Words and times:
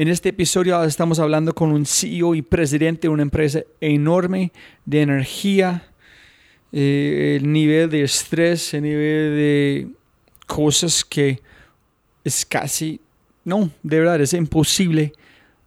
En 0.00 0.06
este 0.06 0.28
episodio 0.28 0.80
estamos 0.84 1.18
hablando 1.18 1.52
con 1.52 1.72
un 1.72 1.84
CEO 1.84 2.36
y 2.36 2.42
presidente 2.42 3.08
de 3.08 3.08
una 3.08 3.22
empresa 3.22 3.64
enorme 3.80 4.52
de 4.86 5.02
energía, 5.02 5.90
eh, 6.70 7.38
el 7.40 7.50
nivel 7.50 7.90
de 7.90 8.04
estrés, 8.04 8.74
el 8.74 8.82
nivel 8.82 9.34
de 9.34 9.88
cosas 10.46 11.04
que 11.04 11.42
es 12.22 12.46
casi, 12.46 13.00
no, 13.44 13.70
de 13.82 13.98
verdad, 13.98 14.20
es 14.20 14.34
imposible 14.34 15.14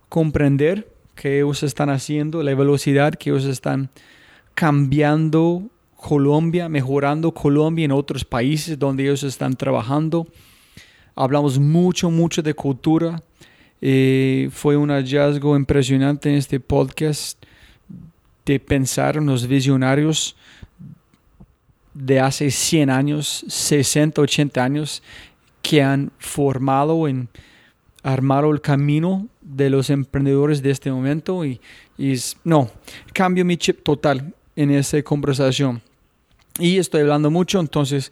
comprender 0.08 0.88
que 1.14 1.40
ellos 1.40 1.62
están 1.64 1.90
haciendo, 1.90 2.42
la 2.42 2.56
velocidad 2.56 3.16
que 3.16 3.32
ellos 3.32 3.44
están 3.44 3.90
cambiando 4.54 5.64
Colombia, 5.98 6.70
mejorando 6.70 7.34
Colombia 7.34 7.84
en 7.84 7.92
otros 7.92 8.24
países 8.24 8.80
donde 8.80 9.04
ellos 9.04 9.24
están 9.24 9.56
trabajando. 9.56 10.26
Hablamos 11.16 11.60
mucho, 11.60 12.10
mucho 12.10 12.42
de 12.42 12.54
cultura. 12.54 13.22
Eh, 13.82 14.50
fue 14.52 14.78
un 14.78 14.90
hallazgo 14.90 15.56
impresionante 15.56 16.30
en 16.30 16.36
este 16.36 16.60
podcast 16.60 17.44
de 18.46 18.60
pensar 18.60 19.18
en 19.18 19.26
los 19.26 19.48
visionarios 19.48 20.36
de 21.94 22.20
hace 22.20 22.52
100 22.52 22.90
años, 22.90 23.44
60, 23.48 24.22
80 24.22 24.64
años, 24.64 25.04
que 25.62 25.82
han 25.82 26.12
formado 26.20 27.08
en 27.08 27.28
armado 28.04 28.52
el 28.52 28.62
camino 28.62 29.28
de 29.42 29.70
los 29.70 29.90
emprendedores 29.90 30.62
de 30.62 30.72
este 30.72 30.92
momento 30.92 31.46
y, 31.46 31.60
y 31.98 32.16
no, 32.44 32.72
cambio 33.14 33.46
mi 33.46 33.58
chip 33.58 33.84
total 33.84 34.34
en 34.56 34.72
esa 34.72 35.02
conversación. 35.04 35.82
Y 36.60 36.78
estoy 36.78 37.02
hablando 37.02 37.30
mucho, 37.32 37.60
entonces, 37.60 38.12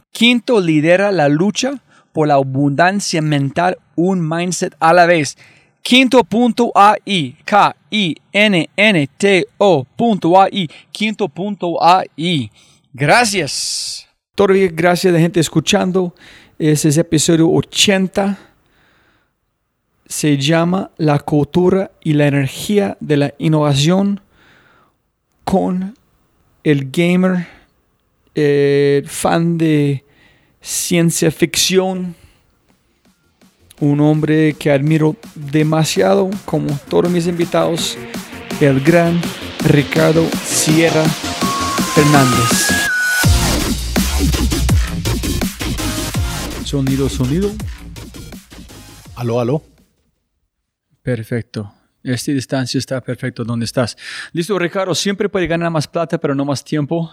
Quinto 0.11 0.59
lidera 0.59 1.11
la 1.11 1.29
lucha 1.29 1.81
por 2.11 2.27
la 2.27 2.35
abundancia 2.35 3.21
mental, 3.21 3.77
un 3.95 4.27
mindset 4.27 4.75
a 4.79 4.93
la 4.93 5.05
vez. 5.05 5.37
Quinto 5.81 6.23
punto 6.23 6.71
AI, 6.75 7.37
K-I-N-N-T-O 7.43 8.23
punto 9.95 10.39
AI, 10.39 10.69
quinto 10.91 11.27
punto 11.27 11.81
AI. 11.81 12.51
Gracias. 12.93 14.07
Todavía 14.35 14.69
gracias 14.71 15.13
de 15.13 15.19
gente 15.19 15.39
escuchando. 15.39 16.13
Ese 16.59 16.89
es 16.89 16.97
episodio 16.97 17.49
80. 17.49 18.37
Se 20.05 20.37
llama 20.37 20.91
La 20.97 21.17
cultura 21.19 21.91
y 22.03 22.13
la 22.13 22.27
energía 22.27 22.97
de 22.99 23.17
la 23.17 23.33
innovación 23.39 24.21
con 25.43 25.95
el 26.63 26.91
gamer, 26.91 27.47
el 28.35 29.07
fan 29.07 29.57
de 29.57 30.03
ciencia 30.61 31.31
ficción, 31.31 32.15
un 33.79 33.99
hombre 33.99 34.53
que 34.53 34.71
admiro 34.71 35.15
demasiado, 35.35 36.29
como 36.45 36.77
todos 36.89 37.11
mis 37.11 37.27
invitados, 37.27 37.97
el 38.59 38.79
gran 38.81 39.19
Ricardo 39.65 40.27
Sierra 40.45 41.03
Fernández. 41.95 42.69
Sonido, 46.63 47.09
sonido. 47.09 47.51
Aló, 49.15 49.39
aló. 49.39 49.63
Perfecto. 51.01 51.73
Esta 52.03 52.31
distancia 52.31 52.77
está 52.77 53.01
perfecto 53.01 53.43
donde 53.43 53.65
estás. 53.65 53.97
Listo, 54.31 54.57
Ricardo. 54.57 54.95
Siempre 54.95 55.29
puede 55.29 55.47
ganar 55.47 55.69
más 55.69 55.87
plata, 55.87 56.17
pero 56.17 56.33
no 56.33 56.45
más 56.45 56.63
tiempo. 56.63 57.11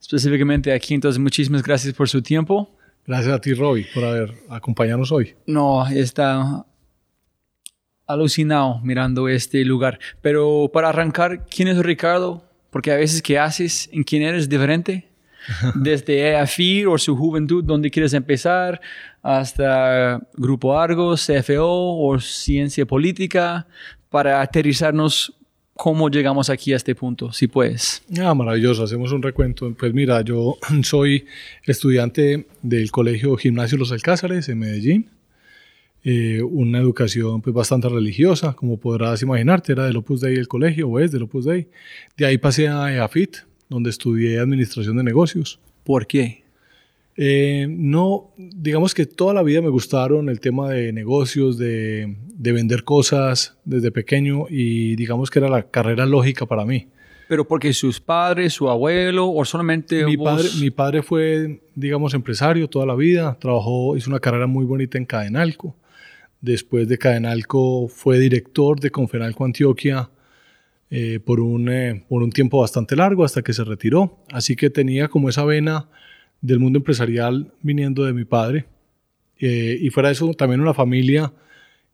Específicamente 0.00 0.72
aquí. 0.72 0.94
Entonces, 0.94 1.18
muchísimas 1.18 1.62
gracias 1.62 1.94
por 1.94 2.08
su 2.08 2.22
tiempo. 2.22 2.76
Gracias 3.06 3.34
a 3.34 3.40
ti, 3.40 3.54
Robbie, 3.54 3.86
por 3.94 4.04
haber 4.04 4.34
acompañarnos 4.48 5.12
hoy. 5.12 5.34
No, 5.46 5.86
está 5.86 6.66
alucinado 8.06 8.80
mirando 8.82 9.28
este 9.28 9.64
lugar. 9.64 9.98
Pero 10.20 10.70
para 10.72 10.88
arrancar, 10.88 11.46
¿quién 11.46 11.68
es 11.68 11.78
Ricardo? 11.78 12.44
Porque 12.70 12.92
a 12.92 12.96
veces, 12.96 13.22
¿qué 13.22 13.38
haces? 13.38 13.88
¿En 13.92 14.02
quién 14.02 14.22
eres 14.22 14.48
diferente? 14.48 15.08
Desde 15.74 16.30
EAFIR 16.30 16.88
o 16.88 16.98
su 16.98 17.16
juventud, 17.16 17.62
donde 17.62 17.90
quieres 17.90 18.12
empezar, 18.12 18.80
hasta 19.22 20.20
Grupo 20.34 20.78
Argos, 20.78 21.26
CFO 21.26 21.98
o 22.00 22.18
Ciencia 22.18 22.86
Política, 22.86 23.66
para 24.08 24.40
aterrizarnos 24.40 25.35
cómo 25.76 26.08
llegamos 26.08 26.50
aquí 26.50 26.72
a 26.72 26.76
este 26.76 26.94
punto, 26.94 27.32
si 27.32 27.46
puedes. 27.46 28.02
Ah, 28.18 28.34
maravilloso, 28.34 28.82
hacemos 28.82 29.12
un 29.12 29.22
recuento. 29.22 29.72
Pues 29.74 29.92
mira, 29.94 30.22
yo 30.22 30.56
soy 30.82 31.26
estudiante 31.64 32.46
del 32.62 32.90
Colegio 32.90 33.36
Gimnasio 33.36 33.78
Los 33.78 33.92
Alcázares 33.92 34.48
en 34.48 34.58
Medellín. 34.58 35.10
Eh, 36.02 36.40
una 36.40 36.78
educación 36.78 37.42
pues 37.42 37.52
bastante 37.52 37.88
religiosa, 37.88 38.52
como 38.54 38.78
podrás 38.78 39.22
imaginarte, 39.22 39.72
era 39.72 39.86
del 39.86 39.96
Opus 39.96 40.20
Dei 40.20 40.36
el 40.36 40.46
colegio, 40.46 40.88
o 40.88 41.00
es 41.00 41.10
del 41.10 41.24
Opus 41.24 41.44
Dei. 41.44 41.68
De 42.16 42.26
ahí 42.26 42.38
pasé 42.38 42.68
a 42.68 42.92
EAFIT, 42.92 43.38
donde 43.68 43.90
estudié 43.90 44.38
Administración 44.38 44.96
de 44.96 45.02
Negocios. 45.02 45.58
¿Por 45.82 46.06
qué? 46.06 46.45
Eh, 47.16 47.66
no, 47.70 48.34
digamos 48.36 48.94
que 48.94 49.06
toda 49.06 49.32
la 49.32 49.42
vida 49.42 49.62
me 49.62 49.70
gustaron 49.70 50.28
el 50.28 50.38
tema 50.40 50.70
de 50.70 50.92
negocios, 50.92 51.56
de, 51.56 52.16
de, 52.34 52.52
vender 52.52 52.84
cosas 52.84 53.56
desde 53.64 53.90
pequeño 53.90 54.46
y 54.50 54.96
digamos 54.96 55.30
que 55.30 55.38
era 55.38 55.48
la 55.48 55.62
carrera 55.62 56.04
lógica 56.04 56.44
para 56.44 56.66
mí. 56.66 56.88
¿Pero 57.28 57.46
porque 57.48 57.72
sus 57.72 58.00
padres, 58.00 58.52
su 58.52 58.68
abuelo 58.68 59.28
o 59.28 59.44
solamente 59.44 60.04
mi 60.04 60.16
vos? 60.16 60.42
Padre, 60.42 60.48
mi 60.60 60.70
padre 60.70 61.02
fue, 61.02 61.60
digamos, 61.74 62.14
empresario 62.14 62.68
toda 62.68 62.86
la 62.86 62.94
vida, 62.94 63.36
trabajó, 63.40 63.96
hizo 63.96 64.10
una 64.10 64.20
carrera 64.20 64.46
muy 64.46 64.64
bonita 64.64 64.96
en 64.96 65.06
Cadenalco. 65.06 65.74
Después 66.40 66.86
de 66.86 66.98
Cadenalco 66.98 67.88
fue 67.88 68.18
director 68.20 68.78
de 68.78 68.90
Confenalco 68.90 69.44
Antioquia 69.44 70.10
eh, 70.88 71.18
por, 71.18 71.40
un, 71.40 71.68
eh, 71.68 72.04
por 72.08 72.22
un 72.22 72.30
tiempo 72.30 72.60
bastante 72.60 72.94
largo 72.94 73.24
hasta 73.24 73.42
que 73.42 73.52
se 73.52 73.64
retiró. 73.64 74.18
Así 74.30 74.54
que 74.54 74.70
tenía 74.70 75.08
como 75.08 75.28
esa 75.28 75.44
vena 75.44 75.88
del 76.40 76.58
mundo 76.58 76.78
empresarial 76.78 77.52
viniendo 77.62 78.04
de 78.04 78.12
mi 78.12 78.24
padre. 78.24 78.66
Eh, 79.38 79.78
y 79.80 79.90
fuera 79.90 80.08
de 80.08 80.14
eso, 80.14 80.32
también 80.34 80.60
una 80.60 80.74
familia 80.74 81.32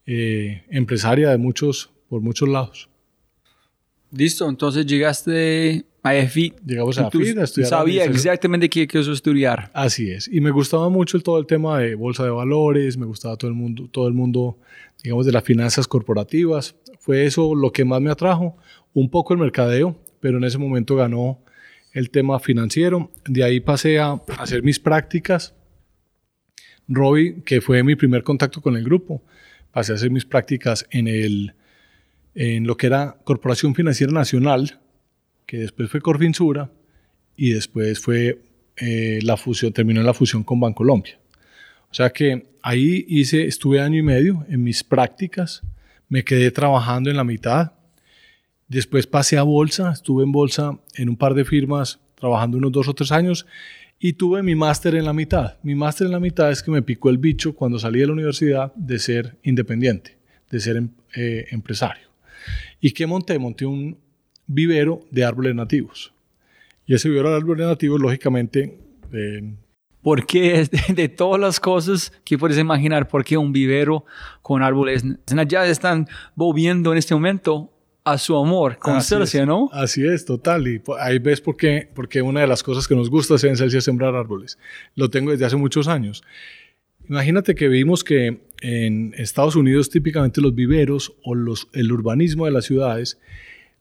eh, 0.06 0.62
empresaria 0.71 1.31
de 1.31 1.39
muchos, 1.39 1.91
por 2.09 2.21
muchos 2.21 2.49
lados. 2.49 2.89
Listo, 4.11 4.49
entonces 4.49 4.85
llegaste 4.87 5.87
a 6.03 6.15
EFI. 6.15 6.55
Llegamos 6.67 6.99
a 6.99 7.09
EFI 7.09 7.39
a 7.39 7.44
estudiar. 7.44 7.71
Sabía 7.71 8.05
exactamente 8.05 8.69
qué 8.69 8.87
quiso 8.87 9.12
estudiar. 9.12 9.71
Así 9.73 10.11
es. 10.11 10.29
Y 10.29 10.41
me 10.41 10.50
gustaba 10.50 10.89
mucho 10.89 11.17
el, 11.17 11.23
todo 11.23 11.39
el 11.39 11.47
tema 11.47 11.79
de 11.79 11.94
bolsa 11.94 12.25
de 12.25 12.31
valores, 12.31 12.99
me 12.99 13.06
gustaba 13.06 13.37
todo 13.37 13.49
el 13.49 13.56
mundo, 13.56 13.89
todo 13.91 14.09
el 14.09 14.15
mundo, 14.15 14.59
digamos, 15.03 15.25
de 15.25 15.33
las 15.33 15.44
finanzas 15.44 15.89
corporativas. 15.89 16.75
Fue 16.99 17.25
eso 17.25 17.55
lo 17.55 17.73
que 17.73 17.85
más 17.85 18.00
me 18.00 18.11
atrajo. 18.11 18.56
Un 18.93 19.09
poco 19.09 19.33
el 19.33 19.41
mercadeo, 19.41 19.97
pero 20.21 20.37
en 20.39 20.44
ese 20.44 20.59
momento 20.59 20.94
ganó 20.97 21.39
el 21.93 22.11
tema 22.11 22.39
financiero. 22.41 23.11
De 23.25 23.44
ahí 23.44 23.61
pasé 23.61 23.99
a 23.99 24.21
hacer 24.39 24.62
mis 24.62 24.79
prácticas. 24.79 25.55
Robbie, 26.89 27.43
que 27.44 27.61
fue 27.61 27.83
mi 27.83 27.94
primer 27.94 28.23
contacto 28.23 28.61
con 28.61 28.77
el 28.77 28.85
grupo, 28.85 29.23
pasé 29.71 29.93
a 29.93 29.94
hacer 29.94 30.11
mis 30.11 30.25
prácticas 30.25 30.87
en, 30.91 31.06
el, 31.09 31.55
en 32.35 32.67
lo 32.67 32.77
que 32.77 32.89
era 32.89 33.19
Corporación 33.25 33.75
Financiera 33.75 34.12
Nacional, 34.12 34.81
que 35.47 35.59
después 35.59 35.91
fue 35.91 36.00
Corfinsura 36.00 36.71
y 37.37 37.53
después 37.53 38.00
fue 38.00 38.43
eh, 38.77 39.21
la 39.23 39.37
fusión, 39.37 39.73
terminó 39.73 40.03
la 40.03 40.15
fusión 40.15 40.44
con 40.44 40.61
Bancolombia. 40.61 41.19
O 41.91 41.94
sea 41.94 42.11
que 42.11 42.47
ahí 42.62 43.05
hice, 43.09 43.47
estuve 43.47 43.81
año 43.81 43.99
y 43.99 44.03
medio 44.03 44.47
en 44.49 44.62
mis 44.62 44.83
prácticas, 44.83 45.62
me 46.09 46.25
quedé 46.25 46.50
trabajando 46.50 47.11
en 47.11 47.17
la 47.17 47.25
mitad, 47.25 47.73
Después 48.69 49.06
pasé 49.06 49.38
a 49.38 49.43
bolsa, 49.43 49.93
estuve 49.93 50.25
en 50.25 50.32
bolsa 50.32 50.79
en 50.94 51.09
un 51.09 51.17
par 51.17 51.35
de 51.35 51.44
firmas 51.44 52.00
trabajando 52.14 52.56
unos 52.59 52.73
dos 52.73 52.88
o 52.88 52.94
tres 52.94 53.12
años 53.12 53.47
y 53.99 54.14
tuve 54.14 54.43
mi 54.43 54.55
máster 54.55 54.94
en 54.94 55.05
la 55.05 55.12
mitad. 55.12 55.59
Mi 55.62 55.75
máster 55.75 56.06
en 56.06 56.12
la 56.12 56.20
mitad 56.20 56.50
es 56.50 56.62
que 56.62 56.70
me 56.70 56.82
picó 56.82 57.11
el 57.11 57.19
bicho 57.19 57.55
cuando 57.55 57.79
salí 57.79 58.00
de 58.00 58.06
la 58.06 58.12
universidad 58.12 58.75
de 58.75 58.99
ser 58.99 59.37
independiente, 59.44 60.19
de 60.50 60.61
ser 60.61 60.82
eh, 61.14 61.47
empresario. 61.50 62.09
¿Y 62.81 62.91
qué 62.93 63.06
monté? 63.06 63.38
Monté 63.38 63.65
un 63.65 63.96
vivero 64.46 65.03
de 65.10 65.25
árboles 65.25 65.55
nativos. 65.55 66.13
Y 66.87 66.94
ese 66.94 67.08
vivero 67.08 67.31
de 67.31 67.37
árboles 67.37 67.67
nativos, 67.67 68.01
lógicamente... 68.01 68.79
Eh, 69.13 69.55
¿Por 70.03 70.27
qué 70.27 70.69
de, 70.89 71.08
todas 71.08 71.41
las 71.41 71.60
cosas 71.60 72.13
que 72.25 72.37
puedes 72.37 72.58
imaginar, 72.58 73.06
por 73.06 73.25
qué 73.25 73.37
un 73.37 73.53
vivero 73.53 74.05
con 74.43 74.63
árboles 74.63 75.05
ya 75.46 75.65
están 75.67 76.08
volviendo 76.34 76.91
en 76.91 76.98
este 76.98 77.15
momento 77.15 77.71
a 78.05 78.19
su 78.19 78.37
amor 78.37 78.79
con 78.79 78.97
Así 78.97 79.11
Celsia, 79.11 79.43
es. 79.43 79.47
¿no? 79.47 79.71
Así 79.73 80.05
es, 80.05 80.25
total. 80.25 80.67
Y 80.67 80.82
ahí 80.99 81.19
ves 81.19 81.41
por 81.41 81.56
qué, 81.56 81.89
porque 81.94 82.23
una 82.23 82.41
de 82.41 82.47
las 82.47 82.63
cosas 82.63 82.89
que 82.89 82.94
nos 82.94 83.11
gusta 83.11 83.35
hacer 83.35 83.51
en 83.51 83.56
Celsia 83.56 83.79
es 83.79 83.85
sembrar 83.85 84.15
árboles. 84.15 84.59
Lo 84.94 85.11
tengo 85.11 85.31
desde 85.31 85.44
hace 85.44 85.56
muchos 85.56 85.89
años. 85.89 86.23
Imagínate 87.09 87.55
que 87.55 87.69
vimos 87.69 88.05
que 88.05 88.41
en 88.61 89.15
Estados 89.17 89.56
Unidos 89.56 89.91
típicamente 89.91 90.41
los 90.41 90.55
viveros 90.55 91.15
o 91.25 91.35
los, 91.35 91.69
el 91.73 91.93
urbanismo 91.93 92.47
de 92.47 92.53
las 92.53 92.65
ciudades, 92.65 93.19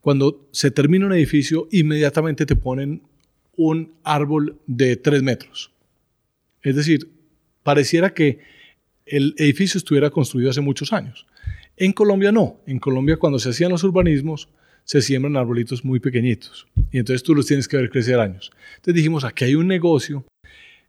cuando 0.02 0.48
se 0.52 0.72
termina 0.72 1.06
un 1.06 1.14
edificio, 1.14 1.68
inmediatamente 1.72 2.46
te 2.46 2.56
ponen 2.56 3.04
un 3.56 3.94
árbol 4.04 4.60
de 4.66 4.96
tres 4.96 5.22
metros. 5.22 5.72
Es 6.64 6.76
decir, 6.76 7.10
pareciera 7.64 8.14
que 8.14 8.40
el 9.06 9.36
edificio 9.38 9.78
estuviera 9.78 10.10
construido 10.10 10.50
hace 10.50 10.62
muchos 10.62 10.94
años. 10.94 11.26
En 11.78 11.94
Colombia 11.94 12.32
no. 12.32 12.62
En 12.66 12.80
Colombia 12.80 13.18
cuando 13.18 13.40
se 13.40 13.50
hacían 13.50 13.72
los 13.72 13.84
urbanismos 13.84 14.50
se 14.84 15.02
siembran 15.02 15.38
arbolitos 15.38 15.86
muy 15.86 16.00
pequeñitos 16.00 16.68
y 16.92 16.98
entonces 16.98 17.24
tú 17.24 17.36
los 17.36 17.46
tienes 17.46 17.68
que 17.68 17.78
ver 17.78 17.90
crecer 17.90 18.20
años. 18.20 18.52
Entonces 18.72 18.96
dijimos, 18.96 19.24
aquí 19.24 19.46
hay 19.46 19.56
un 19.56 19.68
negocio, 19.68 20.26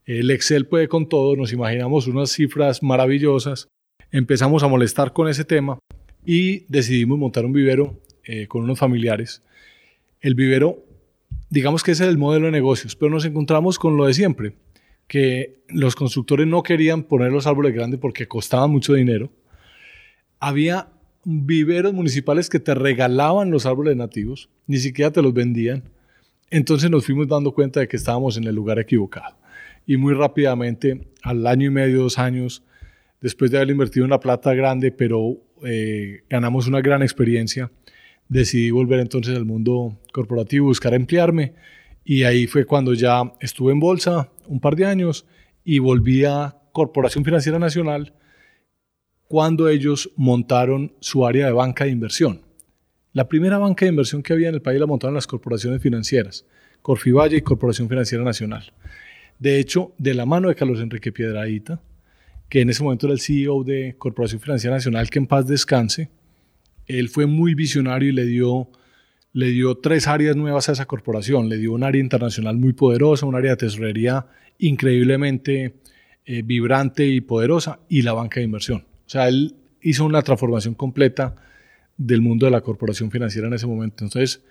el 0.05 0.31
Excel 0.31 0.67
puede 0.67 0.89
con 0.89 1.09
todo, 1.09 1.37
nos 1.37 1.53
imaginamos 1.53 2.07
unas 2.07 2.31
cifras 2.31 2.83
maravillosas, 2.83 3.69
empezamos 4.11 4.63
a 4.63 4.69
molestar 4.69 5.13
con 5.13 5.29
ese 5.29 5.45
tema 5.45 5.79
y 6.25 6.65
decidimos 6.69 7.19
montar 7.19 7.45
un 7.45 7.53
vivero 7.53 8.01
eh, 8.25 8.47
con 8.49 8.65
unos 8.65 8.79
familiares. 8.79 9.43
El 10.21 10.35
vivero, 10.35 10.85
digamos 11.51 11.83
que 11.83 11.93
ese 11.93 12.05
es 12.05 12.11
el 12.11 12.19
modelo 12.19 12.47
de 12.47 12.53
negocios, 12.53 12.97
pero 12.97 13.11
nos 13.11 13.25
encontramos 13.25 13.79
con 13.79 13.97
lo 13.97 14.07
de 14.07 14.15
siempre, 14.15 14.57
que 15.07 15.63
los 15.69 15.95
constructores 15.95 16.47
no 16.47 16.63
querían 16.63 17.05
poner 17.05 17.31
los 17.31 17.47
árboles 17.47 17.75
grandes 17.75 18.01
porque 18.01 18.27
costaban 18.27 18.71
mucho 18.71 18.95
dinero 18.95 19.31
había 20.43 20.89
viveros 21.25 21.95
municipales 21.95 22.51
que 22.51 22.59
te 22.59 22.75
regalaban 22.75 23.53
los 23.53 23.65
árboles 23.65 23.97
nativos, 23.97 24.49
ni 24.67 24.79
siquiera 24.79 25.13
te 25.13 25.23
los 25.23 25.33
vendían. 25.33 25.85
Entonces 26.51 26.91
nos 26.91 27.07
fuimos 27.07 27.29
dando 27.29 27.53
cuenta 27.53 27.79
de 27.79 27.87
que 27.87 27.97
estábamos 27.97 28.37
en 28.37 28.45
el 28.45 28.55
lugar 28.57 28.81
equivocado. 28.81 29.37
Y 29.87 29.97
muy 29.97 30.15
rápidamente, 30.15 31.07
al 31.23 31.47
año 31.47 31.69
y 31.69 31.71
medio, 31.71 32.03
dos 32.03 32.19
años, 32.19 32.65
después 33.21 33.53
de 33.53 33.59
haber 33.59 33.71
invertido 33.71 34.05
una 34.05 34.19
plata 34.19 34.53
grande, 34.53 34.91
pero 34.91 35.37
eh, 35.65 36.25
ganamos 36.29 36.67
una 36.67 36.81
gran 36.81 37.03
experiencia. 37.03 37.71
Decidí 38.29 38.73
volver 38.73 38.99
entonces 38.99 39.37
al 39.37 39.45
mundo 39.45 39.97
corporativo, 40.13 40.67
buscar 40.67 40.93
emplearme 40.93 41.55
y 42.05 42.25
ahí 42.25 42.49
fue 42.49 42.65
cuando 42.65 42.95
ya 42.95 43.33
estuve 43.41 43.71
en 43.71 43.79
bolsa 43.79 44.29
un 44.49 44.59
par 44.59 44.75
de 44.75 44.87
años 44.87 45.25
y 45.65 45.79
volví 45.79 46.25
a 46.25 46.57
Corporación 46.73 47.25
Financiera 47.25 47.61
Nacional 47.61 48.13
cuando 49.33 49.71
ellos 49.71 50.11
montaron 50.15 50.93
su 51.01 51.25
área 51.25 51.47
de 51.47 51.53
banca 51.53 51.85
de 51.85 51.91
inversión. 51.91 52.43
La 53.15 53.31
primera 53.31 53.57
banca 53.57 53.87
de 53.87 53.89
inversión 53.89 54.23
que 54.23 54.35
había 54.35 54.51
en 54.51 54.57
el 54.57 54.61
país 54.61 54.79
la 54.79 54.85
montaron 54.85 55.15
las 55.15 55.27
corporaciones 55.27 55.81
financieras, 55.81 56.45
Corfivalle 56.83 57.39
y 57.39 57.41
Corporación 57.41 57.89
Financiera 57.89 58.23
Nacional. 58.25 58.75
De 59.39 59.59
hecho, 59.59 59.95
de 59.97 60.13
la 60.13 60.27
mano 60.27 60.51
de 60.51 60.55
Carlos 60.55 60.83
Enrique 60.83 61.13
Piedradita, 61.13 61.81
que 62.51 62.61
en 62.61 62.69
ese 62.69 62.83
momento 62.83 63.07
era 63.07 63.15
el 63.15 63.21
CEO 63.21 63.65
de 63.65 63.95
Corporación 63.97 64.39
Financiera 64.39 64.77
Nacional, 64.77 65.09
que 65.09 65.21
en 65.21 65.27
paz 65.27 65.47
descanse, 65.47 66.11
él 66.85 67.09
fue 67.09 67.25
muy 67.25 67.55
visionario 67.55 68.11
y 68.11 68.13
le 68.13 68.27
dio, 68.27 68.69
le 69.33 69.47
dio 69.47 69.77
tres 69.77 70.09
áreas 70.09 70.37
nuevas 70.37 70.69
a 70.69 70.73
esa 70.73 70.85
corporación. 70.85 71.49
Le 71.49 71.57
dio 71.57 71.73
un 71.73 71.85
área 71.85 72.03
internacional 72.03 72.59
muy 72.59 72.75
poderosa, 72.75 73.25
un 73.25 73.35
área 73.35 73.53
de 73.53 73.57
tesorería 73.57 74.27
increíblemente 74.59 75.77
eh, 76.27 76.43
vibrante 76.43 77.07
y 77.07 77.23
poderosa 77.23 77.81
y 77.89 78.03
la 78.03 78.13
banca 78.13 78.41
de 78.41 78.45
inversión. 78.45 78.92
Sea, 79.13 79.29
él 79.29 79.55
hizo 79.83 80.07
una 80.07 80.23
transformación 80.23 80.73
completa 80.73 81.37
del 81.99 82.23
mundo 82.23 82.47
de 82.47 82.53
la 82.53 82.63
corporación 82.63 83.11
financiera 83.11 83.47
en 83.47 83.53
ese 83.53 83.67
momento. 83.67 84.05
Entonces, 84.05 84.43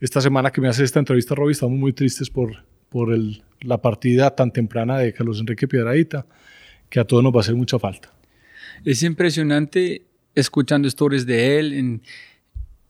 esta 0.00 0.20
semana 0.20 0.50
que 0.50 0.60
me 0.60 0.66
hace 0.66 0.82
esta 0.82 0.98
entrevista, 0.98 1.36
Robbie, 1.36 1.52
estamos 1.52 1.78
muy 1.78 1.92
tristes 1.92 2.28
por, 2.28 2.64
por 2.88 3.12
el, 3.14 3.44
la 3.60 3.80
partida 3.80 4.34
tan 4.34 4.50
temprana 4.50 4.98
de 4.98 5.12
Carlos 5.12 5.38
Enrique 5.38 5.68
Piedradita, 5.68 6.26
que 6.90 6.98
a 6.98 7.04
todos 7.04 7.22
nos 7.22 7.32
va 7.32 7.36
a 7.36 7.40
hacer 7.42 7.54
mucha 7.54 7.78
falta. 7.78 8.12
Es 8.84 9.04
impresionante 9.04 10.02
escuchando 10.34 10.88
historias 10.88 11.24
de 11.24 11.60
él. 11.60 11.72
En, 11.72 12.02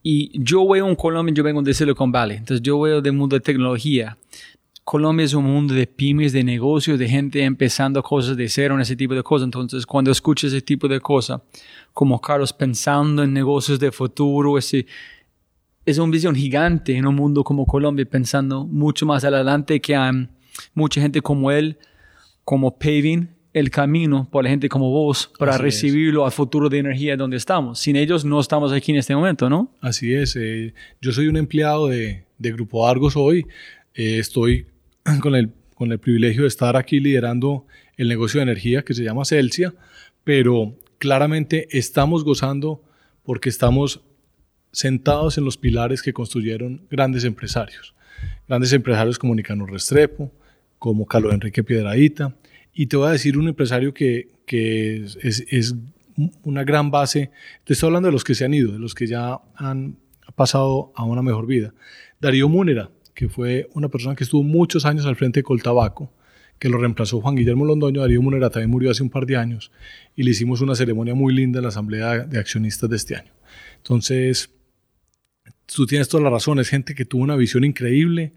y 0.03 0.31
yo 0.43 0.67
veo 0.67 0.87
un 0.87 0.97
Colombia, 0.97 1.35
yo 1.35 1.45
vengo 1.45 1.61
de 1.61 1.75
Silicon 1.75 2.11
Valley, 2.11 2.39
entonces 2.39 2.63
yo 2.63 2.81
veo 2.81 3.03
del 3.03 3.13
mundo 3.13 3.37
de 3.37 3.41
tecnología. 3.41 4.17
Colombia 4.85 5.25
es 5.25 5.35
un 5.35 5.45
mundo 5.45 5.75
de 5.75 5.87
pymes, 5.87 6.33
de 6.33 6.43
negocios, 6.43 6.99
de 6.99 7.09
gente 7.09 7.45
empezando 7.45 8.03
cosas 8.03 8.37
de 8.37 8.49
cero, 8.49 8.79
ese 8.81 8.97
tipo 8.97 9.15
de 9.15 9.23
cosas. 9.23 9.45
Entonces, 9.45 9.87
cuando 9.87 10.11
escucho 10.11 10.49
ese 10.49 10.61
tipo 10.61 10.89
de 10.89 11.01
cosas, 11.01 11.41
como 11.93 12.21
Carlos 12.21 12.53
pensando 12.53 13.23
en 13.23 13.33
negocios 13.33 13.79
de 13.79 13.93
futuro, 13.93 14.59
ese, 14.59 14.87
es 15.87 15.99
una 15.99 16.11
visión 16.11 16.35
gigante 16.35 16.97
en 16.97 17.07
un 17.07 17.15
mundo 17.15 17.45
como 17.45 17.65
Colombia, 17.65 18.05
pensando 18.05 18.67
mucho 18.67 19.07
más 19.07 19.23
adelante 19.25 19.81
que 19.81 19.95
hay 19.95 20.29
mucha 20.75 21.01
gente 21.01 21.23
como 21.23 21.51
él, 21.53 21.79
como 22.45 22.77
paving 22.77 23.29
el 23.53 23.71
camino 23.71 24.29
para 24.31 24.45
la 24.45 24.51
gente 24.51 24.69
como 24.69 24.91
vos 24.91 25.31
para 25.39 25.53
Así 25.53 25.63
recibirlo 25.63 26.25
al 26.25 26.33
futuro 26.33 26.69
de 26.69 26.79
energía 26.79 27.17
donde 27.17 27.37
estamos. 27.37 27.79
Sin 27.79 27.97
ellos 27.97 28.25
no 28.25 28.41
estamos 28.41 28.73
aquí 28.73 28.93
en 28.93 28.99
este 28.99 29.15
momento, 29.15 29.49
¿no? 29.49 29.71
Así 29.81 30.13
es. 30.13 30.35
eh, 30.37 30.75
yo 31.01 31.13
soy 31.13 31.29
un 31.29 31.37
empleado 31.37 31.89
de, 31.89 32.25
de 32.39 32.53
Grupo 32.53 32.89
Argos 32.89 33.15
hoy. 33.15 33.47
Eh, 33.95 34.19
estoy 34.19 34.67
con 35.21 35.35
el, 35.35 35.53
con 35.75 35.93
el 35.93 35.99
privilegio 35.99 36.43
de 36.43 36.49
estar 36.49 36.77
aquí 36.77 37.01
liderando 37.01 37.67
el 37.97 38.09
negocio 38.09 38.39
de 38.39 38.45
energía 38.45 38.83
que 38.83 38.95
se 38.95 39.05
llama 39.05 39.25
Celsia, 39.25 39.75
pero 40.25 40.77
claramente 40.99 41.69
estamos 41.71 42.25
gozando 42.25 42.83
porque 43.23 43.49
estamos 43.49 44.03
sentados 44.73 45.39
en 45.39 45.45
los 45.45 45.57
pilares 45.57 46.03
que 46.03 46.13
construyeron 46.13 46.87
grandes 46.91 47.25
empresarios. 47.25 47.95
Grandes 48.49 48.73
empresarios 48.73 49.19
como 49.19 49.35
Nicanor 49.35 49.71
Restrepo, 49.71 50.33
como 50.79 51.07
Carlos 51.07 51.35
Enrique 51.35 51.63
Piedradita. 51.63 52.35
Y 52.73 52.87
te 52.87 52.97
voy 52.97 53.09
a 53.09 53.13
decir 53.13 53.37
un 53.37 53.49
empresario 53.49 53.93
que, 53.93 54.31
que 54.47 54.97
es, 54.97 55.19
es, 55.23 55.45
es 55.51 55.75
una 56.43 56.65
gran 56.65 56.91
base. 56.91 57.31
Te 57.65 57.75
estoy 57.75 57.89
hablando 57.89 58.09
de 58.09 58.13
los 58.13 58.25
que 58.25 58.35
se 58.35 58.45
han 58.45 58.55
ido, 58.55 58.73
de 58.73 58.79
los 58.79 58.95
que 58.95 59.07
ya 59.07 59.39
han 59.57 59.97
pasado 60.35 60.93
a 60.95 61.05
una 61.05 61.23
mejor 61.23 61.47
vida. 61.47 61.75
Darío 62.21 62.49
Múnera, 62.49 62.91
fue 63.29 63.69
una 63.75 63.89
persona 63.89 64.15
que 64.15 64.25
estuvo 64.25 64.43
muchos 64.43 64.85
años 64.85 65.07
al 65.07 65.17
frente 65.17 65.41
de 65.41 65.45
Coltabaco, 65.45 66.13
que 66.59 66.69
lo 66.69 66.79
reemplazó 66.79 67.21
Juan 67.21 67.35
Guillermo 67.35 67.65
Londoño. 67.65 68.01
Darío 68.01 68.23
Múnera 68.23 68.51
también 68.51 68.71
murió 68.71 68.91
hace 68.91 69.03
un 69.03 69.11
par 69.11 69.27
de 69.27 69.37
años 69.37 69.73
y 70.15 70.23
le 70.23 70.31
hicimos 70.31 70.61
una 70.61 70.75
ceremonia 70.75 71.15
muy 71.15 71.35
linda 71.35 71.59
en 71.59 71.65
la 71.65 71.69
Asamblea 71.71 72.21
de 72.21 72.39
Accionistas 72.39 72.89
de 72.89 72.97
este 72.97 73.17
año. 73.17 73.33
Entonces, 73.77 74.51
tú 75.67 75.87
tienes 75.87 76.09
toda 76.09 76.23
la 76.23 76.31
razón, 76.31 76.61
es 76.61 76.69
gente 76.69 76.95
que 76.95 77.05
tuvo 77.05 77.23
una 77.23 77.37
visión 77.37 77.65
increíble, 77.65 78.33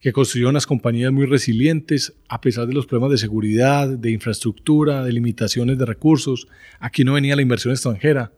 que 0.00 0.12
construyó 0.12 0.48
unas 0.48 0.66
compañías 0.66 1.12
muy 1.12 1.26
resilientes 1.26 2.14
a 2.28 2.40
pesar 2.40 2.66
de 2.66 2.74
los 2.74 2.86
problemas 2.86 3.12
de 3.12 3.18
seguridad, 3.18 3.88
de 3.88 4.10
infraestructura, 4.10 5.04
de 5.04 5.12
limitaciones 5.12 5.78
de 5.78 5.86
recursos. 5.86 6.46
Aquí 6.78 7.04
no 7.04 7.14
venía 7.14 7.34
la 7.36 7.42
inversión 7.42 7.72
extranjera, 7.72 8.32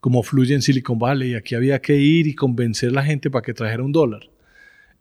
como 0.00 0.22
fluye 0.22 0.54
en 0.54 0.62
Silicon 0.62 0.98
Valley. 0.98 1.34
Aquí 1.34 1.54
había 1.54 1.80
que 1.80 1.96
ir 1.96 2.26
y 2.26 2.34
convencer 2.34 2.90
a 2.90 2.94
la 2.94 3.04
gente 3.04 3.30
para 3.30 3.42
que 3.42 3.54
trajera 3.54 3.84
un 3.84 3.92
dólar 3.92 4.30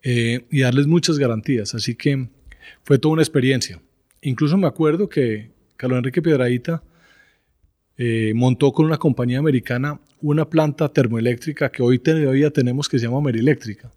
eh, 0.03 0.45
y 0.49 0.61
darles 0.61 0.87
muchas 0.87 1.17
garantías. 1.17 1.75
Así 1.75 1.95
que 1.95 2.29
fue 2.83 2.99
toda 2.99 3.13
una 3.13 3.21
experiencia. 3.21 3.81
Incluso 4.21 4.57
me 4.57 4.67
acuerdo 4.67 5.09
que 5.09 5.51
Carlos 5.77 5.97
Enrique 5.97 6.21
Piedradita 6.21 6.83
eh, 7.97 8.33
montó 8.35 8.71
con 8.71 8.85
una 8.85 8.97
compañía 8.97 9.39
americana 9.39 9.99
una 10.21 10.49
planta 10.49 10.89
termoeléctrica 10.89 11.71
que 11.71 11.83
hoy 11.83 11.99
todavía 11.99 12.51
tenemos 12.51 12.89
que 12.89 12.99
se 12.99 13.05
llama 13.05 13.21
Meriléctrica. 13.21 13.91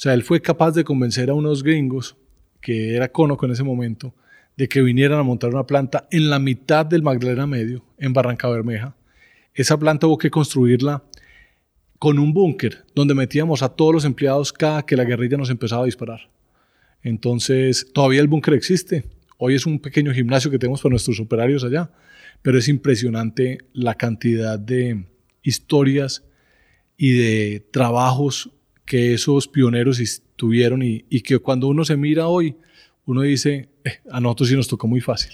O 0.00 0.02
sea, 0.02 0.14
él 0.14 0.22
fue 0.22 0.40
capaz 0.40 0.72
de 0.72 0.84
convencer 0.84 1.28
a 1.30 1.34
unos 1.34 1.62
gringos, 1.62 2.16
que 2.60 2.94
era 2.96 3.12
Conoco 3.12 3.46
en 3.46 3.52
ese 3.52 3.62
momento, 3.62 4.14
de 4.56 4.68
que 4.68 4.82
vinieran 4.82 5.18
a 5.18 5.22
montar 5.22 5.50
una 5.50 5.66
planta 5.66 6.06
en 6.10 6.30
la 6.30 6.38
mitad 6.38 6.86
del 6.86 7.02
Magdalena 7.02 7.46
Medio, 7.46 7.84
en 7.98 8.12
Barranca 8.12 8.48
Bermeja. 8.48 8.94
Esa 9.54 9.78
planta 9.78 10.06
hubo 10.06 10.18
que 10.18 10.30
construirla 10.30 11.02
con 12.00 12.18
un 12.18 12.32
búnker 12.32 12.82
donde 12.94 13.14
metíamos 13.14 13.62
a 13.62 13.68
todos 13.68 13.92
los 13.92 14.04
empleados 14.06 14.54
cada 14.54 14.86
que 14.86 14.96
la 14.96 15.04
guerrilla 15.04 15.36
nos 15.36 15.50
empezaba 15.50 15.82
a 15.82 15.84
disparar. 15.84 16.30
Entonces, 17.02 17.86
todavía 17.92 18.22
el 18.22 18.26
búnker 18.26 18.54
existe. 18.54 19.04
Hoy 19.36 19.54
es 19.54 19.66
un 19.66 19.78
pequeño 19.78 20.12
gimnasio 20.14 20.50
que 20.50 20.58
tenemos 20.58 20.80
para 20.80 20.92
nuestros 20.92 21.20
operarios 21.20 21.62
allá, 21.62 21.90
pero 22.40 22.58
es 22.58 22.68
impresionante 22.68 23.58
la 23.74 23.94
cantidad 23.96 24.58
de 24.58 25.04
historias 25.42 26.24
y 26.96 27.12
de 27.12 27.68
trabajos 27.70 28.48
que 28.86 29.12
esos 29.12 29.46
pioneros 29.46 30.00
tuvieron 30.36 30.82
y, 30.82 31.02
que 31.20 31.38
cuando 31.38 31.68
uno 31.68 31.84
se 31.84 31.98
mira 31.98 32.28
hoy, 32.28 32.56
uno 33.04 33.20
dice, 33.20 33.68
eh, 33.84 34.00
a 34.10 34.20
nosotros 34.20 34.48
sí 34.48 34.56
nos 34.56 34.68
tocó 34.68 34.88
muy 34.88 35.02
fácil. 35.02 35.32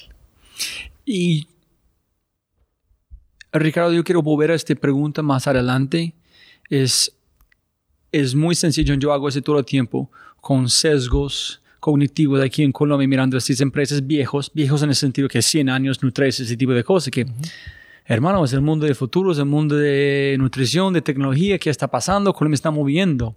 Y 1.04 1.46
Ricardo, 3.52 3.92
yo 3.92 4.02
quiero 4.02 4.20
volver 4.20 4.50
a 4.50 4.56
esta 4.56 4.74
pregunta 4.74 5.22
más 5.22 5.46
adelante. 5.46 6.12
Es, 6.68 7.16
es 8.12 8.34
muy 8.34 8.54
sencillo, 8.54 8.94
yo 8.94 9.12
hago 9.12 9.28
eso 9.28 9.40
todo 9.42 9.58
el 9.58 9.64
tiempo, 9.64 10.10
con 10.40 10.68
sesgos 10.68 11.62
cognitivos 11.80 12.40
aquí 12.40 12.62
en 12.62 12.72
Colombia, 12.72 13.06
mirando 13.06 13.36
estas 13.36 13.60
empresas 13.60 14.04
viejos, 14.04 14.50
viejos 14.52 14.82
en 14.82 14.88
el 14.88 14.96
sentido 14.96 15.28
que 15.28 15.42
100 15.42 15.68
años, 15.68 16.02
nutres, 16.02 16.40
ese 16.40 16.56
tipo 16.56 16.72
de 16.72 16.82
cosas, 16.82 17.10
que... 17.10 17.24
Uh 17.24 17.28
-huh 17.28 17.50
hermano, 18.06 18.44
es 18.44 18.52
el 18.52 18.60
mundo 18.60 18.86
de 18.86 18.94
futuro, 18.94 19.32
es 19.32 19.38
el 19.38 19.46
mundo 19.46 19.76
de 19.76 20.36
nutrición, 20.38 20.92
de 20.92 21.02
tecnología, 21.02 21.58
¿qué 21.58 21.70
está 21.70 21.88
pasando? 21.88 22.32
¿Cómo 22.32 22.48
me 22.48 22.54
está 22.54 22.70
moviendo? 22.70 23.34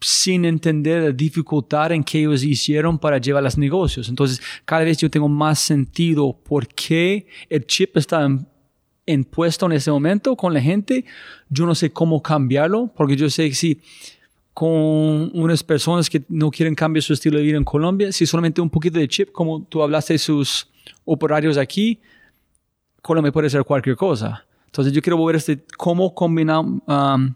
Sin 0.00 0.44
entender 0.44 1.02
la 1.02 1.10
dificultad 1.10 1.92
en 1.92 2.04
que 2.04 2.20
ellos 2.20 2.44
hicieron 2.44 2.98
para 2.98 3.18
llevar 3.18 3.42
los 3.42 3.58
negocios. 3.58 4.08
Entonces, 4.08 4.40
cada 4.64 4.84
vez 4.84 4.98
yo 4.98 5.10
tengo 5.10 5.28
más 5.28 5.58
sentido 5.58 6.32
por 6.32 6.68
qué 6.68 7.26
el 7.48 7.66
chip 7.66 7.96
está 7.96 8.24
en, 8.24 8.46
en 9.06 9.24
puesto 9.24 9.66
en 9.66 9.72
ese 9.72 9.90
momento 9.90 10.36
con 10.36 10.52
la 10.52 10.60
gente. 10.60 11.04
Yo 11.48 11.64
no 11.64 11.74
sé 11.74 11.90
cómo 11.90 12.20
cambiarlo, 12.20 12.90
porque 12.94 13.16
yo 13.16 13.30
sé 13.30 13.48
que 13.48 13.54
si 13.54 13.80
con 14.52 15.30
unas 15.34 15.62
personas 15.62 16.08
que 16.08 16.22
no 16.28 16.50
quieren 16.50 16.74
cambiar 16.74 17.02
su 17.02 17.12
estilo 17.12 17.38
de 17.38 17.44
vida 17.44 17.58
en 17.58 17.64
Colombia, 17.64 18.10
si 18.10 18.24
solamente 18.24 18.60
un 18.60 18.70
poquito 18.70 18.98
de 18.98 19.06
chip, 19.06 19.30
como 19.30 19.62
tú 19.62 19.82
hablaste 19.82 20.14
de 20.14 20.18
sus 20.18 20.68
operarios 21.04 21.58
aquí, 21.58 22.00
Colombia 23.02 23.30
puede 23.30 23.50
ser 23.50 23.64
cualquier 23.64 23.96
cosa. 23.96 24.46
Entonces 24.64 24.92
yo 24.92 25.02
quiero 25.02 25.22
ver 25.24 25.36
este, 25.36 25.62
cómo 25.76 26.14
combinamos, 26.14 26.80
um, 26.86 27.34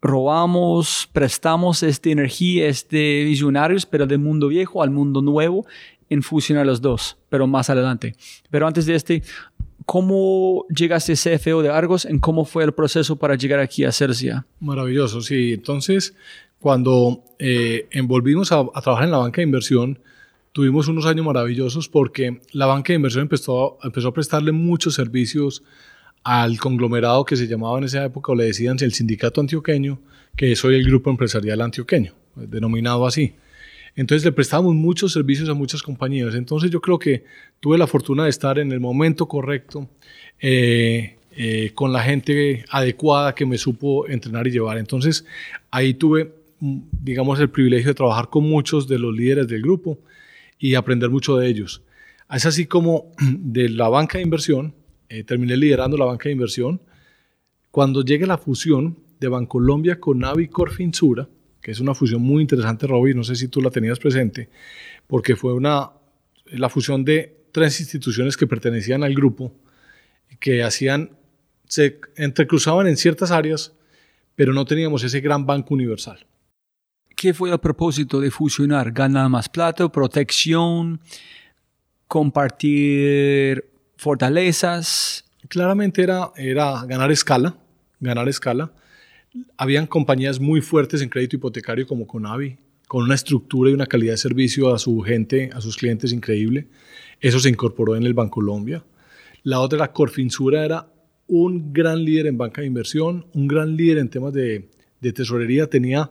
robamos, 0.00 1.08
prestamos 1.12 1.82
esta 1.82 2.08
energía, 2.08 2.66
este 2.68 3.24
visionarios, 3.24 3.84
pero 3.84 4.06
del 4.06 4.18
mundo 4.18 4.48
viejo 4.48 4.82
al 4.82 4.90
mundo 4.90 5.20
nuevo, 5.20 5.66
en 6.08 6.22
fusionar 6.22 6.66
los 6.66 6.80
dos, 6.80 7.16
pero 7.28 7.46
más 7.46 7.68
adelante. 7.68 8.14
Pero 8.50 8.66
antes 8.66 8.86
de 8.86 8.94
este, 8.94 9.22
¿cómo 9.86 10.66
llegaste 10.68 11.12
a 11.12 11.16
CFO 11.16 11.62
de 11.62 11.70
Argos? 11.70 12.04
¿En 12.04 12.18
cómo 12.18 12.44
fue 12.44 12.64
el 12.64 12.72
proceso 12.72 13.16
para 13.16 13.36
llegar 13.36 13.60
aquí 13.60 13.84
a 13.84 13.92
Cercia? 13.92 14.46
Maravilloso, 14.60 15.22
sí. 15.22 15.54
Entonces, 15.54 16.14
cuando 16.58 17.22
eh, 17.38 17.86
envolvimos 17.92 18.52
a, 18.52 18.64
trabajar 18.82 19.04
en 19.04 19.12
la 19.12 19.18
banca 19.18 19.36
de 19.36 19.44
inversión, 19.44 20.00
tuvimos 20.52 20.88
unos 20.88 21.06
años 21.06 21.24
maravillosos 21.24 21.88
porque 21.88 22.40
la 22.52 22.66
banca 22.66 22.88
de 22.88 22.96
inversión 22.96 23.22
empezó, 23.22 23.78
empezó 23.82 24.08
a 24.08 24.14
prestarle 24.14 24.52
muchos 24.52 24.94
servicios 24.94 25.62
al 26.24 26.58
conglomerado 26.58 27.24
que 27.24 27.36
se 27.36 27.46
llamaba 27.46 27.78
en 27.78 27.84
esa 27.84 28.04
época, 28.04 28.32
o 28.32 28.34
le 28.34 28.44
decían 28.44 28.76
el 28.80 28.92
sindicato 28.92 29.40
antioqueño, 29.40 30.00
que 30.36 30.56
soy 30.56 30.74
el 30.74 30.84
grupo 30.84 31.08
empresarial 31.08 31.60
antioqueño, 31.60 32.14
denominado 32.34 33.06
así. 33.06 33.34
Entonces 33.96 34.24
le 34.26 34.32
prestábamos 34.32 34.74
muchos 34.74 35.14
servicios 35.14 35.48
a 35.48 35.54
muchas 35.54 35.82
compañías. 35.82 36.34
Entonces 36.34 36.70
yo 36.70 36.80
creo 36.80 36.98
que 36.98 37.24
tuve 37.60 37.78
la 37.78 37.86
fortuna 37.86 38.24
de 38.24 38.30
estar 38.30 38.58
en 38.58 38.70
el 38.70 38.78
momento 38.78 39.26
correcto, 39.26 39.88
eh, 40.38 41.16
eh, 41.34 41.70
con 41.74 41.92
la 41.92 42.02
gente 42.02 42.64
adecuada 42.70 43.34
que 43.34 43.46
me 43.46 43.56
supo 43.56 44.06
entrenar 44.06 44.46
y 44.46 44.50
llevar. 44.50 44.76
Entonces 44.76 45.24
ahí 45.70 45.94
tuve, 45.94 46.30
mm, 46.60 46.78
digamos, 47.02 47.40
el 47.40 47.48
privilegio 47.48 47.88
de 47.88 47.94
trabajar 47.94 48.28
con 48.28 48.44
muchos 48.44 48.86
de 48.86 48.98
los 48.98 49.14
líderes 49.14 49.48
del 49.48 49.62
grupo 49.62 49.98
y 50.58 50.74
aprender 50.74 51.08
mucho 51.08 51.36
de 51.38 51.48
ellos. 51.48 51.82
Es 52.30 52.44
así 52.44 52.66
como 52.66 53.12
de 53.20 53.70
la 53.70 53.88
banca 53.88 54.18
de 54.18 54.24
inversión, 54.24 54.74
eh, 55.08 55.24
terminé 55.24 55.56
liderando 55.56 55.96
la 55.96 56.04
banca 56.04 56.28
de 56.28 56.32
inversión. 56.32 56.80
Cuando 57.70 58.04
llegue 58.04 58.26
la 58.26 58.36
fusión 58.36 58.98
de 59.20 59.28
Bancolombia 59.28 59.98
con 60.00 60.18
Navi 60.18 60.48
Corfinsura, 60.48 61.28
que 61.66 61.72
es 61.72 61.80
una 61.80 61.96
fusión 61.96 62.22
muy 62.22 62.42
interesante, 62.42 62.86
Robbie, 62.86 63.12
no 63.12 63.24
sé 63.24 63.34
si 63.34 63.48
tú 63.48 63.60
la 63.60 63.70
tenías 63.70 63.98
presente, 63.98 64.48
porque 65.08 65.34
fue 65.34 65.52
una, 65.52 65.90
la 66.44 66.68
fusión 66.68 67.04
de 67.04 67.48
tres 67.50 67.80
instituciones 67.80 68.36
que 68.36 68.46
pertenecían 68.46 69.02
al 69.02 69.12
grupo, 69.16 69.52
que 70.38 70.62
hacían, 70.62 71.10
se 71.66 71.98
entrecruzaban 72.14 72.86
en 72.86 72.96
ciertas 72.96 73.32
áreas, 73.32 73.72
pero 74.36 74.52
no 74.52 74.64
teníamos 74.64 75.02
ese 75.02 75.20
gran 75.20 75.44
banco 75.44 75.74
universal. 75.74 76.24
¿Qué 77.16 77.34
fue 77.34 77.50
el 77.50 77.58
propósito 77.58 78.20
de 78.20 78.30
fusionar? 78.30 78.92
¿Ganar 78.92 79.28
más 79.28 79.48
plata, 79.48 79.90
protección, 79.90 81.00
compartir 82.06 83.64
fortalezas? 83.96 85.24
Claramente 85.48 86.00
era, 86.00 86.30
era 86.36 86.84
ganar 86.86 87.10
escala, 87.10 87.56
ganar 87.98 88.28
escala 88.28 88.70
habían 89.56 89.86
compañías 89.86 90.40
muy 90.40 90.60
fuertes 90.60 91.02
en 91.02 91.08
crédito 91.08 91.36
hipotecario 91.36 91.86
como 91.86 92.06
Conavi, 92.06 92.56
con 92.88 93.02
una 93.02 93.14
estructura 93.14 93.70
y 93.70 93.74
una 93.74 93.86
calidad 93.86 94.12
de 94.12 94.18
servicio 94.18 94.74
a 94.74 94.78
su 94.78 95.00
gente, 95.00 95.50
a 95.52 95.60
sus 95.60 95.76
clientes 95.76 96.12
increíble. 96.12 96.68
Eso 97.20 97.40
se 97.40 97.48
incorporó 97.48 97.96
en 97.96 98.04
el 98.04 98.14
Bancolombia. 98.14 98.84
La 99.42 99.60
otra, 99.60 99.78
la 99.78 99.92
Corfinsura, 99.92 100.64
era 100.64 100.88
un 101.26 101.72
gran 101.72 102.04
líder 102.04 102.26
en 102.26 102.38
banca 102.38 102.60
de 102.60 102.66
inversión, 102.66 103.26
un 103.32 103.48
gran 103.48 103.76
líder 103.76 103.98
en 103.98 104.08
temas 104.08 104.32
de, 104.32 104.68
tesorería. 105.14 105.68
Tenía 105.68 106.10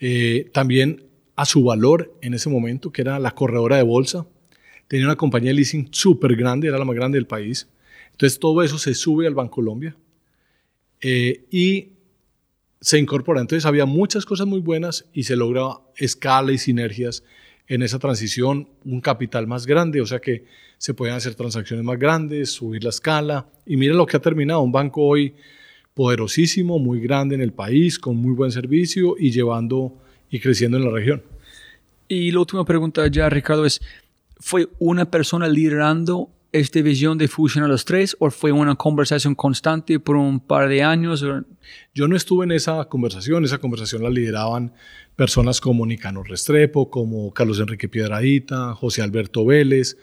eh, 0.00 0.50
también 0.52 1.04
a 1.36 1.44
su 1.44 1.62
valor 1.64 2.14
en 2.22 2.34
ese 2.34 2.48
momento, 2.48 2.92
que 2.92 3.02
era 3.02 3.18
la 3.18 3.32
corredora 3.32 3.76
de 3.76 3.82
bolsa. 3.82 4.26
Tenía 4.88 5.06
una 5.06 5.16
compañía 5.16 5.50
de 5.50 5.54
leasing 5.54 5.88
súper 5.90 6.36
grande, 6.36 6.68
era 6.68 6.78
la 6.78 6.84
más 6.84 6.96
grande 6.96 7.16
del 7.16 7.26
país. 7.26 7.68
Entonces 8.10 8.38
todo 8.38 8.62
eso 8.62 8.78
se 8.78 8.94
sube 8.94 9.26
al 9.26 9.34
Bancolombia. 9.34 9.96
Eh, 11.00 11.44
y 11.50 11.91
se 12.82 12.98
incorpora. 12.98 13.40
Entonces 13.40 13.64
había 13.64 13.86
muchas 13.86 14.26
cosas 14.26 14.46
muy 14.46 14.58
buenas 14.58 15.06
y 15.14 15.22
se 15.22 15.36
logra 15.36 15.78
escala 15.96 16.52
y 16.52 16.58
sinergias 16.58 17.22
en 17.68 17.82
esa 17.82 18.00
transición, 18.00 18.68
un 18.84 19.00
capital 19.00 19.46
más 19.46 19.66
grande, 19.66 20.00
o 20.00 20.06
sea 20.06 20.18
que 20.18 20.44
se 20.78 20.92
pueden 20.92 21.14
hacer 21.14 21.36
transacciones 21.36 21.84
más 21.84 21.96
grandes, 21.96 22.50
subir 22.50 22.82
la 22.82 22.90
escala. 22.90 23.46
Y 23.64 23.76
miren 23.76 23.96
lo 23.96 24.04
que 24.04 24.16
ha 24.16 24.20
terminado, 24.20 24.60
un 24.60 24.72
banco 24.72 25.02
hoy 25.02 25.34
poderosísimo, 25.94 26.80
muy 26.80 27.00
grande 27.00 27.36
en 27.36 27.40
el 27.40 27.52
país, 27.52 28.00
con 28.00 28.16
muy 28.16 28.34
buen 28.34 28.50
servicio 28.50 29.14
y 29.16 29.30
llevando 29.30 29.94
y 30.28 30.40
creciendo 30.40 30.76
en 30.76 30.84
la 30.84 30.90
región. 30.90 31.22
Y 32.08 32.32
la 32.32 32.40
última 32.40 32.64
pregunta 32.64 33.06
ya, 33.06 33.28
Ricardo, 33.28 33.64
es, 33.64 33.80
¿fue 34.40 34.68
una 34.80 35.08
persona 35.08 35.46
liderando 35.46 36.30
esta 36.52 36.82
visión 36.82 37.18
de 37.18 37.28
fusionar 37.28 37.70
los 37.70 37.84
tres 37.84 38.14
o 38.18 38.30
fue 38.30 38.52
una 38.52 38.74
conversación 38.74 39.34
constante 39.34 39.98
por 39.98 40.16
un 40.16 40.38
par 40.38 40.68
de 40.68 40.82
años? 40.82 41.24
Yo 41.94 42.08
no 42.08 42.16
estuve 42.16 42.44
en 42.44 42.52
esa 42.52 42.84
conversación, 42.84 43.44
esa 43.44 43.58
conversación 43.58 44.02
la 44.02 44.10
lideraban 44.10 44.72
personas 45.16 45.60
como 45.60 45.86
Nicanor 45.86 46.28
Restrepo, 46.28 46.90
como 46.90 47.32
Carlos 47.32 47.58
Enrique 47.58 47.88
Piedradita, 47.88 48.74
José 48.74 49.02
Alberto 49.02 49.44
Vélez, 49.44 49.96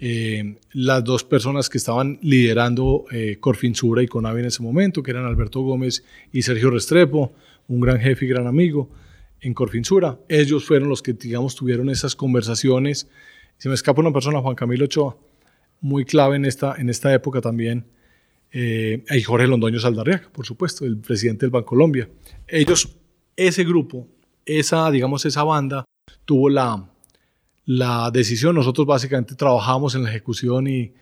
eh, 0.00 0.56
las 0.72 1.02
dos 1.02 1.24
personas 1.24 1.68
que 1.68 1.78
estaban 1.78 2.18
liderando 2.22 3.04
eh, 3.10 3.38
Corfinsura 3.40 4.02
y 4.02 4.06
Conavi 4.06 4.40
en 4.40 4.46
ese 4.46 4.62
momento, 4.62 5.02
que 5.02 5.10
eran 5.10 5.24
Alberto 5.24 5.60
Gómez 5.60 6.04
y 6.32 6.42
Sergio 6.42 6.70
Restrepo, 6.70 7.32
un 7.66 7.80
gran 7.80 7.98
jefe 7.98 8.24
y 8.24 8.28
gran 8.28 8.46
amigo 8.46 8.88
en 9.40 9.54
Corfinsura. 9.54 10.18
Ellos 10.28 10.64
fueron 10.64 10.88
los 10.88 11.02
que, 11.02 11.12
digamos, 11.12 11.56
tuvieron 11.56 11.90
esas 11.90 12.14
conversaciones. 12.14 13.08
Se 13.56 13.68
me 13.68 13.74
escapa 13.74 14.00
una 14.00 14.12
persona, 14.12 14.40
Juan 14.40 14.54
Camilo 14.54 14.84
Ochoa, 14.84 15.16
muy 15.80 16.04
clave 16.04 16.36
en 16.36 16.44
esta, 16.44 16.74
en 16.76 16.88
esta 16.88 17.12
época 17.12 17.40
también. 17.40 17.86
Eh, 18.50 19.04
y 19.10 19.22
Jorge 19.22 19.46
Londoño 19.46 19.78
Saldarriaga, 19.78 20.30
por 20.32 20.46
supuesto, 20.46 20.84
el 20.84 20.96
presidente 20.98 21.44
del 21.46 21.50
Banco 21.50 21.66
Colombia. 21.66 22.08
Ellos, 22.46 22.96
ese 23.36 23.64
grupo, 23.64 24.06
esa, 24.46 24.90
digamos, 24.90 25.24
esa 25.26 25.44
banda, 25.44 25.84
tuvo 26.24 26.48
la, 26.48 26.88
la 27.66 28.10
decisión. 28.10 28.54
Nosotros 28.54 28.86
básicamente 28.86 29.34
trabajamos 29.34 29.94
en 29.94 30.04
la 30.04 30.08
ejecución 30.08 30.66
y, 30.66 30.92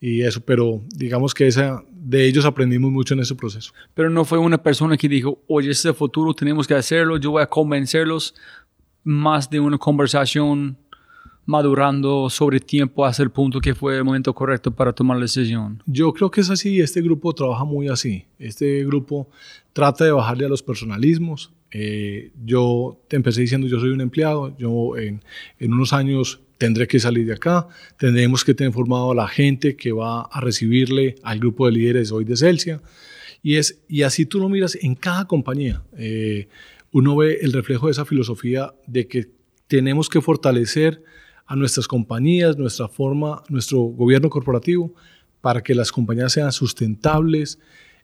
y 0.00 0.22
eso, 0.22 0.40
pero 0.40 0.82
digamos 0.94 1.32
que 1.32 1.46
esa, 1.46 1.82
de 1.90 2.26
ellos 2.26 2.44
aprendimos 2.44 2.90
mucho 2.90 3.14
en 3.14 3.20
ese 3.20 3.34
proceso. 3.34 3.72
Pero 3.94 4.10
no 4.10 4.24
fue 4.24 4.38
una 4.38 4.62
persona 4.62 4.96
que 4.96 5.08
dijo, 5.08 5.38
oye, 5.46 5.70
este 5.70 5.88
es 5.88 5.92
el 5.92 5.94
futuro, 5.94 6.34
tenemos 6.34 6.66
que 6.66 6.74
hacerlo, 6.74 7.16
yo 7.16 7.30
voy 7.30 7.42
a 7.42 7.46
convencerlos, 7.46 8.34
más 9.04 9.48
de 9.48 9.60
una 9.60 9.78
conversación 9.78 10.76
madurando 11.44 12.30
sobre 12.30 12.60
tiempo 12.60 13.04
hasta 13.04 13.22
el 13.22 13.30
punto 13.30 13.60
que 13.60 13.74
fue 13.74 13.96
el 13.96 14.04
momento 14.04 14.34
correcto 14.34 14.70
para 14.70 14.92
tomar 14.92 15.16
la 15.16 15.22
decisión? 15.22 15.82
Yo 15.86 16.12
creo 16.12 16.30
que 16.30 16.40
es 16.40 16.50
así, 16.50 16.80
este 16.80 17.02
grupo 17.02 17.34
trabaja 17.34 17.64
muy 17.64 17.88
así. 17.88 18.24
Este 18.38 18.84
grupo 18.84 19.28
trata 19.72 20.04
de 20.04 20.12
bajarle 20.12 20.46
a 20.46 20.48
los 20.48 20.62
personalismos. 20.62 21.52
Eh, 21.70 22.30
yo 22.44 23.00
te 23.08 23.16
empecé 23.16 23.40
diciendo, 23.40 23.66
yo 23.66 23.80
soy 23.80 23.90
un 23.90 24.00
empleado, 24.00 24.56
yo 24.58 24.96
en, 24.96 25.22
en, 25.58 25.72
unos 25.72 25.92
años 25.92 26.40
tendré 26.58 26.86
que 26.86 27.00
salir 27.00 27.26
de 27.26 27.32
acá, 27.32 27.66
tendremos 27.98 28.44
que 28.44 28.54
tener 28.54 28.72
formado 28.72 29.12
a 29.12 29.14
la 29.14 29.26
gente 29.26 29.74
que 29.74 29.90
va 29.90 30.22
a 30.22 30.40
recibirle 30.40 31.16
al 31.22 31.38
grupo 31.38 31.66
de 31.66 31.72
líderes 31.72 32.12
hoy 32.12 32.24
de 32.24 32.36
Celsia. 32.36 32.82
Y, 33.42 33.56
es, 33.56 33.82
y 33.88 34.02
así 34.02 34.26
tú 34.26 34.38
lo 34.38 34.48
miras 34.48 34.78
en 34.80 34.94
cada 34.94 35.26
compañía. 35.26 35.82
Eh, 35.96 36.48
uno 36.92 37.16
ve 37.16 37.38
el 37.40 37.52
reflejo 37.52 37.86
de 37.86 37.92
esa 37.92 38.04
filosofía 38.04 38.74
de 38.86 39.08
que 39.08 39.30
tenemos 39.66 40.08
que 40.08 40.20
fortalecer 40.20 41.02
a 41.46 41.56
nuestras 41.56 41.88
compañías, 41.88 42.56
nuestra 42.56 42.88
forma, 42.88 43.42
nuestro 43.48 43.80
gobierno 43.80 44.30
corporativo, 44.30 44.94
para 45.40 45.62
que 45.62 45.74
las 45.74 45.92
compañías 45.92 46.32
sean 46.32 46.52
sustentables 46.52 47.58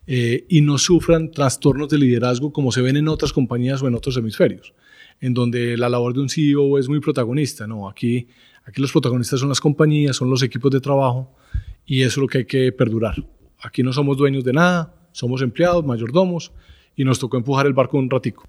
eh, 0.06 0.44
y 0.48 0.60
no 0.60 0.78
sufran 0.78 1.30
trastornos 1.30 1.88
de 1.88 1.98
liderazgo 1.98 2.52
como 2.52 2.72
se 2.72 2.82
ven 2.82 2.96
en 2.96 3.08
otras 3.08 3.32
compañías 3.32 3.82
o 3.82 3.88
en 3.88 3.94
otros 3.94 4.16
hemisferios, 4.16 4.74
en 5.20 5.34
donde 5.34 5.76
la 5.76 5.88
labor 5.88 6.14
de 6.14 6.20
un 6.20 6.28
CEO 6.28 6.78
es 6.78 6.88
muy 6.88 7.00
protagonista. 7.00 7.66
No, 7.66 7.88
aquí, 7.88 8.26
aquí 8.64 8.80
los 8.80 8.90
protagonistas 8.90 9.40
son 9.40 9.48
las 9.48 9.60
compañías, 9.60 10.16
son 10.16 10.30
los 10.30 10.42
equipos 10.42 10.70
de 10.70 10.80
trabajo 10.80 11.34
y 11.86 12.02
eso 12.02 12.08
es 12.08 12.16
lo 12.18 12.26
que 12.26 12.38
hay 12.38 12.44
que 12.44 12.72
perdurar. 12.72 13.16
Aquí 13.60 13.82
no 13.82 13.92
somos 13.92 14.16
dueños 14.16 14.44
de 14.44 14.52
nada, 14.52 14.94
somos 15.12 15.42
empleados, 15.42 15.84
mayordomos 15.84 16.52
y 16.96 17.04
nos 17.04 17.18
tocó 17.18 17.36
empujar 17.36 17.66
el 17.66 17.72
barco 17.72 17.98
un 17.98 18.10
ratico. 18.10 18.48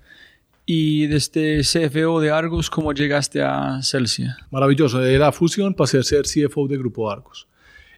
Y 0.72 1.08
desde 1.08 1.62
CFO 1.62 2.20
de 2.20 2.30
Argos, 2.30 2.70
¿cómo 2.70 2.94
llegaste 2.94 3.42
a 3.42 3.82
Celsia? 3.82 4.38
Maravilloso. 4.52 5.00
De 5.00 5.18
la 5.18 5.32
fusión 5.32 5.74
pasé 5.74 5.98
a 5.98 6.04
ser 6.04 6.26
CFO 6.26 6.68
de 6.68 6.78
Grupo 6.78 7.10
Argos. 7.10 7.48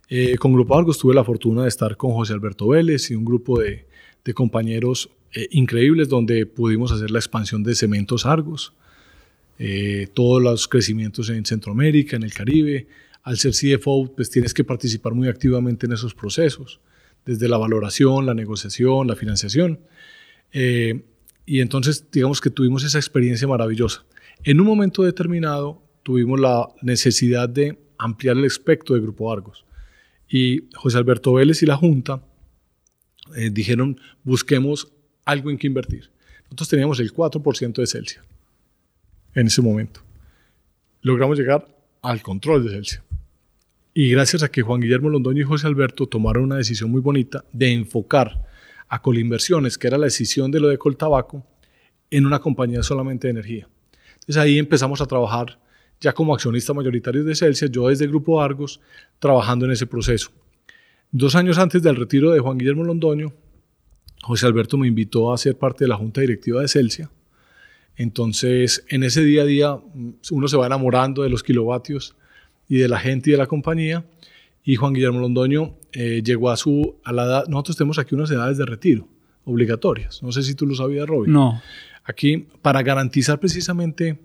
Eh, 0.07 0.37
con 0.37 0.53
Grupo 0.53 0.77
Argos 0.77 0.97
tuve 0.97 1.13
la 1.13 1.25
fortuna 1.25 1.63
de 1.63 1.67
estar 1.67 1.97
con 1.97 2.13
José 2.13 2.31
Alberto 2.31 2.69
Vélez 2.69 3.11
y 3.11 3.15
un 3.15 3.25
grupo 3.25 3.59
de, 3.59 3.87
de 4.23 4.33
compañeros 4.33 5.09
eh, 5.33 5.49
increíbles 5.51 6.07
donde 6.07 6.45
pudimos 6.45 6.93
hacer 6.93 7.11
la 7.11 7.19
expansión 7.19 7.61
de 7.61 7.75
Cementos 7.75 8.25
Argos, 8.25 8.71
eh, 9.59 10.07
todos 10.13 10.41
los 10.41 10.69
crecimientos 10.69 11.29
en 11.29 11.43
Centroamérica, 11.43 12.15
en 12.15 12.23
el 12.23 12.33
Caribe. 12.33 12.87
Al 13.23 13.37
ser 13.37 13.51
CFO, 13.51 14.13
pues 14.15 14.29
tienes 14.29 14.53
que 14.53 14.63
participar 14.63 15.13
muy 15.13 15.27
activamente 15.27 15.87
en 15.87 15.91
esos 15.91 16.13
procesos, 16.13 16.79
desde 17.25 17.49
la 17.49 17.57
valoración, 17.57 18.25
la 18.25 18.33
negociación, 18.33 19.07
la 19.07 19.17
financiación. 19.17 19.81
Y 21.51 21.59
entonces, 21.59 22.09
digamos 22.09 22.39
que 22.39 22.49
tuvimos 22.49 22.81
esa 22.85 22.97
experiencia 22.97 23.45
maravillosa. 23.45 24.05
En 24.45 24.61
un 24.61 24.67
momento 24.67 25.03
determinado, 25.03 25.83
tuvimos 26.01 26.39
la 26.39 26.69
necesidad 26.81 27.49
de 27.49 27.77
ampliar 27.97 28.37
el 28.37 28.45
espectro 28.45 28.95
de 28.95 29.01
Grupo 29.01 29.33
Argos. 29.33 29.65
Y 30.29 30.69
José 30.75 30.97
Alberto 30.97 31.33
Vélez 31.33 31.61
y 31.61 31.65
la 31.65 31.75
Junta 31.75 32.23
eh, 33.35 33.49
dijeron, 33.51 33.99
busquemos 34.23 34.93
algo 35.25 35.51
en 35.51 35.57
que 35.57 35.67
invertir. 35.67 36.09
Nosotros 36.45 36.69
teníamos 36.69 37.01
el 37.01 37.13
4% 37.13 37.73
de 37.73 37.85
Celsia 37.85 38.23
en 39.35 39.47
ese 39.47 39.61
momento. 39.61 39.99
Logramos 41.01 41.37
llegar 41.37 41.67
al 42.01 42.21
control 42.21 42.63
de 42.63 42.69
Celsia. 42.69 43.03
Y 43.93 44.09
gracias 44.09 44.41
a 44.41 44.49
que 44.49 44.61
Juan 44.61 44.79
Guillermo 44.79 45.09
Londoño 45.09 45.41
y 45.41 45.45
José 45.45 45.67
Alberto 45.67 46.07
tomaron 46.07 46.45
una 46.45 46.55
decisión 46.55 46.91
muy 46.91 47.01
bonita 47.01 47.43
de 47.51 47.73
enfocar 47.73 48.41
a 48.91 49.01
Colinversiones, 49.01 49.77
que 49.77 49.87
era 49.87 49.97
la 49.97 50.03
decisión 50.07 50.51
de 50.51 50.59
lo 50.59 50.67
de 50.67 50.77
Coltabaco, 50.77 51.45
en 52.09 52.25
una 52.25 52.39
compañía 52.39 52.83
solamente 52.83 53.27
de 53.27 53.31
energía. 53.31 53.69
Entonces 54.15 54.35
ahí 54.35 54.59
empezamos 54.59 54.99
a 54.99 55.05
trabajar 55.05 55.57
ya 56.01 56.11
como 56.11 56.33
accionista 56.33 56.73
mayoritario 56.73 57.23
de 57.23 57.33
Celsius, 57.33 57.71
yo 57.71 57.87
desde 57.87 58.05
Grupo 58.05 58.41
Argos, 58.41 58.81
trabajando 59.17 59.65
en 59.65 59.71
ese 59.71 59.87
proceso. 59.87 60.29
Dos 61.09 61.35
años 61.35 61.57
antes 61.57 61.81
del 61.81 61.95
retiro 61.95 62.31
de 62.31 62.41
Juan 62.41 62.57
Guillermo 62.57 62.83
Londoño, 62.83 63.31
José 64.23 64.45
Alberto 64.45 64.77
me 64.77 64.89
invitó 64.89 65.31
a 65.31 65.37
ser 65.37 65.57
parte 65.57 65.85
de 65.85 65.87
la 65.87 65.95
junta 65.95 66.19
directiva 66.19 66.61
de 66.61 66.67
Celsia. 66.67 67.09
Entonces, 67.95 68.83
en 68.89 69.03
ese 69.03 69.23
día 69.23 69.43
a 69.43 69.45
día, 69.45 69.75
mm, 69.75 70.15
uno 70.31 70.49
se 70.49 70.57
va 70.57 70.65
enamorando 70.65 71.23
de 71.23 71.29
los 71.29 71.43
kilovatios 71.43 72.13
y 72.67 72.79
de 72.79 72.89
la 72.89 72.99
gente 72.99 73.29
y 73.29 73.33
de 73.33 73.37
la 73.37 73.47
compañía. 73.47 74.03
Y 74.63 74.75
Juan 74.75 74.93
Guillermo 74.93 75.19
Londoño 75.19 75.75
eh, 75.91 76.21
llegó 76.23 76.49
a 76.49 76.57
su 76.57 76.95
a 77.03 77.11
la 77.11 77.23
edad. 77.23 77.47
Nosotros 77.47 77.77
tenemos 77.77 77.97
aquí 77.99 78.15
unas 78.15 78.31
edades 78.31 78.57
de 78.57 78.65
retiro 78.65 79.07
obligatorias. 79.43 80.21
No 80.21 80.31
sé 80.31 80.43
si 80.43 80.55
tú 80.55 80.65
lo 80.65 80.75
sabías, 80.75 81.07
Robin. 81.07 81.33
No. 81.33 81.61
Aquí, 82.03 82.47
para 82.61 82.83
garantizar 82.83 83.39
precisamente 83.39 84.19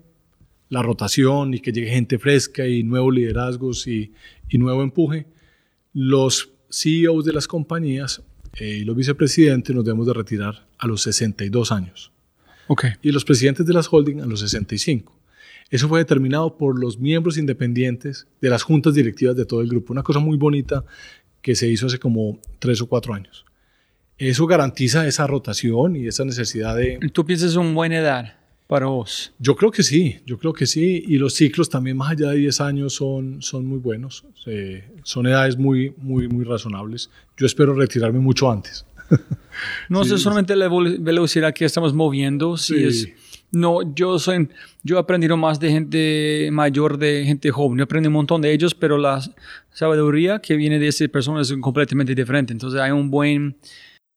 la 0.69 0.81
rotación 0.81 1.53
y 1.53 1.59
que 1.59 1.71
llegue 1.71 1.89
gente 1.89 2.19
fresca 2.19 2.67
y 2.67 2.83
nuevos 2.83 3.13
liderazgos 3.13 3.87
y, 3.87 4.13
y 4.49 4.57
nuevo 4.57 4.83
empuje, 4.83 5.27
los 5.93 6.51
CEOs 6.69 7.25
de 7.25 7.33
las 7.33 7.47
compañías 7.47 8.21
eh, 8.59 8.79
y 8.81 8.83
los 8.83 8.95
vicepresidentes 8.95 9.75
nos 9.75 9.85
debemos 9.85 10.07
de 10.07 10.13
retirar 10.13 10.67
a 10.77 10.87
los 10.87 11.01
62 11.01 11.71
años. 11.71 12.11
Ok. 12.67 12.85
Y 13.01 13.11
los 13.11 13.23
presidentes 13.23 13.65
de 13.65 13.73
las 13.73 13.91
holding 13.91 14.19
a 14.21 14.25
los 14.25 14.41
65. 14.41 15.16
Eso 15.69 15.87
fue 15.89 15.99
determinado 15.99 16.57
por 16.57 16.79
los 16.79 16.97
miembros 16.99 17.37
independientes 17.37 18.27
de 18.41 18.49
las 18.49 18.63
juntas 18.63 18.93
directivas 18.93 19.35
de 19.35 19.45
todo 19.45 19.61
el 19.61 19.67
grupo. 19.67 19.91
Una 19.93 20.03
cosa 20.03 20.19
muy 20.19 20.37
bonita 20.37 20.83
que 21.41 21.55
se 21.55 21.67
hizo 21.67 21.87
hace 21.87 21.99
como 21.99 22.39
tres 22.59 22.81
o 22.81 22.87
cuatro 22.87 23.13
años. 23.13 23.45
Eso 24.17 24.47
garantiza 24.47 25.05
esa 25.07 25.27
rotación 25.27 25.95
y 25.95 26.07
esa 26.07 26.25
necesidad 26.25 26.75
de... 26.75 26.99
¿Tú 27.13 27.25
piensas 27.25 27.55
una 27.55 27.71
buena 27.71 27.97
edad 27.99 28.33
para 28.67 28.87
vos? 28.87 29.31
Yo 29.39 29.55
creo 29.55 29.69
que 29.71 29.83
sí, 29.83 30.19
yo 30.25 30.37
creo 30.39 30.53
que 30.53 30.65
sí. 30.65 31.03
Y 31.07 31.17
los 31.17 31.35
ciclos 31.35 31.69
también 31.69 31.97
más 31.97 32.11
allá 32.11 32.29
de 32.31 32.37
10 32.37 32.61
años 32.61 32.93
son, 32.93 33.41
son 33.41 33.65
muy 33.65 33.77
buenos. 33.77 34.25
Eh, 34.47 34.89
son 35.03 35.27
edades 35.27 35.57
muy, 35.57 35.93
muy, 35.97 36.27
muy 36.27 36.43
razonables. 36.45 37.09
Yo 37.37 37.45
espero 37.45 37.73
retirarme 37.75 38.19
mucho 38.19 38.51
antes. 38.51 38.85
No 39.89 40.03
Sí. 40.03 40.13
es 40.13 40.21
solamente 40.21 40.55
la 40.55 40.69
velocidad 40.99 41.51
que 41.53 41.65
estamos 41.65 41.91
moviendo, 41.93 42.57
si 42.57 42.75
Sí. 42.75 42.83
es... 42.85 43.09
No, 43.51 43.93
yo 43.95 44.19
soy, 44.19 44.49
yo 44.83 44.97
he 44.97 44.99
aprendido 44.99 45.37
más 45.37 45.59
de 45.59 45.71
gente 45.71 46.49
mayor, 46.51 46.97
de 46.97 47.23
gente 47.25 47.49
joven. 47.49 47.77
Yo 47.77 47.85
aprendí 47.85 48.07
un 48.07 48.13
montón 48.13 48.41
de 48.41 48.51
ellos, 48.51 48.75
pero 48.75 48.97
la 48.97 49.21
sabiduría 49.71 50.39
que 50.39 50.57
viene 50.57 50.79
de 50.79 50.87
esas 50.89 51.07
personas 51.07 51.49
es 51.49 51.57
completamente 51.57 52.13
diferente. 52.13 52.51
Entonces 52.51 52.79
hay 52.79 52.91
un 52.91 53.09
buen, 53.09 53.55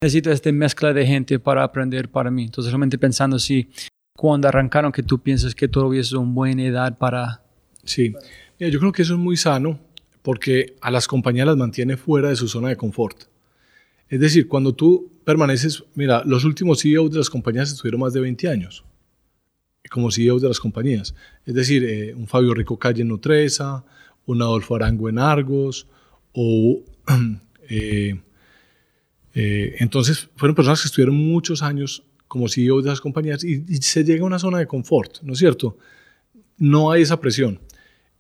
necesito 0.03 0.33
esta 0.33 0.51
mezcla 0.51 0.93
de 0.93 1.07
gente 1.07 1.39
para 1.39 1.63
aprender 1.63 2.09
para 2.11 2.31
mí. 2.31 2.45
Entonces 2.45 2.71
solamente 2.71 2.99
pensando 2.99 3.39
si 3.39 3.69
cuando 4.17 4.49
arrancaron 4.49 4.91
que 4.91 5.05
tú 5.05 5.21
piensas 5.21 5.55
que 5.55 5.69
todavía 5.69 6.01
es 6.01 6.13
una 6.13 6.33
buena 6.33 6.65
edad 6.65 6.99
para... 6.99 7.43
Sí, 7.85 8.13
yo 8.59 8.79
creo 8.81 8.93
que 8.93 9.03
eso 9.03 9.15
es 9.15 9.21
muy 9.21 9.37
sano 9.37 9.79
porque 10.23 10.75
a 10.81 10.91
las 10.91 11.07
compañías 11.07 11.47
las 11.47 11.57
mantiene 11.57 11.97
fuera 11.97 12.29
de 12.29 12.37
su 12.37 12.49
zona 12.49 12.69
de 12.69 12.77
confort. 12.77 13.23
Es 14.09 14.19
decir, 14.19 14.49
cuando 14.49 14.75
tú 14.75 15.09
permaneces, 15.25 15.85
mira, 15.95 16.23
los 16.27 16.45
últimos 16.45 16.83
CEOs 16.83 17.13
de 17.13 17.19
las 17.19 17.31
compañías 17.31 17.71
estuvieron 17.71 18.01
más 18.01 18.13
de 18.13 18.21
20 18.21 18.49
años 18.49 18.85
como 19.91 20.11
CEOs 20.11 20.41
de 20.41 20.49
las 20.49 20.61
compañías. 20.61 21.15
Es 21.45 21.55
decir, 21.55 21.85
eh, 21.85 22.15
un 22.15 22.27
Fabio 22.27 22.55
Rico 22.55 22.79
Calle 22.79 23.03
en 23.03 23.09
Nutresa, 23.09 23.85
un 24.27 24.41
Adolfo 24.41 24.77
Arango 24.77 25.09
en 25.09 25.19
Argos, 25.19 25.87
o... 26.33 26.83
eh, 27.69 28.21
eh, 29.35 29.77
entonces, 29.79 30.29
fueron 30.37 30.55
personas 30.55 30.81
que 30.83 30.87
estuvieron 30.87 31.15
muchos 31.15 31.63
años 31.63 32.03
como 32.27 32.49
CEOs 32.49 32.85
de 32.85 32.91
las 32.91 33.01
compañías 33.01 33.45
y, 33.45 33.65
y 33.69 33.77
se 33.77 34.05
llega 34.05 34.23
a 34.23 34.27
una 34.27 34.39
zona 34.39 34.59
de 34.59 34.67
confort, 34.67 35.21
¿no 35.23 35.35
es 35.35 35.39
cierto? 35.39 35.77
No 36.57 36.91
hay 36.91 37.03
esa 37.03 37.21
presión. 37.21 37.61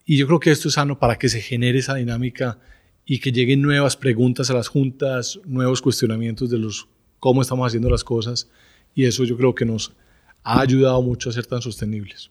Y 0.04 0.16
yo 0.16 0.26
creo 0.26 0.40
que 0.40 0.50
esto 0.50 0.68
es 0.68 0.74
sano 0.74 0.98
para 0.98 1.16
que 1.16 1.28
se 1.28 1.40
genere 1.40 1.78
esa 1.78 1.94
dinámica 1.94 2.58
y 3.04 3.18
que 3.18 3.32
lleguen 3.32 3.62
nuevas 3.62 3.96
preguntas 3.96 4.50
a 4.50 4.54
las 4.54 4.68
juntas, 4.68 5.40
nuevos 5.44 5.82
cuestionamientos 5.82 6.50
de 6.50 6.58
los 6.58 6.88
cómo 7.18 7.42
estamos 7.42 7.66
haciendo 7.66 7.90
las 7.90 8.04
cosas. 8.04 8.48
Y 8.94 9.04
eso 9.04 9.24
yo 9.24 9.36
creo 9.36 9.54
que 9.54 9.64
nos 9.64 9.92
ha 10.42 10.60
ayudado 10.60 11.00
mucho 11.02 11.30
a 11.30 11.32
ser 11.32 11.46
tan 11.46 11.60
sostenibles. 11.62 12.30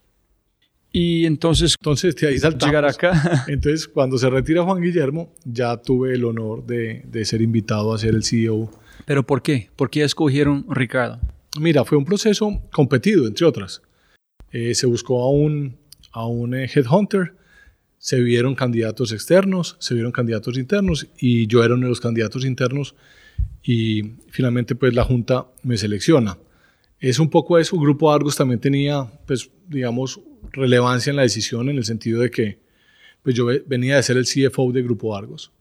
Y 0.91 1.25
entonces, 1.25 1.75
Entonces, 1.79 2.15
de 2.15 2.27
ahí 2.27 2.39
saltamos. 2.39 2.65
llegar 2.65 2.85
acá... 2.85 3.45
Entonces, 3.47 3.87
cuando 3.87 4.17
se 4.17 4.29
retira 4.29 4.63
Juan 4.63 4.81
Guillermo, 4.81 5.31
ya 5.45 5.77
tuve 5.77 6.15
el 6.15 6.25
honor 6.25 6.65
de, 6.65 7.03
de 7.05 7.25
ser 7.25 7.41
invitado 7.41 7.93
a 7.93 7.97
ser 7.99 8.15
el 8.15 8.23
CEO. 8.23 8.71
¿Pero 9.05 9.23
por 9.25 9.41
qué? 9.43 9.69
¿Por 9.75 9.89
qué 9.91 10.03
escogieron 10.03 10.65
Ricardo? 10.67 11.19
Mira, 11.59 11.85
fue 11.85 11.97
un 11.97 12.05
proceso 12.05 12.61
competido, 12.71 13.27
entre 13.27 13.45
otras. 13.45 13.81
Eh, 14.51 14.73
se 14.73 14.87
buscó 14.87 15.21
a 15.23 15.29
un, 15.29 15.77
a 16.11 16.25
un 16.25 16.55
eh, 16.55 16.67
headhunter, 16.73 17.35
se 17.99 18.19
vieron 18.21 18.55
candidatos 18.55 19.11
externos, 19.11 19.75
se 19.79 19.93
vieron 19.93 20.11
candidatos 20.11 20.57
internos 20.57 21.07
y 21.19 21.45
yo 21.47 21.63
era 21.63 21.75
uno 21.75 21.83
de 21.85 21.89
los 21.89 22.01
candidatos 22.01 22.45
internos 22.45 22.95
y 23.61 24.13
finalmente 24.29 24.73
pues 24.73 24.93
la 24.95 25.03
Junta 25.03 25.47
me 25.63 25.77
selecciona. 25.77 26.37
Es 26.99 27.19
un 27.19 27.29
poco 27.29 27.57
eso, 27.57 27.77
Grupo 27.77 28.11
Argos 28.11 28.35
también 28.35 28.59
tenía 28.59 29.05
pues 29.25 29.49
digamos 29.67 30.19
relevancia 30.51 31.09
en 31.11 31.15
la 31.15 31.21
decisión 31.21 31.69
en 31.69 31.77
el 31.77 31.85
sentido 31.85 32.21
de 32.21 32.31
que 32.31 32.57
pues 33.23 33.35
yo 33.35 33.45
ve- 33.45 33.63
venía 33.67 33.95
de 33.95 34.03
ser 34.03 34.17
el 34.17 34.25
CFO 34.25 34.71
de 34.71 34.81
Grupo 34.81 35.15
Argos 35.15 35.51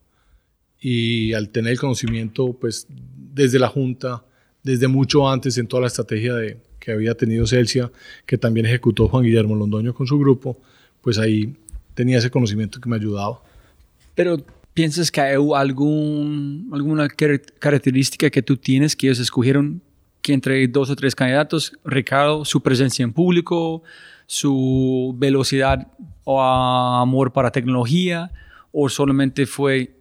y 0.80 1.32
al 1.34 1.50
tener 1.50 1.72
el 1.72 1.78
conocimiento 1.78 2.52
pues 2.54 2.86
desde 3.34 3.58
la 3.58 3.68
Junta, 3.68 4.24
desde 4.62 4.88
mucho 4.88 5.28
antes 5.28 5.58
en 5.58 5.66
toda 5.66 5.82
la 5.82 5.86
estrategia 5.88 6.34
de, 6.34 6.56
que 6.80 6.92
había 6.92 7.14
tenido 7.14 7.46
Celsia, 7.46 7.90
que 8.26 8.38
también 8.38 8.66
ejecutó 8.66 9.08
Juan 9.08 9.24
Guillermo 9.24 9.54
Londoño 9.54 9.94
con 9.94 10.06
su 10.06 10.18
grupo, 10.18 10.58
pues 11.02 11.18
ahí 11.18 11.54
tenía 11.94 12.18
ese 12.18 12.30
conocimiento 12.30 12.80
que 12.80 12.88
me 12.88 12.96
ayudaba. 12.96 13.42
Pero 14.14 14.38
¿piensas 14.74 15.10
que 15.10 15.20
hay 15.20 15.34
alguna 15.34 17.08
car- 17.08 17.40
característica 17.58 18.30
que 18.30 18.42
tú 18.42 18.56
tienes 18.56 18.94
que 18.96 19.08
ellos 19.08 19.18
escogieron 19.18 19.82
entre 20.32 20.66
dos 20.68 20.90
o 20.90 20.96
tres 20.96 21.14
candidatos, 21.14 21.72
Ricardo, 21.84 22.44
su 22.44 22.62
presencia 22.62 23.02
en 23.02 23.12
público, 23.12 23.82
su 24.26 25.14
velocidad 25.18 25.88
o 26.24 26.42
amor 26.42 27.32
para 27.32 27.50
tecnología, 27.50 28.30
o 28.72 28.88
solamente 28.88 29.46
fue, 29.46 29.94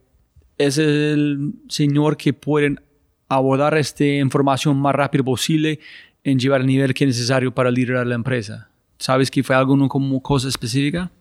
es 0.58 0.78
el 0.78 1.54
señor 1.70 2.18
que 2.18 2.34
pueden 2.34 2.82
abordar 3.30 3.78
esta 3.78 4.06
información 4.06 4.78
más 4.78 4.96
rápido 4.96 5.24
posible 5.24 5.80
en 6.24 6.40
llevar 6.40 6.62
al 6.62 6.68
nivel 6.68 6.94
que 6.94 7.06
es 7.06 7.10
necesario 7.10 7.54
para 7.54 7.72
liderar 7.72 8.06
la 8.06 8.16
empresa? 8.16 8.70
¿Sabes 9.00 9.32
que 9.32 9.44
fue 9.44 9.56
alguna 9.56 9.88
como 9.88 10.22
cosa 10.22 10.48
específica? 10.50 11.12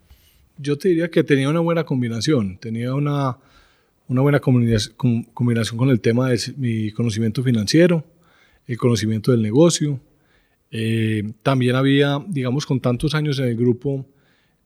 Yo 0.59 0.77
te 0.77 0.89
diría 0.89 1.11
que 1.11 1.23
tenía 1.23 1.49
una 1.49 1.61
buena 1.61 1.85
combinación, 1.85 2.59
tenía 2.59 2.95
una, 2.95 3.37
una 4.09 4.21
buena 4.23 4.41
combinación, 4.41 4.95
com- 4.97 5.25
combinación 5.35 5.77
con 5.77 5.91
el 5.91 6.01
tema 6.01 6.31
de 6.31 6.41
mi 6.57 6.91
conocimiento 6.91 7.43
financiero, 7.43 8.05
el 8.67 8.77
conocimiento 8.79 9.31
del 9.31 9.43
negocio. 9.43 10.01
Eh, 10.71 11.33
también 11.43 11.77
había, 11.77 12.25
digamos, 12.29 12.67
con 12.67 12.81
tantos 12.81 13.15
años 13.15 13.39
en 13.39 13.47
el 13.47 13.57
grupo, 13.57 14.07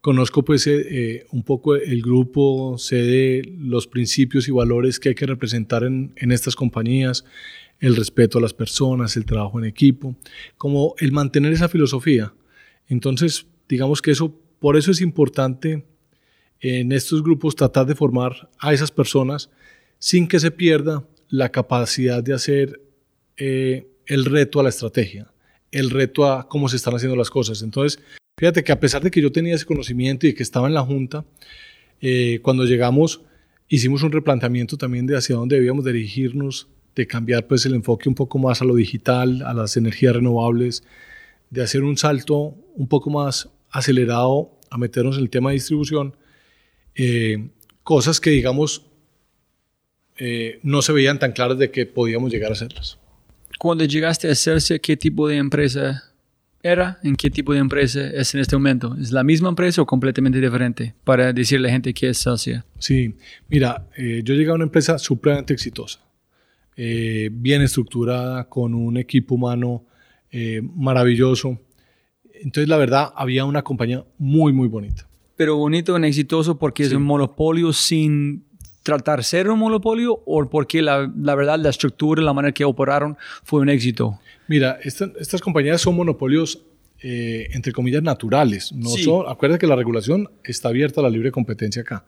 conozco 0.00 0.42
pues 0.42 0.66
eh, 0.66 0.86
eh, 0.88 1.26
un 1.30 1.42
poco 1.42 1.74
el 1.74 2.02
grupo, 2.02 2.76
sé 2.78 2.96
de 2.96 3.52
los 3.58 3.86
principios 3.86 4.48
y 4.48 4.50
valores 4.50 4.98
que 4.98 5.10
hay 5.10 5.14
que 5.14 5.26
representar 5.26 5.84
en, 5.84 6.12
en 6.16 6.32
estas 6.32 6.56
compañías, 6.56 7.24
el 7.80 7.96
respeto 7.96 8.38
a 8.38 8.40
las 8.40 8.54
personas, 8.54 9.16
el 9.16 9.24
trabajo 9.24 9.58
en 9.58 9.66
equipo, 9.66 10.16
como 10.56 10.94
el 10.98 11.12
mantener 11.12 11.52
esa 11.52 11.68
filosofía. 11.68 12.32
Entonces, 12.88 13.46
digamos 13.68 14.02
que 14.02 14.10
eso, 14.10 14.34
por 14.58 14.76
eso 14.76 14.90
es 14.90 15.00
importante 15.00 15.84
en 16.60 16.92
estos 16.92 17.22
grupos 17.22 17.56
tratar 17.56 17.86
de 17.86 17.94
formar 17.94 18.50
a 18.58 18.74
esas 18.74 18.90
personas 18.90 19.50
sin 19.98 20.28
que 20.28 20.40
se 20.40 20.50
pierda 20.50 21.06
la 21.28 21.50
capacidad 21.50 22.22
de 22.22 22.34
hacer 22.34 22.80
el 24.10 24.24
reto 24.24 24.58
a 24.58 24.64
la 24.64 24.70
estrategia, 24.70 25.28
el 25.70 25.88
reto 25.88 26.26
a 26.26 26.48
cómo 26.48 26.68
se 26.68 26.74
están 26.74 26.94
haciendo 26.94 27.14
las 27.14 27.30
cosas. 27.30 27.62
Entonces, 27.62 28.02
fíjate 28.36 28.64
que 28.64 28.72
a 28.72 28.80
pesar 28.80 29.02
de 29.02 29.10
que 29.10 29.22
yo 29.22 29.30
tenía 29.30 29.54
ese 29.54 29.64
conocimiento 29.64 30.26
y 30.26 30.34
que 30.34 30.42
estaba 30.42 30.66
en 30.66 30.74
la 30.74 30.82
junta, 30.82 31.24
eh, 32.00 32.40
cuando 32.42 32.64
llegamos 32.64 33.20
hicimos 33.68 34.02
un 34.02 34.10
replanteamiento 34.10 34.76
también 34.76 35.06
de 35.06 35.16
hacia 35.16 35.36
dónde 35.36 35.54
debíamos 35.54 35.84
dirigirnos, 35.84 36.66
de 36.96 37.06
cambiar 37.06 37.46
pues 37.46 37.64
el 37.66 37.74
enfoque 37.74 38.08
un 38.08 38.16
poco 38.16 38.36
más 38.40 38.60
a 38.60 38.64
lo 38.64 38.74
digital, 38.74 39.42
a 39.42 39.54
las 39.54 39.76
energías 39.76 40.16
renovables, 40.16 40.82
de 41.50 41.62
hacer 41.62 41.84
un 41.84 41.96
salto 41.96 42.56
un 42.74 42.88
poco 42.88 43.10
más 43.10 43.48
acelerado 43.70 44.58
a 44.70 44.76
meternos 44.76 45.18
en 45.18 45.22
el 45.22 45.30
tema 45.30 45.50
de 45.50 45.54
distribución, 45.54 46.16
eh, 46.96 47.50
cosas 47.84 48.18
que 48.20 48.30
digamos 48.30 48.86
eh, 50.18 50.58
no 50.64 50.82
se 50.82 50.92
veían 50.92 51.20
tan 51.20 51.30
claras 51.30 51.58
de 51.58 51.70
que 51.70 51.86
podíamos 51.86 52.32
llegar 52.32 52.50
a 52.50 52.54
hacerlas. 52.54 52.98
Cuando 53.60 53.84
llegaste 53.84 54.26
a 54.26 54.32
hacerse, 54.32 54.80
¿qué 54.80 54.96
tipo 54.96 55.28
de 55.28 55.36
empresa 55.36 56.02
era? 56.62 56.98
¿En 57.02 57.14
qué 57.14 57.28
tipo 57.28 57.52
de 57.52 57.58
empresa 57.58 58.00
es 58.06 58.34
en 58.34 58.40
este 58.40 58.56
momento? 58.56 58.96
¿Es 58.98 59.12
la 59.12 59.22
misma 59.22 59.50
empresa 59.50 59.82
o 59.82 59.86
completamente 59.86 60.40
diferente? 60.40 60.94
Para 61.04 61.30
decirle 61.34 61.66
a 61.66 61.68
la 61.68 61.72
gente 61.74 61.92
que 61.92 62.08
es 62.08 62.22
Celsia. 62.22 62.64
Sí, 62.78 63.14
mira, 63.50 63.86
eh, 63.98 64.22
yo 64.24 64.32
llegué 64.32 64.48
a 64.50 64.54
una 64.54 64.64
empresa 64.64 64.98
supremamente 64.98 65.52
exitosa, 65.52 66.00
eh, 66.74 67.28
bien 67.30 67.60
estructurada, 67.60 68.48
con 68.48 68.72
un 68.72 68.96
equipo 68.96 69.34
humano 69.34 69.84
eh, 70.32 70.62
maravilloso. 70.74 71.60
Entonces, 72.42 72.66
la 72.66 72.78
verdad, 72.78 73.12
había 73.14 73.44
una 73.44 73.60
compañía 73.60 74.02
muy, 74.16 74.54
muy 74.54 74.68
bonita. 74.68 75.06
Pero 75.36 75.58
bonito 75.58 75.98
y 75.98 76.06
exitoso 76.06 76.58
porque 76.58 76.84
es 76.84 76.88
Sí. 76.88 76.94
un 76.94 77.02
monopolio 77.02 77.74
sin 77.74 78.46
tratar 78.96 79.18
de 79.20 79.24
ser 79.24 79.48
un 79.50 79.58
monopolio 79.58 80.22
o 80.26 80.48
porque 80.48 80.82
la, 80.82 81.10
la 81.16 81.34
verdad 81.34 81.58
la 81.58 81.70
estructura, 81.70 82.22
la 82.22 82.32
manera 82.32 82.52
que 82.52 82.64
operaron 82.64 83.16
fue 83.44 83.60
un 83.60 83.68
éxito. 83.68 84.18
Mira, 84.48 84.78
esta- 84.82 85.10
estas 85.18 85.40
compañías 85.40 85.80
son 85.80 85.96
monopolios 85.96 86.62
eh, 87.02 87.48
entre 87.54 87.72
comillas, 87.72 88.02
naturales. 88.02 88.72
No 88.72 88.90
Sí. 88.90 89.04
son, 89.04 89.24
acuérdate 89.26 89.60
que 89.60 89.66
la 89.66 89.74
regulación 89.76 90.28
está 90.44 90.68
abierta 90.68 91.00
a 91.00 91.04
la 91.04 91.08
libre 91.08 91.30
competencia 91.32 91.80
acá. 91.80 92.04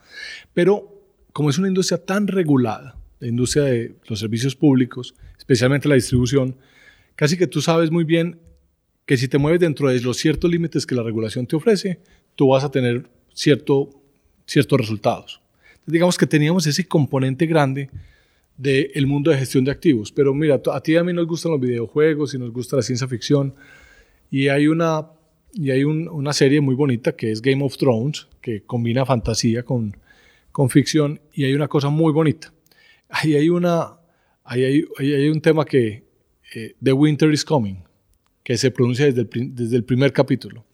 Pero 0.53 1.01
como 1.33 1.49
es 1.49 1.57
una 1.57 1.69
industria 1.69 1.97
tan 2.05 2.27
regulada, 2.27 2.95
la 3.21 3.27
industria 3.29 3.63
de 3.65 3.95
los 4.07 4.19
servicios 4.19 4.55
públicos, 4.55 5.15
especialmente 5.39 5.89
la 5.89 5.95
distribución, 5.95 6.57
casi 7.17 7.39
que 7.39 7.47
tú 7.47 7.63
sabes 7.63 7.91
muy 7.91 8.05
bien 8.05 8.39
que 9.07 9.17
si 9.17 9.29
te 9.29 9.39
mueves 9.39 9.61
dentro 9.61 9.89
de 9.89 9.99
los 10.01 10.19
ciertos 10.19 10.51
límites 10.51 10.85
que 10.85 10.95
la 10.95 11.03
regulación 11.03 11.47
te 11.47 11.57
ofrece, 11.57 12.01
tú 12.37 12.49
vas 12.49 12.63
a 12.65 12.71
tener 12.71 13.09
cierto, 13.33 13.89
ciertos 14.47 14.79
resultados. 14.79 15.41
Digamos 15.87 16.17
que 16.17 16.27
teníamos 16.27 16.67
ese 16.67 16.87
componente 16.87 17.47
grande 17.47 17.91
del 18.57 19.07
mundo 19.07 19.31
de 19.31 19.39
gestión 19.39 19.65
de 19.65 19.71
activos. 19.71 20.13
Pero 20.13 20.33
mira, 20.35 20.61
a 20.73 20.81
ti 20.81 20.93
y 20.93 20.97
a 20.97 21.05
mí 21.05 21.13
nos 21.13 21.27
gustan 21.27 21.53
los 21.53 21.61
videojuegos 21.61 22.35
y 22.35 22.39
nos 22.39 22.53
gusta 22.53 22.77
la 22.77 22.83
ciencia 22.83 23.09
ficción. 23.09 23.55
Y 24.31 24.49
hay 24.49 24.69
una, 24.69 25.07
y 25.53 25.71
hay 25.71 25.85
un- 25.85 26.09
una 26.09 26.33
serie 26.33 26.61
muy 26.61 26.75
bonita 26.75 27.17
que 27.17 27.33
es 27.33 27.43
Game 27.43 27.65
of 27.65 27.77
Thrones, 27.77 28.29
que 28.41 28.63
combina 28.63 29.05
fantasía 29.05 29.65
con, 29.65 29.97
con 30.53 30.71
ficción. 30.71 31.21
Y 31.35 31.45
hay 31.45 31.55
una 31.55 31.69
cosa 31.69 31.89
muy 31.89 32.13
bonita. 32.13 32.53
Ahí 33.09 33.35
hay, 33.35 33.49
una, 33.49 33.97
ahí 34.45 34.65
hay, 34.65 34.85
ahí 34.99 35.13
hay 35.15 35.29
un 35.29 35.41
tema 35.41 35.65
que 35.65 36.05
eh, 36.55 36.77
The 36.83 36.93
Winter 36.93 37.31
is 37.33 37.45
Coming, 37.45 37.77
que 38.45 38.57
se 38.57 38.71
pronuncia 38.71 39.07
desde 39.07 39.23
el, 39.23 39.55
desde 39.55 39.77
el 39.77 39.85
primer 39.85 40.13
capítulo. 40.13 40.65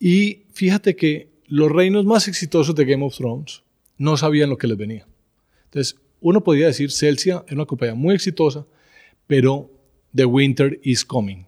Y 0.00 0.44
fíjate 0.52 0.96
que 0.96 1.30
los 1.46 1.70
reinos 1.70 2.04
más 2.04 2.28
exitosos 2.28 2.74
de 2.74 2.84
Game 2.84 3.04
of 3.04 3.16
Thrones 3.16 3.62
no 3.98 4.16
sabían 4.16 4.48
lo 4.48 4.56
que 4.56 4.66
les 4.66 4.78
venía. 4.78 5.06
Entonces, 5.64 5.96
uno 6.20 6.42
podría 6.42 6.66
decir, 6.66 6.90
Celsia 6.90 7.44
es 7.46 7.52
una 7.52 7.66
compañía 7.66 7.94
muy 7.94 8.14
exitosa, 8.14 8.66
pero 9.26 9.70
The 10.14 10.24
Winter 10.24 10.80
is 10.82 11.04
Coming. 11.04 11.46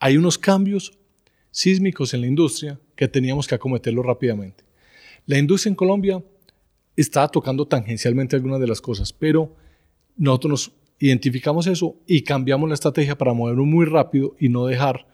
Hay 0.00 0.16
unos 0.16 0.38
cambios 0.38 0.98
sísmicos 1.50 2.14
en 2.14 2.22
la 2.22 2.26
industria 2.26 2.80
que 2.96 3.08
teníamos 3.08 3.46
que 3.46 3.54
acometerlo 3.54 4.02
rápidamente. 4.02 4.64
La 5.26 5.38
industria 5.38 5.70
en 5.70 5.76
Colombia 5.76 6.24
está 6.96 7.28
tocando 7.28 7.66
tangencialmente 7.66 8.34
algunas 8.34 8.60
de 8.60 8.66
las 8.66 8.80
cosas, 8.80 9.12
pero 9.12 9.54
nosotros 10.16 10.50
nos 10.50 10.72
identificamos 10.98 11.66
eso 11.66 11.96
y 12.06 12.22
cambiamos 12.22 12.68
la 12.68 12.74
estrategia 12.74 13.16
para 13.16 13.32
movernos 13.32 13.66
muy 13.66 13.86
rápido 13.86 14.34
y 14.38 14.48
no 14.48 14.66
dejar 14.66 15.06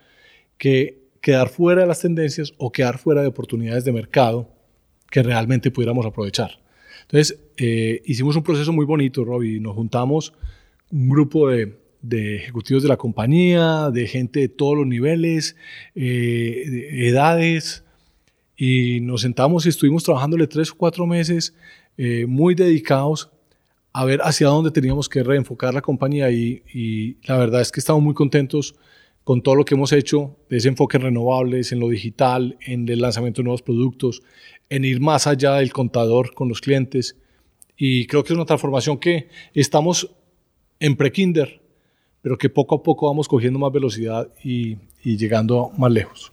que 0.57 1.09
quedar 1.21 1.49
fuera 1.49 1.83
de 1.83 1.89
las 1.89 2.01
tendencias 2.01 2.53
o 2.59 2.73
quedar 2.73 2.99
fuera 2.99 3.23
de 3.23 3.29
oportunidades 3.29 3.85
de 3.85 3.93
mercado 3.93 4.58
que 5.11 5.23
realmente 5.23 5.71
pudiéramos 5.71 6.05
aprovechar. 6.07 6.61
Entonces, 7.03 7.39
eh, 7.57 8.03
hicimos 8.05 8.37
un 8.37 8.43
proceso 8.43 8.73
muy 8.73 8.85
bonito, 8.85 9.25
Robbie. 9.25 9.61
Nos 9.61 9.75
juntamos 9.75 10.35
un 10.91 11.09
grupo 11.09 11.49
de, 11.49 11.77
de 12.03 12.37
ejecutivos 12.37 12.83
de 12.83 12.89
la 12.89 12.97
compañía, 12.97 13.91
de 13.91 14.07
gente 14.07 14.41
de 14.41 14.49
todos 14.49 14.77
los 14.77 14.87
niveles, 14.87 15.57
eh, 15.95 16.65
de 16.67 17.09
edades, 17.09 17.85
y 18.57 19.01
nos 19.01 19.23
sentamos 19.23 19.65
y 19.67 19.69
estuvimos 19.69 20.03
trabajándole 20.03 20.49
tres 20.49 20.73
o 20.73 20.75
cuatro 20.77 21.07
meses 21.07 21.55
eh, 21.97 22.27
muy 22.27 22.55
dedicados 22.57 23.31
a 23.93 24.05
ver 24.05 24.21
hacia 24.23 24.49
dónde 24.49 24.73
teníamos 24.73 25.09
que 25.09 25.23
reenfocar 25.23 25.73
la 25.73 25.81
compañía 25.81 26.31
y, 26.31 26.63
y 26.75 27.17
la 27.27 27.39
verdad 27.39 27.61
es 27.61 27.71
que 27.71 27.81
estamos 27.81 28.03
muy 28.03 28.15
contentos 28.15 28.75
con 29.29 29.43
todo 29.43 29.57
lo 29.57 29.67
que 29.67 29.75
hemos 29.75 29.93
hecho 29.93 30.39
de 30.49 30.57
ese 30.57 30.69
enfoque 30.69 30.97
en 30.97 31.03
renovables, 31.03 31.71
en 31.73 31.81
lo 31.81 31.91
digital, 31.91 32.57
en 32.63 32.89
el 32.89 33.03
lanzamiento 33.03 33.43
de 33.43 33.45
nuevos 33.45 33.61
productos, 33.61 34.23
en 34.71 34.87
ir 34.87 35.03
más 35.03 35.27
allá 35.27 35.57
del 35.57 35.71
contador 35.71 36.33
con 36.33 36.49
los 36.49 36.63
clientes. 36.63 37.15
Y 37.77 38.07
creo 38.07 38.25
que 38.25 38.33
es 38.33 38.37
una 38.37 38.47
transformación 38.47 38.97
que 38.97 39.29
estamos 39.53 40.11
en 40.81 40.97
pre-kinder, 40.97 41.61
pero 42.23 42.39
que 42.39 42.49
poco 42.49 42.77
a 42.77 42.83
poco 42.83 43.07
vamos 43.07 43.29
cogiendo 43.29 43.59
más 43.59 43.71
velocidad 43.71 44.33
y, 44.43 44.79
y 45.05 45.19
llegando 45.19 45.73
más 45.77 45.93
lejos. 45.93 46.33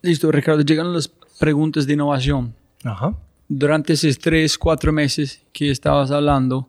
Listo, 0.00 0.30
Ricardo, 0.30 0.62
llegan 0.62 0.92
las 0.92 1.08
preguntas 1.40 1.88
de 1.88 1.94
innovación. 1.94 2.54
Ajá. 2.84 3.18
Durante 3.48 3.94
esos 3.94 4.16
tres, 4.20 4.56
cuatro 4.56 4.92
meses 4.92 5.42
que 5.52 5.72
estabas 5.72 6.12
hablando, 6.12 6.68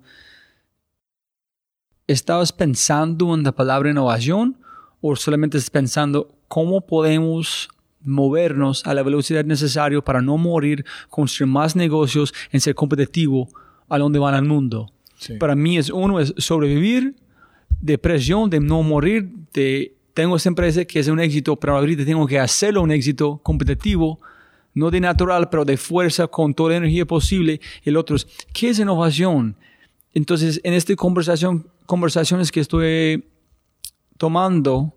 ¿estabas 2.07 2.51
pensando 2.51 3.35
en 3.35 3.43
la 3.43 3.51
palabra 3.51 3.91
innovación 3.91 4.64
o 5.01 5.15
solamente 5.15 5.59
pensando 5.71 6.35
cómo 6.47 6.81
podemos 6.81 7.69
movernos 8.01 8.85
a 8.85 8.93
la 8.93 9.03
velocidad 9.03 9.45
necesaria 9.45 9.99
para 10.01 10.21
no 10.21 10.37
morir, 10.37 10.85
construir 11.09 11.51
más 11.51 11.75
negocios, 11.75 12.33
en 12.51 12.61
ser 12.61 12.75
competitivo 12.75 13.49
a 13.89 13.97
donde 13.97 14.19
van 14.19 14.35
al 14.35 14.45
mundo? 14.45 14.91
Sí. 15.17 15.35
Para 15.37 15.55
mí 15.55 15.77
es 15.77 15.89
uno 15.89 16.19
es 16.19 16.33
sobrevivir, 16.37 17.15
de 17.81 17.97
presión, 17.97 18.49
de 18.49 18.59
no 18.59 18.83
morir, 18.83 19.29
de 19.53 19.95
tengo 20.15 20.37
esta 20.37 20.49
empresa 20.49 20.85
que 20.85 20.99
es 20.99 21.09
un 21.09 21.19
éxito, 21.19 21.57
pero 21.57 21.77
ahorita 21.77 22.05
tengo 22.05 22.25
que 22.25 22.39
hacerlo 22.39 22.81
un 22.81 22.91
éxito 22.91 23.37
competitivo, 23.43 24.19
no 24.73 24.89
de 24.89 25.01
natural, 25.01 25.49
pero 25.49 25.65
de 25.65 25.75
fuerza, 25.75 26.27
con 26.27 26.53
toda 26.53 26.71
la 26.71 26.77
energía 26.77 27.05
posible. 27.05 27.59
El 27.83 27.97
otro 27.97 28.15
es, 28.15 28.25
¿qué 28.53 28.69
es 28.69 28.79
innovación? 28.79 29.57
Entonces, 30.13 30.61
en 30.63 30.73
esta 30.73 30.95
conversación, 30.95 31.67
conversaciones 31.85 32.49
que 32.49 32.61
estoy 32.61 33.25
tomando, 34.17 34.93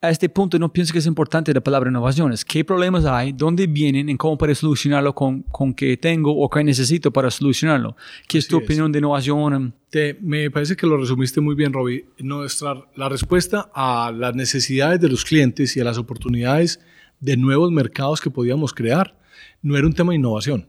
a 0.00 0.10
este 0.10 0.28
punto 0.28 0.58
no 0.60 0.72
pienso 0.72 0.92
que 0.92 1.00
es 1.00 1.06
importante 1.06 1.52
la 1.52 1.60
palabra 1.60 1.90
innovaciones. 1.90 2.44
¿Qué 2.44 2.64
problemas 2.64 3.04
hay? 3.04 3.32
¿Dónde 3.32 3.66
vienen? 3.66 4.08
¿En 4.08 4.16
cómo 4.16 4.38
puedo 4.38 4.54
solucionarlo 4.54 5.12
con, 5.12 5.42
con 5.42 5.74
qué 5.74 5.96
tengo 5.96 6.30
o 6.38 6.48
qué 6.48 6.62
necesito 6.62 7.12
para 7.12 7.30
solucionarlo? 7.32 7.96
¿Qué 8.28 8.38
es 8.38 8.46
tu 8.46 8.58
es. 8.58 8.64
opinión 8.64 8.92
de 8.92 9.00
innovación? 9.00 9.74
Te- 9.90 10.16
me 10.20 10.50
parece 10.52 10.76
que 10.76 10.86
lo 10.86 10.96
resumiste 10.96 11.40
muy 11.40 11.56
bien, 11.56 11.72
Robbie. 11.72 12.04
Nuestra, 12.18 12.74
la 12.94 13.08
respuesta 13.08 13.70
a 13.74 14.12
las 14.14 14.36
necesidades 14.36 15.00
de 15.00 15.08
los 15.08 15.24
clientes 15.24 15.76
y 15.76 15.80
a 15.80 15.84
las 15.84 15.98
oportunidades 15.98 16.78
de 17.18 17.36
nuevos 17.36 17.72
mercados 17.72 18.20
que 18.20 18.30
podíamos 18.30 18.72
crear 18.72 19.18
no 19.62 19.76
era 19.76 19.84
un 19.86 19.92
tema 19.94 20.12
de 20.12 20.18
innovación. 20.18 20.68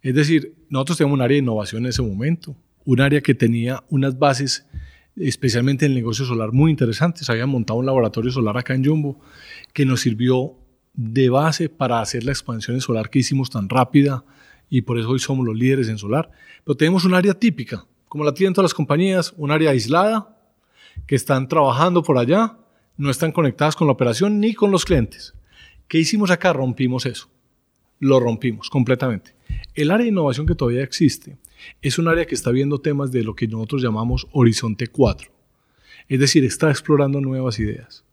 Es 0.00 0.14
decir, 0.14 0.54
nosotros 0.68 0.98
teníamos 0.98 1.16
un 1.16 1.22
área 1.22 1.34
de 1.34 1.42
innovación 1.42 1.82
en 1.82 1.88
ese 1.88 2.02
momento, 2.02 2.54
un 2.84 3.00
área 3.00 3.20
que 3.20 3.34
tenía 3.34 3.82
unas 3.90 4.16
bases, 4.16 4.64
especialmente 5.20 5.86
en 5.86 5.92
el 5.92 5.96
negocio 5.96 6.24
solar, 6.24 6.52
muy 6.52 6.70
interesantes. 6.70 7.28
Habían 7.30 7.48
montado 7.48 7.78
un 7.78 7.86
laboratorio 7.86 8.30
solar 8.30 8.56
acá 8.56 8.74
en 8.74 8.84
Jumbo 8.84 9.20
que 9.72 9.84
nos 9.84 10.00
sirvió 10.00 10.54
de 10.94 11.28
base 11.28 11.68
para 11.68 12.00
hacer 12.00 12.24
la 12.24 12.32
expansión 12.32 12.76
en 12.76 12.80
solar 12.80 13.10
que 13.10 13.20
hicimos 13.20 13.50
tan 13.50 13.68
rápida 13.68 14.24
y 14.68 14.82
por 14.82 14.98
eso 14.98 15.10
hoy 15.10 15.18
somos 15.18 15.46
los 15.46 15.56
líderes 15.56 15.88
en 15.88 15.98
solar. 15.98 16.30
Pero 16.64 16.76
tenemos 16.76 17.04
un 17.04 17.14
área 17.14 17.34
típica, 17.34 17.86
como 18.08 18.24
la 18.24 18.34
tienen 18.34 18.54
todas 18.54 18.70
las 18.70 18.74
compañías, 18.74 19.32
un 19.36 19.50
área 19.50 19.70
aislada, 19.70 20.36
que 21.06 21.14
están 21.14 21.48
trabajando 21.48 22.02
por 22.02 22.18
allá, 22.18 22.56
no 22.96 23.10
están 23.10 23.32
conectadas 23.32 23.76
con 23.76 23.86
la 23.86 23.92
operación 23.92 24.40
ni 24.40 24.54
con 24.54 24.70
los 24.70 24.84
clientes. 24.84 25.34
¿Qué 25.86 25.98
hicimos 25.98 26.30
acá? 26.30 26.52
Rompimos 26.52 27.06
eso. 27.06 27.30
Lo 28.00 28.20
rompimos 28.20 28.70
completamente. 28.70 29.34
El 29.74 29.90
área 29.90 30.04
de 30.04 30.10
innovación 30.10 30.46
que 30.46 30.54
todavía 30.54 30.82
existe 30.82 31.36
es 31.82 31.98
un 31.98 32.08
área 32.08 32.26
que 32.26 32.34
está 32.34 32.50
viendo 32.50 32.80
temas 32.80 33.10
de 33.10 33.24
lo 33.24 33.34
que 33.34 33.48
nosotros 33.48 33.82
llamamos 33.82 34.26
Horizonte 34.32 34.86
4. 34.86 35.30
Es 36.08 36.20
decir, 36.20 36.44
está 36.44 36.70
explorando 36.70 37.20
nuevas 37.20 37.58
ideas. 37.58 38.04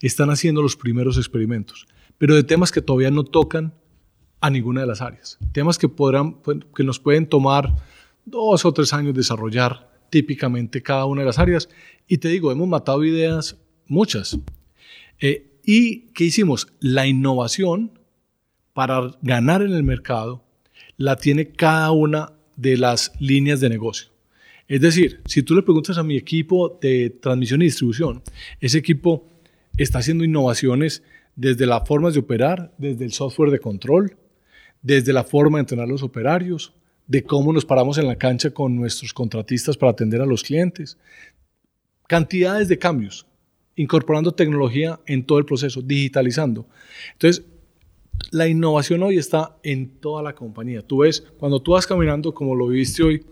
Están 0.00 0.30
haciendo 0.30 0.62
los 0.62 0.76
primeros 0.76 1.16
experimentos, 1.16 1.86
pero 2.18 2.34
de 2.34 2.44
temas 2.44 2.70
que 2.70 2.82
todavía 2.82 3.10
no 3.10 3.24
tocan 3.24 3.74
a 4.40 4.50
ninguna 4.50 4.82
de 4.82 4.86
las 4.86 5.00
áreas. 5.00 5.38
Temas 5.52 5.78
que, 5.78 5.88
podrán, 5.88 6.36
que 6.74 6.84
nos 6.84 7.00
pueden 7.00 7.26
tomar 7.26 7.74
dos 8.24 8.64
o 8.64 8.72
tres 8.72 8.92
años 8.92 9.14
desarrollar 9.14 9.90
típicamente 10.10 10.82
cada 10.82 11.06
una 11.06 11.22
de 11.22 11.26
las 11.26 11.38
áreas. 11.38 11.68
Y 12.06 12.18
te 12.18 12.28
digo, 12.28 12.52
hemos 12.52 12.68
matado 12.68 13.04
ideas, 13.04 13.56
muchas. 13.86 14.38
Eh, 15.20 15.58
¿Y 15.64 16.12
qué 16.12 16.24
hicimos? 16.24 16.68
La 16.80 17.06
innovación 17.06 17.97
para 18.78 19.10
ganar 19.22 19.62
en 19.62 19.72
el 19.72 19.82
mercado 19.82 20.44
la 20.98 21.16
tiene 21.16 21.50
cada 21.50 21.90
una 21.90 22.34
de 22.54 22.76
las 22.76 23.10
líneas 23.18 23.58
de 23.58 23.68
negocio. 23.68 24.10
Es 24.68 24.80
decir, 24.80 25.20
si 25.26 25.42
tú 25.42 25.56
le 25.56 25.64
preguntas 25.64 25.98
a 25.98 26.04
mi 26.04 26.16
equipo 26.16 26.78
de 26.80 27.10
transmisión 27.10 27.60
y 27.60 27.64
distribución, 27.64 28.22
ese 28.60 28.78
equipo 28.78 29.26
está 29.76 29.98
haciendo 29.98 30.22
innovaciones 30.22 31.02
desde 31.34 31.66
las 31.66 31.88
formas 31.88 32.14
de 32.14 32.20
operar, 32.20 32.72
desde 32.78 33.04
el 33.04 33.10
software 33.12 33.50
de 33.50 33.58
control, 33.58 34.16
desde 34.80 35.12
la 35.12 35.24
forma 35.24 35.58
de 35.58 35.62
entrenar 35.62 35.88
los 35.88 36.04
operarios, 36.04 36.72
de 37.08 37.24
cómo 37.24 37.52
nos 37.52 37.64
paramos 37.64 37.98
en 37.98 38.06
la 38.06 38.14
cancha 38.14 38.50
con 38.50 38.76
nuestros 38.76 39.12
contratistas 39.12 39.76
para 39.76 39.90
atender 39.90 40.20
a 40.20 40.26
los 40.26 40.44
clientes. 40.44 40.98
Cantidades 42.06 42.68
de 42.68 42.78
cambios, 42.78 43.26
incorporando 43.74 44.30
tecnología 44.30 45.00
en 45.04 45.24
todo 45.24 45.40
el 45.40 45.46
proceso, 45.46 45.82
digitalizando. 45.82 46.68
Entonces, 47.14 47.44
la 48.30 48.48
innovación 48.48 49.02
hoy 49.02 49.18
está 49.18 49.56
en 49.62 50.00
toda 50.00 50.22
la 50.22 50.34
compañía. 50.34 50.82
Tú 50.82 50.98
ves, 50.98 51.24
cuando 51.38 51.60
tú 51.60 51.72
vas 51.72 51.86
caminando 51.86 52.34
como 52.34 52.54
lo 52.54 52.68
viste 52.68 53.02
hoy, 53.02 53.24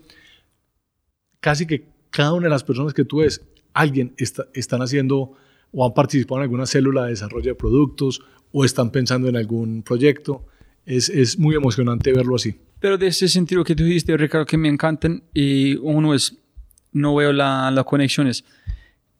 casi 1.39 1.65
que 1.65 1.85
cada 2.09 2.33
una 2.33 2.45
de 2.45 2.51
las 2.51 2.63
personas 2.63 2.93
que 2.93 3.05
tú 3.05 3.17
ves, 3.17 3.41
alguien 3.73 4.13
está, 4.17 4.45
están 4.53 4.81
haciendo 4.81 5.33
o 5.71 5.85
han 5.85 5.93
participado 5.93 6.37
en 6.37 6.43
alguna 6.43 6.65
célula 6.65 7.03
de 7.03 7.11
desarrollo 7.11 7.51
de 7.51 7.55
productos 7.55 8.21
o 8.51 8.65
están 8.65 8.91
pensando 8.91 9.27
en 9.27 9.35
algún 9.35 9.83
proyecto. 9.83 10.45
Es, 10.85 11.09
es 11.09 11.37
muy 11.37 11.55
emocionante 11.55 12.13
verlo 12.13 12.35
así. 12.35 12.55
Pero 12.79 12.97
de 12.97 13.07
ese 13.07 13.27
sentido 13.27 13.63
que 13.63 13.75
tú 13.75 13.83
dijiste, 13.83 14.15
Ricardo, 14.15 14.45
que 14.45 14.57
me 14.57 14.69
encantan, 14.69 15.23
y 15.33 15.75
uno 15.75 16.13
es, 16.13 16.37
no 16.91 17.15
veo 17.15 17.33
la, 17.33 17.69
las 17.71 17.85
conexiones. 17.85 18.45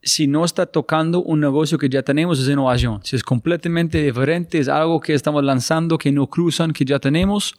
Si 0.08 0.26
no 0.28 0.46
está 0.46 0.66
tocando 0.66 1.22
un 1.22 1.40
negocio 1.40 1.78
que 1.78 1.90
ya 1.90 2.02
tenemos, 2.02 2.40
es 2.40 2.48
innovación. 2.48 3.02
Si 3.04 3.16
es 3.16 3.24
completamente 3.24 4.02
diferente, 4.02 4.58
es 4.58 4.70
algo 4.70 5.02
que 5.02 5.14
estamos 5.14 5.44
lanzando, 5.44 5.98
que 5.98 6.12
no 6.12 6.28
cruzan, 6.28 6.72
que 6.72 6.86
ya 6.86 6.98
tenemos. 6.98 7.54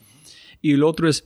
Y 0.63 0.73
el 0.73 0.83
otro 0.83 1.09
es 1.09 1.25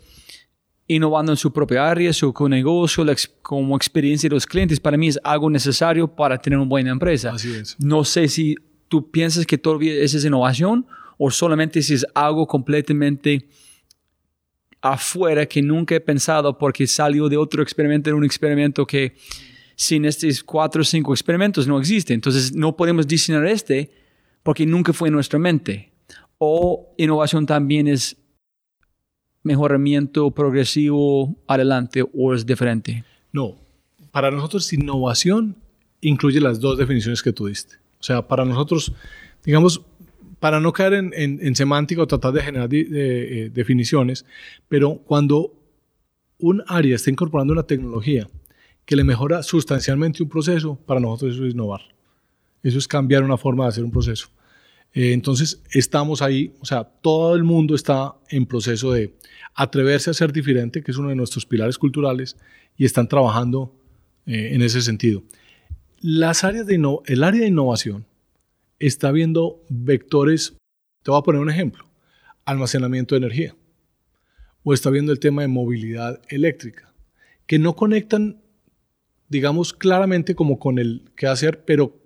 innovando 0.88 1.32
en 1.32 1.36
su 1.36 1.52
propia 1.52 1.88
área, 1.88 2.12
su 2.12 2.34
negocio, 2.48 3.06
como 3.40 3.76
experiencia 3.76 4.28
de 4.28 4.34
los 4.34 4.46
clientes. 4.46 4.80
Para 4.80 4.96
mí 4.96 5.08
es 5.08 5.20
algo 5.22 5.48
necesario 5.48 6.08
para 6.08 6.38
tener 6.38 6.58
una 6.58 6.68
buena 6.68 6.90
empresa. 6.90 7.30
Así 7.30 7.52
es. 7.52 7.76
No 7.78 8.04
sé 8.04 8.26
si 8.26 8.56
tú 8.88 9.10
piensas 9.10 9.46
que 9.46 9.58
todavía 9.58 9.94
esa 9.94 10.18
es 10.18 10.24
innovación 10.24 10.86
o 11.18 11.30
solamente 11.30 11.82
si 11.82 11.94
es 11.94 12.04
algo 12.14 12.46
completamente 12.48 13.48
afuera 14.80 15.46
que 15.46 15.62
nunca 15.62 15.94
he 15.94 16.00
pensado 16.00 16.58
porque 16.58 16.88
salió 16.88 17.28
de 17.28 17.36
otro 17.36 17.62
experimento 17.62 18.10
en 18.10 18.16
un 18.16 18.24
experimento 18.24 18.84
que 18.84 19.14
sin 19.76 20.04
estos 20.04 20.42
cuatro 20.42 20.82
o 20.82 20.84
cinco 20.84 21.12
experimentos 21.12 21.66
no 21.66 21.78
existe. 21.78 22.14
Entonces 22.14 22.54
no 22.54 22.76
podemos 22.76 23.06
diseñar 23.06 23.46
este 23.46 23.90
porque 24.42 24.66
nunca 24.66 24.92
fue 24.92 25.08
en 25.08 25.14
nuestra 25.14 25.38
mente. 25.38 25.92
O 26.38 26.94
innovación 26.98 27.46
también 27.46 27.86
es 27.88 28.16
mejoramiento 29.42 30.30
progresivo 30.30 31.36
adelante 31.46 32.04
o 32.14 32.34
es 32.34 32.46
diferente. 32.46 33.04
No, 33.32 33.56
para 34.10 34.30
nosotros 34.30 34.72
innovación 34.72 35.56
incluye 36.00 36.40
las 36.40 36.60
dos 36.60 36.78
definiciones 36.78 37.22
que 37.22 37.32
tú 37.32 37.46
diste. 37.46 37.76
O 37.98 38.02
sea, 38.02 38.26
para 38.26 38.44
nosotros, 38.44 38.92
digamos, 39.44 39.80
para 40.40 40.58
no 40.58 40.72
caer 40.72 40.94
en, 40.94 41.12
en, 41.14 41.54
semántica 41.54 42.02
o 42.02 42.06
tratar 42.06 42.32
de 42.32 42.42
generar 42.42 42.68
eh, 42.72 43.50
definiciones, 43.54 44.26
pero 44.68 44.96
cuando 44.96 45.54
un 46.38 46.64
área 46.66 46.96
está 46.96 47.10
incorporando 47.10 47.52
una 47.52 47.62
tecnología 47.62 48.28
que 48.84 48.96
le 48.96 49.04
mejora 49.04 49.42
sustancialmente 49.42 50.22
un 50.22 50.28
proceso, 50.28 50.76
para 50.86 51.00
nosotros 51.00 51.34
eso 51.34 51.46
es 51.46 51.54
innovar. 51.54 51.82
Eso 52.62 52.78
es 52.78 52.88
cambiar 52.88 53.22
una 53.22 53.36
forma 53.36 53.64
de 53.64 53.68
hacer 53.70 53.84
un 53.84 53.90
proceso. 53.90 54.28
Eh, 54.94 55.12
entonces, 55.12 55.62
estamos 55.70 56.22
ahí, 56.22 56.54
o 56.60 56.66
sea, 56.66 56.84
todo 56.84 57.34
el 57.34 57.44
mundo 57.44 57.74
está 57.74 58.14
en 58.28 58.46
proceso 58.46 58.92
de 58.92 59.14
atreverse 59.54 60.10
a 60.10 60.14
ser 60.14 60.32
diferente, 60.32 60.82
que 60.82 60.90
es 60.90 60.96
uno 60.96 61.08
de 61.08 61.16
nuestros 61.16 61.46
pilares 61.46 61.78
culturales, 61.78 62.36
y 62.76 62.84
están 62.84 63.08
trabajando 63.08 63.74
eh, 64.26 64.50
en 64.52 64.62
ese 64.62 64.82
sentido. 64.82 65.22
Las 66.00 66.44
áreas 66.44 66.66
de 66.66 66.74
el 67.06 67.24
área 67.24 67.40
de 67.40 67.48
innovación 67.48 68.06
está 68.78 69.12
viendo 69.12 69.64
vectores, 69.68 70.56
te 71.02 71.10
voy 71.10 71.20
a 71.20 71.22
poner 71.22 71.40
un 71.40 71.50
ejemplo, 71.50 71.86
almacenamiento 72.44 73.14
de 73.14 73.20
energía, 73.20 73.56
o 74.64 74.74
está 74.74 74.90
viendo 74.90 75.12
el 75.12 75.20
tema 75.20 75.42
de 75.42 75.48
movilidad 75.48 76.20
eléctrica, 76.28 76.92
que 77.46 77.58
no 77.58 77.74
conectan 77.76 78.42
digamos 79.32 79.72
claramente 79.72 80.34
como 80.34 80.58
con 80.58 80.78
el 80.78 81.10
qué 81.16 81.26
hacer, 81.26 81.64
pero 81.64 81.96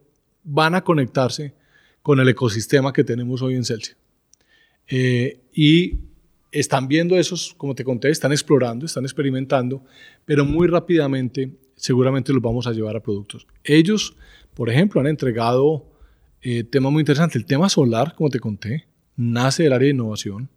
van 0.45 0.77
a 0.77 0.83
conectarse 0.83 1.55
con 2.01 2.21
el 2.21 2.29
ecosistema 2.29 2.93
que 2.93 3.03
tenemos 3.03 3.43
hoy 3.43 3.57
en 3.57 3.65
Celsius. 3.65 3.97
Eh, 4.87 5.41
y 5.53 5.99
están 6.53 6.87
viendo 6.87 7.19
esos, 7.19 7.53
como 7.57 7.75
te 7.75 7.83
conté, 7.83 8.11
están 8.11 8.31
explorando, 8.31 8.87
están 8.87 9.05
experimentando, 9.05 9.83
pero 10.25 10.45
muy 10.45 10.69
rápidamente 10.69 11.51
seguramente 11.75 12.33
los 12.33 12.41
vamos 12.41 12.69
a 12.69 12.73
llevar 12.73 12.95
a 12.95 13.03
productos. 13.03 13.45
Ellos, 13.65 14.15
por 14.55 14.71
ejemplo, 14.71 15.01
han 15.01 15.09
entregado 15.09 15.85
eh, 16.43 16.63
tema 16.63 16.91
muy 16.91 17.01
interesante, 17.01 17.39
el 17.39 17.45
tema 17.45 17.69
solar, 17.69 18.15
como 18.15 18.31
te 18.31 18.39
conté, 18.39 18.87
nace 19.17 19.65
del 19.65 19.73
área 19.73 19.87
de 19.87 19.95
innovación 19.95 20.49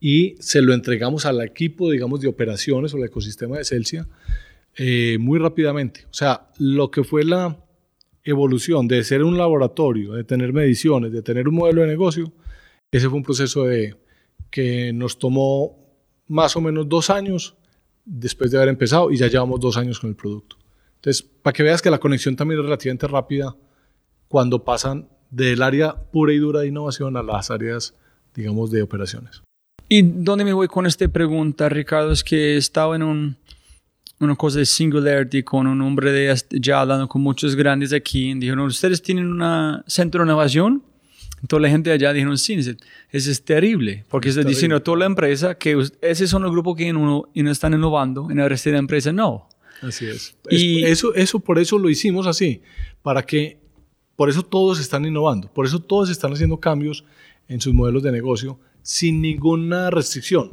y 0.00 0.36
se 0.40 0.62
lo 0.62 0.72
entregamos 0.72 1.26
al 1.26 1.42
equipo, 1.42 1.90
digamos, 1.90 2.22
de 2.22 2.28
operaciones 2.28 2.94
o 2.94 2.96
el 2.96 3.04
ecosistema 3.04 3.58
de 3.58 3.64
Celsius 3.66 4.06
eh, 4.76 5.18
muy 5.20 5.38
rápidamente. 5.38 6.06
O 6.10 6.14
sea, 6.14 6.48
lo 6.58 6.90
que 6.90 7.04
fue 7.04 7.24
la 7.24 7.56
evolución 8.24 8.88
de 8.88 9.02
ser 9.04 9.22
un 9.22 9.36
laboratorio, 9.36 10.12
de 10.12 10.24
tener 10.24 10.52
mediciones, 10.52 11.12
de 11.12 11.22
tener 11.22 11.48
un 11.48 11.56
modelo 11.56 11.82
de 11.82 11.88
negocio, 11.88 12.32
ese 12.90 13.08
fue 13.08 13.18
un 13.18 13.24
proceso 13.24 13.64
de, 13.64 13.96
que 14.50 14.92
nos 14.92 15.18
tomó 15.18 15.76
más 16.28 16.54
o 16.56 16.60
menos 16.60 16.88
dos 16.88 17.10
años 17.10 17.56
después 18.04 18.50
de 18.50 18.58
haber 18.58 18.68
empezado 18.68 19.10
y 19.10 19.16
ya 19.16 19.26
llevamos 19.26 19.58
dos 19.58 19.76
años 19.76 19.98
con 19.98 20.10
el 20.10 20.16
producto. 20.16 20.56
Entonces, 20.96 21.22
para 21.22 21.52
que 21.52 21.62
veas 21.62 21.82
que 21.82 21.90
la 21.90 21.98
conexión 21.98 22.36
también 22.36 22.60
es 22.60 22.64
relativamente 22.64 23.08
rápida 23.08 23.56
cuando 24.28 24.62
pasan 24.62 25.08
del 25.30 25.62
área 25.62 25.94
pura 25.94 26.32
y 26.32 26.38
dura 26.38 26.60
de 26.60 26.68
innovación 26.68 27.16
a 27.16 27.22
las 27.22 27.50
áreas, 27.50 27.94
digamos, 28.34 28.70
de 28.70 28.82
operaciones. 28.82 29.42
¿Y 29.88 30.02
dónde 30.02 30.44
me 30.44 30.52
voy 30.52 30.68
con 30.68 30.86
esta 30.86 31.08
pregunta, 31.08 31.68
Ricardo? 31.68 32.12
Es 32.12 32.22
que 32.22 32.54
he 32.54 32.56
estado 32.56 32.94
en 32.94 33.02
un 33.02 33.36
una 34.18 34.36
cosa 34.36 34.60
de 34.60 34.66
Singularity 34.66 35.42
con 35.42 35.66
un 35.66 35.80
hombre 35.82 36.12
de 36.12 36.34
ya 36.52 36.80
hablando 36.80 37.08
con 37.08 37.22
muchos 37.22 37.56
grandes 37.56 37.92
aquí. 37.92 38.30
Y 38.30 38.34
dijeron, 38.34 38.60
¿ustedes 38.60 39.02
tienen 39.02 39.26
un 39.26 39.82
centro 39.86 40.22
de 40.22 40.28
innovación? 40.30 40.82
Toda 41.48 41.62
la 41.62 41.68
gente 41.68 41.90
allá 41.90 42.12
dijeron, 42.12 42.38
sí, 42.38 42.54
eso 42.54 43.30
es 43.30 43.44
terrible, 43.44 44.04
porque 44.08 44.28
está 44.28 44.44
diciendo 44.44 44.76
a 44.76 44.80
toda 44.80 44.98
la 44.98 45.06
empresa 45.06 45.56
que 45.56 45.76
ese 46.00 46.28
son 46.28 46.42
los 46.42 46.52
grupos 46.52 46.76
que 46.76 46.92
no 46.92 47.26
están 47.34 47.74
innovando, 47.74 48.30
en 48.30 48.38
el 48.38 48.48
resto 48.48 48.68
de 48.68 48.74
la 48.74 48.78
empresa 48.78 49.12
no. 49.12 49.48
Así 49.80 50.06
es. 50.06 50.36
Y 50.48 50.84
eso, 50.84 51.12
eso, 51.16 51.40
por 51.40 51.58
eso 51.58 51.78
lo 51.78 51.90
hicimos 51.90 52.28
así, 52.28 52.62
para 53.02 53.24
que, 53.24 53.58
por 54.14 54.28
eso 54.30 54.44
todos 54.44 54.78
están 54.78 55.04
innovando, 55.04 55.52
por 55.52 55.66
eso 55.66 55.80
todos 55.80 56.10
están 56.10 56.32
haciendo 56.32 56.60
cambios 56.60 57.04
en 57.48 57.60
sus 57.60 57.74
modelos 57.74 58.04
de 58.04 58.12
negocio 58.12 58.60
sin 58.82 59.20
ninguna 59.20 59.90
restricción, 59.90 60.52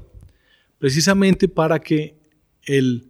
precisamente 0.80 1.48
para 1.48 1.78
que 1.78 2.16
el 2.64 3.09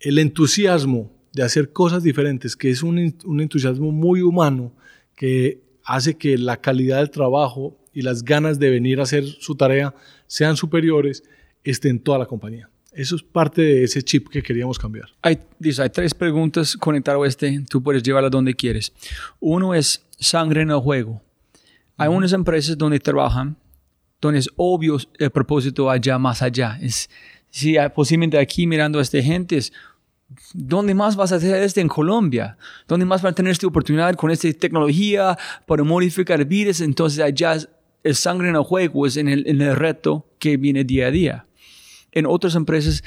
el 0.00 0.18
entusiasmo 0.18 1.12
de 1.32 1.42
hacer 1.42 1.72
cosas 1.72 2.02
diferentes, 2.02 2.56
que 2.56 2.70
es 2.70 2.82
un, 2.82 2.98
entusiasmo 2.98 3.92
muy 3.92 4.22
humano, 4.22 4.72
que 5.14 5.60
hace 5.84 6.16
que 6.16 6.38
la 6.38 6.60
calidad 6.60 6.98
del 6.98 7.10
trabajo 7.10 7.78
y 7.92 8.02
las 8.02 8.24
ganas 8.24 8.58
de 8.58 8.70
venir 8.70 9.00
a 9.00 9.04
hacer 9.04 9.24
su 9.24 9.54
tarea 9.54 9.94
sean 10.26 10.56
superiores, 10.56 11.22
esté 11.62 11.88
en 11.88 12.00
toda 12.00 12.18
la 12.18 12.26
compañía. 12.26 12.70
Eso 12.92 13.16
es 13.16 13.22
parte 13.22 13.60
de 13.60 13.84
ese 13.84 14.02
chip 14.02 14.28
que 14.28 14.42
queríamos 14.42 14.78
cambiar. 14.78 15.10
Hay, 15.20 15.38
hay 15.60 15.90
tres 15.90 16.14
preguntas 16.14 16.74
conectadas 16.76 17.22
a 17.22 17.26
este, 17.26 17.64
tú 17.68 17.82
puedes 17.82 18.02
llevarla 18.02 18.30
donde 18.30 18.54
quieres. 18.54 18.92
Uno 19.38 19.74
es 19.74 20.06
sangre 20.18 20.62
en 20.62 20.70
el 20.70 20.78
juego. 20.78 21.22
Hay 21.98 22.08
unas 22.08 22.32
empresas 22.32 22.78
donde 22.78 22.98
trabajan, 22.98 23.58
donde 24.20 24.38
es 24.38 24.48
obvio 24.56 24.96
el 25.18 25.30
propósito 25.30 25.90
allá, 25.90 26.18
más 26.18 26.40
allá. 26.40 26.78
Es, 26.80 27.10
si 27.50 27.76
posiblemente 27.94 28.38
aquí 28.38 28.66
mirando 28.66 28.98
a 28.98 29.02
esta 29.02 29.20
gente 29.22 29.56
es, 29.56 29.72
¿dónde 30.52 30.94
más 30.94 31.16
vas 31.16 31.32
a 31.32 31.36
hacer 31.36 31.62
esto 31.62 31.80
en 31.80 31.88
Colombia? 31.88 32.56
¿Dónde 32.88 33.06
más 33.06 33.22
vas 33.22 33.32
a 33.32 33.34
tener 33.34 33.52
esta 33.52 33.66
oportunidad 33.66 34.14
con 34.14 34.30
esta 34.30 34.52
tecnología 34.52 35.36
para 35.66 35.82
modificar 35.84 36.44
vidas? 36.44 36.80
Entonces 36.80 37.20
allá 37.20 37.56
el 38.02 38.14
sangre 38.14 38.48
en 38.48 38.56
el 38.56 38.62
juego 38.62 39.06
es 39.06 39.16
en 39.16 39.28
el, 39.28 39.46
en 39.46 39.60
el 39.60 39.76
reto 39.76 40.26
que 40.38 40.56
viene 40.56 40.84
día 40.84 41.08
a 41.08 41.10
día. 41.10 41.46
En 42.12 42.26
otras 42.26 42.54
empresas, 42.54 43.02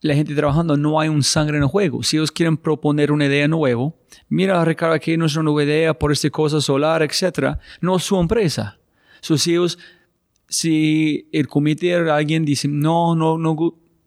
la 0.00 0.14
gente 0.14 0.34
trabajando 0.34 0.76
no 0.76 1.00
hay 1.00 1.08
un 1.08 1.22
sangre 1.22 1.56
en 1.56 1.62
el 1.62 1.68
juego. 1.68 2.02
Si 2.02 2.16
ellos 2.16 2.30
quieren 2.30 2.56
proponer 2.56 3.12
una 3.12 3.26
idea 3.26 3.48
nueva, 3.48 3.92
mira, 4.28 4.64
Ricardo, 4.64 4.94
aquí 4.94 5.16
nuestra 5.16 5.42
nueva 5.42 5.64
idea 5.64 5.94
por 5.94 6.12
esta 6.12 6.30
cosa 6.30 6.60
solar, 6.60 7.02
etc. 7.02 7.58
No 7.80 7.96
es 7.96 8.04
su 8.04 8.18
empresa. 8.18 8.78
So, 9.20 9.38
si 9.38 9.52
ellos 9.52 9.78
si 10.48 11.28
el 11.32 11.48
comité 11.48 11.94
alguien 11.94 12.44
dice 12.44 12.68
no, 12.68 13.14
no, 13.14 13.38
no, 13.38 13.56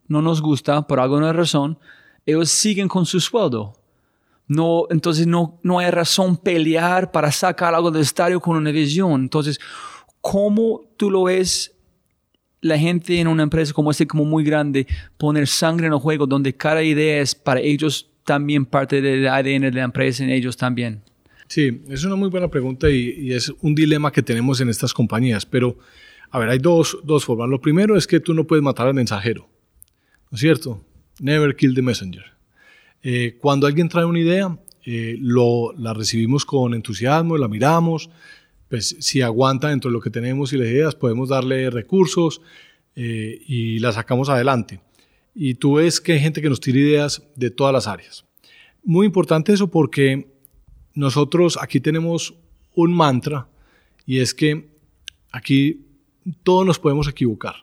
no 0.08 0.22
nos 0.22 0.42
gusta 0.42 0.86
por 0.88 1.00
alguna 1.00 1.34
razón, 1.34 1.78
ellos 2.26 2.50
siguen 2.50 2.88
con 2.88 3.06
su 3.06 3.20
sueldo. 3.20 3.76
No, 4.48 4.88
entonces 4.90 5.28
no, 5.28 5.60
no 5.62 5.78
hay 5.78 5.92
razón 5.92 6.36
pelear 6.38 7.12
para 7.12 7.32
sacar 7.32 7.76
algo 7.76 7.92
del 7.92 8.02
estadio 8.02 8.40
con 8.40 8.58
una 8.58 8.72
visión. 8.72 9.22
Entonces, 9.22 9.60
¿cómo 10.22 10.82
tú 10.98 11.12
lo 11.12 11.24
ves 11.26 11.76
la 12.62 12.78
gente 12.78 13.20
en 13.20 13.28
una 13.28 13.44
empresa 13.44 13.74
como 13.74 13.92
este, 13.92 14.08
como 14.08 14.26
muy 14.26 14.44
grande, 14.44 14.88
poner 15.18 15.48
sangre 15.48 15.86
en 15.86 15.94
el 15.94 16.00
juego 16.00 16.26
donde 16.26 16.56
cada 16.56 16.82
idea 16.82 17.22
es 17.22 17.36
para 17.36 17.60
ellos 17.60 18.10
también 18.26 18.66
parte 18.66 19.02
del 19.02 19.28
ADN 19.28 19.62
de 19.62 19.72
la 19.72 19.84
empresa 19.84 20.24
en 20.24 20.32
ellos 20.32 20.58
también? 20.58 21.04
Sí, 21.48 21.82
es 21.88 22.04
una 22.04 22.16
muy 22.16 22.30
buena 22.30 22.48
pregunta 22.48 22.90
y, 22.90 23.16
y 23.20 23.34
es 23.34 23.54
un 23.62 23.76
dilema 23.76 24.12
que 24.12 24.24
tenemos 24.24 24.62
en 24.62 24.70
estas 24.70 24.94
compañías, 24.94 25.46
pero 25.46 25.78
a 26.32 26.40
ver, 26.40 26.50
hay 26.50 26.60
dos, 26.60 26.98
dos 27.04 27.26
formas. 27.26 27.50
Lo 27.50 27.60
primero 27.60 27.98
es 27.98 28.08
que 28.08 28.20
tú 28.20 28.34
no 28.34 28.46
puedes 28.46 28.64
matar 28.64 28.88
al 28.88 28.94
mensajero, 28.94 29.50
¿no 30.30 30.36
es 30.36 30.42
cierto? 30.42 30.84
Never 31.20 31.56
kill 31.56 31.74
the 31.74 31.82
messenger. 31.82 32.24
Eh, 33.02 33.38
cuando 33.40 33.68
alguien 33.68 33.90
trae 33.90 34.06
una 34.06 34.20
idea, 34.20 34.58
eh, 34.86 35.18
lo, 35.20 35.74
la 35.78 35.94
recibimos 35.94 36.46
con 36.46 36.74
entusiasmo, 36.74 37.38
la 37.38 37.48
miramos, 37.48 38.10
pues 38.70 38.96
si 39.00 39.22
aguanta 39.22 39.70
dentro 39.70 39.90
de 39.90 39.94
lo 39.94 40.02
que 40.02 40.10
tenemos 40.10 40.54
y 40.54 40.58
las 40.58 40.68
ideas, 40.68 40.96
podemos 40.96 41.30
darle 41.30 41.70
recursos 41.70 42.42
eh, 42.96 43.42
y 43.48 43.80
la 43.80 43.92
sacamos 43.92 44.30
adelante. 44.30 44.80
Y 45.34 45.56
tú 45.56 45.76
ves 45.76 46.00
que 46.00 46.14
hay 46.14 46.20
gente 46.20 46.42
que 46.42 46.50
nos 46.50 46.60
tira 46.60 46.80
ideas 46.80 47.24
de 47.36 47.50
todas 47.50 47.74
las 47.74 47.88
áreas. 47.88 48.26
Muy 48.84 49.06
importante 49.06 49.54
eso 49.54 49.70
porque 49.70 50.28
nosotros 50.94 51.58
aquí 51.62 51.80
tenemos 51.80 52.36
un 52.76 52.94
mantra 52.94 53.48
y 54.06 54.20
es 54.20 54.34
que 54.34 54.70
aquí 55.32 55.86
todos 56.44 56.66
nos 56.66 56.80
podemos 56.80 57.08
equivocar. 57.08 57.56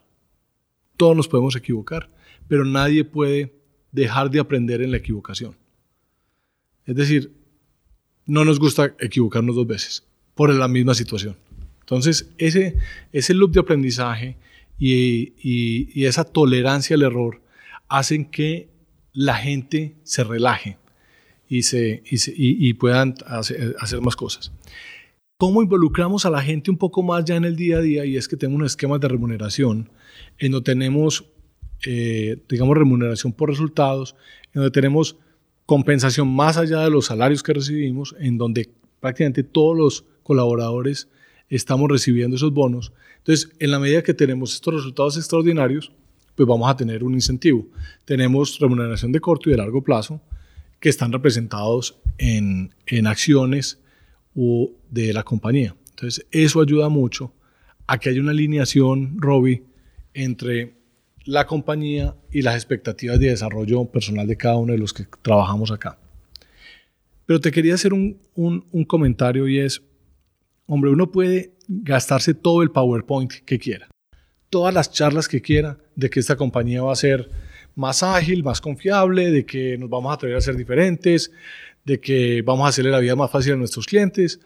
Todos 0.96 1.16
nos 1.16 1.28
podemos 1.28 1.54
equivocar, 1.56 2.08
pero 2.48 2.64
nadie 2.64 3.04
puede 3.04 3.52
dejar 3.92 4.30
de 4.30 4.40
aprender 4.40 4.80
en 4.82 4.90
la 4.90 4.96
equivocación. 4.98 5.56
Es 6.84 6.96
decir, 6.96 7.32
no 8.26 8.44
nos 8.44 8.58
gusta 8.58 8.94
equivocarnos 8.98 9.56
dos 9.56 9.66
veces 9.66 10.04
por 10.34 10.52
la 10.52 10.68
misma 10.68 10.94
situación. 10.94 11.36
Entonces, 11.80 12.30
ese, 12.38 12.76
ese 13.12 13.34
loop 13.34 13.52
de 13.52 13.60
aprendizaje 13.60 14.36
y, 14.78 15.32
y- 15.40 16.04
esa 16.04 16.24
tolerancia 16.24 16.94
al 16.96 17.02
error 17.02 17.40
hacen 17.88 18.24
que 18.24 18.68
la 19.12 19.36
gente 19.36 19.94
se 20.02 20.24
relaje 20.24 20.76
y, 21.48 21.62
se, 21.62 22.02
y, 22.10 22.74
puedan 22.74 23.14
hacer 23.26 24.00
más 24.02 24.16
cosas. 24.16 24.52
¿Cómo 25.38 25.62
involucramos 25.62 26.24
a 26.24 26.30
la 26.30 26.40
gente 26.40 26.70
un 26.70 26.78
poco 26.78 27.02
más 27.02 27.22
ya 27.26 27.36
en 27.36 27.44
el 27.44 27.56
día 27.56 27.76
a 27.76 27.82
día? 27.82 28.06
Y 28.06 28.16
es 28.16 28.26
que 28.26 28.38
tenemos 28.38 28.58
un 28.58 28.64
esquema 28.64 28.98
de 28.98 29.06
remuneración 29.06 29.90
en 30.38 30.52
donde 30.52 30.72
tenemos, 30.72 31.26
eh, 31.84 32.38
digamos, 32.48 32.74
remuneración 32.74 33.34
por 33.34 33.50
resultados, 33.50 34.16
en 34.46 34.62
donde 34.62 34.70
tenemos 34.70 35.18
compensación 35.66 36.34
más 36.34 36.56
allá 36.56 36.80
de 36.80 36.90
los 36.90 37.06
salarios 37.06 37.42
que 37.42 37.52
recibimos, 37.52 38.16
en 38.18 38.38
donde 38.38 38.70
prácticamente 38.98 39.42
todos 39.42 39.76
los 39.76 40.04
colaboradores 40.22 41.10
estamos 41.50 41.90
recibiendo 41.90 42.36
esos 42.36 42.54
bonos. 42.54 42.94
Entonces, 43.18 43.50
en 43.58 43.72
la 43.72 43.78
medida 43.78 44.02
que 44.02 44.14
tenemos 44.14 44.54
estos 44.54 44.72
resultados 44.72 45.18
extraordinarios, 45.18 45.92
pues 46.34 46.48
vamos 46.48 46.70
a 46.70 46.76
tener 46.78 47.04
un 47.04 47.12
incentivo. 47.12 47.66
Tenemos 48.06 48.58
remuneración 48.58 49.12
de 49.12 49.20
corto 49.20 49.50
y 49.50 49.52
de 49.52 49.58
largo 49.58 49.84
plazo 49.84 50.18
que 50.80 50.88
están 50.88 51.12
representados 51.12 51.98
en, 52.16 52.74
en 52.86 53.06
acciones 53.06 53.80
o 54.36 54.70
de 54.90 55.12
la 55.12 55.22
compañía. 55.22 55.74
Entonces, 55.90 56.26
eso 56.30 56.60
ayuda 56.60 56.88
mucho 56.88 57.32
a 57.86 57.98
que 57.98 58.10
haya 58.10 58.20
una 58.20 58.32
alineación, 58.32 59.16
Robbie, 59.18 59.62
entre 60.14 60.74
la 61.24 61.46
compañía 61.46 62.14
y 62.30 62.42
las 62.42 62.54
expectativas 62.54 63.18
de 63.18 63.28
desarrollo 63.30 63.84
personal 63.86 64.26
de 64.26 64.36
cada 64.36 64.56
uno 64.56 64.72
de 64.72 64.78
los 64.78 64.92
que 64.92 65.04
trabajamos 65.22 65.70
acá. 65.70 65.98
Pero 67.26 67.40
te 67.40 67.50
quería 67.50 67.74
hacer 67.74 67.92
un, 67.92 68.18
un- 68.34 68.84
comentario 68.84 69.48
y 69.48 69.58
es, 69.58 69.82
hombre, 70.66 70.90
uno 70.90 71.10
puede 71.10 71.52
gastarse 71.66 72.34
todo 72.34 72.62
el 72.62 72.70
PowerPoint 72.70 73.32
que 73.44 73.58
quiera, 73.58 73.88
todas 74.50 74.72
las 74.72 74.92
charlas 74.92 75.26
que 75.26 75.42
quiera 75.42 75.78
de 75.96 76.08
que 76.10 76.20
esta 76.20 76.36
compañía 76.36 76.82
va 76.82 76.92
a 76.92 76.96
ser 76.96 77.28
más 77.74 78.02
ágil, 78.04 78.44
más 78.44 78.60
confiable, 78.60 79.30
de 79.32 79.44
que 79.44 79.76
nos 79.76 79.90
vamos 79.90 80.10
a 80.10 80.14
atrever 80.14 80.36
a 80.36 80.40
ser 80.40 80.56
diferentes, 80.56 81.32
de 81.86 82.00
que 82.00 82.42
vamos 82.42 82.66
a 82.66 82.68
hacerle 82.68 82.90
la 82.90 82.98
vida 82.98 83.14
más 83.14 83.30
fácil 83.30 83.52
a 83.52 83.56
nuestros 83.56 83.86
clientes, 83.86 84.40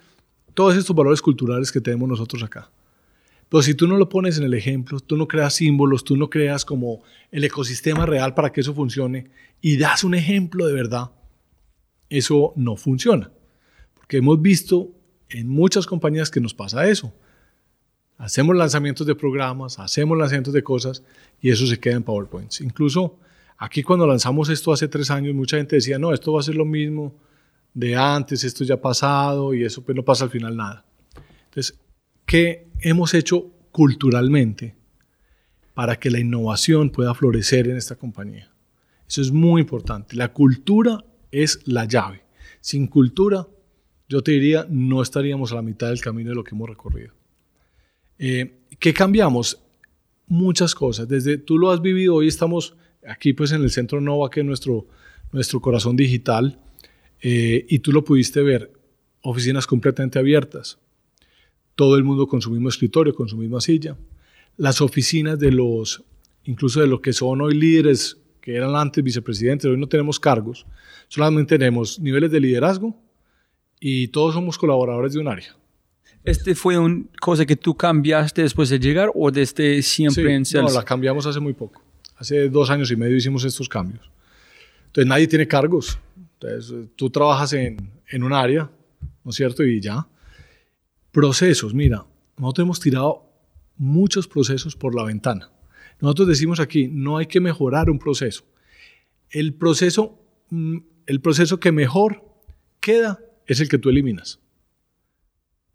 todos 0.52 0.76
estos 0.76 0.94
valores 0.94 1.22
culturales 1.22 1.72
que 1.72 1.80
tenemos 1.80 2.06
nosotros 2.06 2.42
acá. 2.42 2.70
Pero 3.48 3.62
si 3.62 3.74
tú 3.74 3.88
no 3.88 3.96
lo 3.96 4.10
pones 4.10 4.36
en 4.36 4.44
el 4.44 4.52
ejemplo, 4.52 5.00
tú 5.00 5.16
no 5.16 5.26
creas 5.26 5.54
símbolos, 5.54 6.04
tú 6.04 6.16
no 6.16 6.28
creas 6.28 6.66
como 6.66 7.02
el 7.32 7.42
ecosistema 7.42 8.04
real 8.04 8.34
para 8.34 8.52
que 8.52 8.60
eso 8.60 8.74
funcione 8.74 9.30
y 9.62 9.78
das 9.78 10.04
un 10.04 10.14
ejemplo 10.14 10.66
de 10.66 10.74
verdad, 10.74 11.10
eso 12.10 12.52
no 12.56 12.76
funciona. 12.76 13.32
Porque 13.94 14.18
hemos 14.18 14.40
visto 14.40 14.90
en 15.30 15.48
muchas 15.48 15.86
compañías 15.86 16.30
que 16.30 16.40
nos 16.40 16.52
pasa 16.52 16.88
eso. 16.88 17.12
Hacemos 18.18 18.54
lanzamientos 18.54 19.06
de 19.06 19.14
programas, 19.14 19.78
hacemos 19.78 20.18
lanzamientos 20.18 20.52
de 20.52 20.62
cosas 20.62 21.02
y 21.40 21.48
eso 21.48 21.66
se 21.66 21.80
queda 21.80 21.96
en 21.96 22.02
PowerPoints. 22.02 22.60
Incluso 22.60 23.18
aquí 23.56 23.82
cuando 23.82 24.06
lanzamos 24.06 24.50
esto 24.50 24.74
hace 24.74 24.88
tres 24.88 25.10
años, 25.10 25.34
mucha 25.34 25.56
gente 25.56 25.76
decía, 25.76 25.98
no, 25.98 26.12
esto 26.12 26.34
va 26.34 26.40
a 26.40 26.42
ser 26.42 26.54
lo 26.54 26.66
mismo 26.66 27.14
de 27.74 27.96
antes, 27.96 28.44
esto 28.44 28.64
ya 28.64 28.74
ha 28.74 28.80
pasado 28.80 29.54
y 29.54 29.64
eso 29.64 29.82
pues 29.82 29.96
no 29.96 30.04
pasa 30.04 30.24
al 30.24 30.30
final 30.30 30.56
nada. 30.56 30.84
Entonces, 31.44 31.78
¿qué 32.26 32.68
hemos 32.80 33.14
hecho 33.14 33.50
culturalmente 33.70 34.74
para 35.74 35.96
que 35.98 36.10
la 36.10 36.18
innovación 36.18 36.90
pueda 36.90 37.14
florecer 37.14 37.68
en 37.68 37.76
esta 37.76 37.96
compañía? 37.96 38.50
Eso 39.08 39.20
es 39.22 39.32
muy 39.32 39.62
importante. 39.62 40.16
La 40.16 40.32
cultura 40.32 41.04
es 41.30 41.60
la 41.66 41.84
llave. 41.84 42.22
Sin 42.60 42.86
cultura, 42.86 43.46
yo 44.08 44.22
te 44.22 44.32
diría, 44.32 44.66
no 44.68 45.02
estaríamos 45.02 45.52
a 45.52 45.56
la 45.56 45.62
mitad 45.62 45.88
del 45.88 46.00
camino 46.00 46.30
de 46.30 46.36
lo 46.36 46.44
que 46.44 46.54
hemos 46.54 46.68
recorrido. 46.68 47.14
Eh, 48.18 48.60
¿Qué 48.78 48.92
cambiamos? 48.92 49.62
Muchas 50.26 50.74
cosas. 50.74 51.08
Desde 51.08 51.38
tú 51.38 51.58
lo 51.58 51.70
has 51.70 51.80
vivido, 51.80 52.16
hoy 52.16 52.28
estamos 52.28 52.76
aquí 53.06 53.32
pues 53.32 53.52
en 53.52 53.62
el 53.62 53.70
Centro 53.70 54.00
Nova, 54.00 54.30
que 54.30 54.40
es 54.40 54.46
nuestro, 54.46 54.86
nuestro 55.32 55.60
corazón 55.60 55.96
digital, 55.96 56.58
eh, 57.22 57.66
y 57.68 57.78
tú 57.80 57.92
lo 57.92 58.04
pudiste 58.04 58.42
ver, 58.42 58.70
oficinas 59.22 59.66
completamente 59.66 60.18
abiertas, 60.18 60.78
todo 61.74 61.96
el 61.96 62.04
mundo 62.04 62.26
con 62.26 62.40
su 62.42 62.50
mismo 62.50 62.68
escritorio, 62.68 63.14
con 63.14 63.28
su 63.28 63.36
misma 63.36 63.60
silla, 63.60 63.96
las 64.56 64.80
oficinas 64.80 65.38
de 65.38 65.52
los, 65.52 66.02
incluso 66.44 66.80
de 66.80 66.86
los 66.86 67.00
que 67.00 67.12
son 67.12 67.40
hoy 67.40 67.54
líderes, 67.54 68.18
que 68.40 68.54
eran 68.54 68.74
antes 68.74 69.02
vicepresidentes, 69.04 69.70
hoy 69.70 69.76
no 69.76 69.86
tenemos 69.86 70.18
cargos, 70.18 70.66
solamente 71.08 71.58
tenemos 71.58 71.98
niveles 71.98 72.30
de 72.30 72.40
liderazgo 72.40 72.96
y 73.78 74.08
todos 74.08 74.34
somos 74.34 74.58
colaboradores 74.58 75.12
de 75.12 75.20
un 75.20 75.28
área. 75.28 75.56
¿Este 76.22 76.54
fue 76.54 76.78
una 76.78 77.04
cosa 77.18 77.46
que 77.46 77.56
tú 77.56 77.74
cambiaste 77.74 78.42
después 78.42 78.68
de 78.68 78.78
llegar 78.78 79.10
o 79.14 79.30
desde 79.30 79.80
siempre 79.82 80.24
Sí, 80.24 80.30
en 80.30 80.40
no, 80.40 80.44
Celsius? 80.44 80.74
la 80.74 80.84
cambiamos 80.84 81.24
hace 81.24 81.40
muy 81.40 81.54
poco. 81.54 81.82
Hace 82.16 82.50
dos 82.50 82.68
años 82.68 82.90
y 82.90 82.96
medio 82.96 83.16
hicimos 83.16 83.42
estos 83.44 83.68
cambios. 83.70 84.10
Entonces 84.88 85.06
nadie 85.08 85.26
tiene 85.26 85.48
cargos. 85.48 85.98
Entonces 86.40 86.88
tú 86.96 87.10
trabajas 87.10 87.52
en, 87.52 87.90
en 88.08 88.22
un 88.22 88.32
área, 88.32 88.70
¿no 89.24 89.30
es 89.30 89.36
cierto? 89.36 89.64
Y 89.64 89.80
ya. 89.80 90.08
Procesos, 91.12 91.74
mira, 91.74 92.06
nosotros 92.36 92.64
hemos 92.64 92.80
tirado 92.80 93.30
muchos 93.76 94.26
procesos 94.26 94.76
por 94.76 94.94
la 94.94 95.04
ventana. 95.04 95.50
Nosotros 96.00 96.28
decimos 96.28 96.60
aquí, 96.60 96.88
no 96.88 97.18
hay 97.18 97.26
que 97.26 97.40
mejorar 97.40 97.90
un 97.90 97.98
proceso. 97.98 98.44
El 99.28 99.54
proceso, 99.54 100.18
mm, 100.50 100.78
el 101.06 101.20
proceso 101.20 101.60
que 101.60 101.72
mejor 101.72 102.24
queda 102.80 103.20
es 103.46 103.60
el 103.60 103.68
que 103.68 103.78
tú 103.78 103.90
eliminas. 103.90 104.40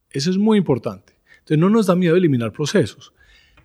Eso 0.09 0.29
es 0.29 0.37
muy 0.37 0.57
importante. 0.57 1.13
Entonces 1.39 1.59
no 1.59 1.69
nos 1.69 1.85
da 1.85 1.95
miedo 1.95 2.15
eliminar 2.15 2.51
procesos, 2.51 3.13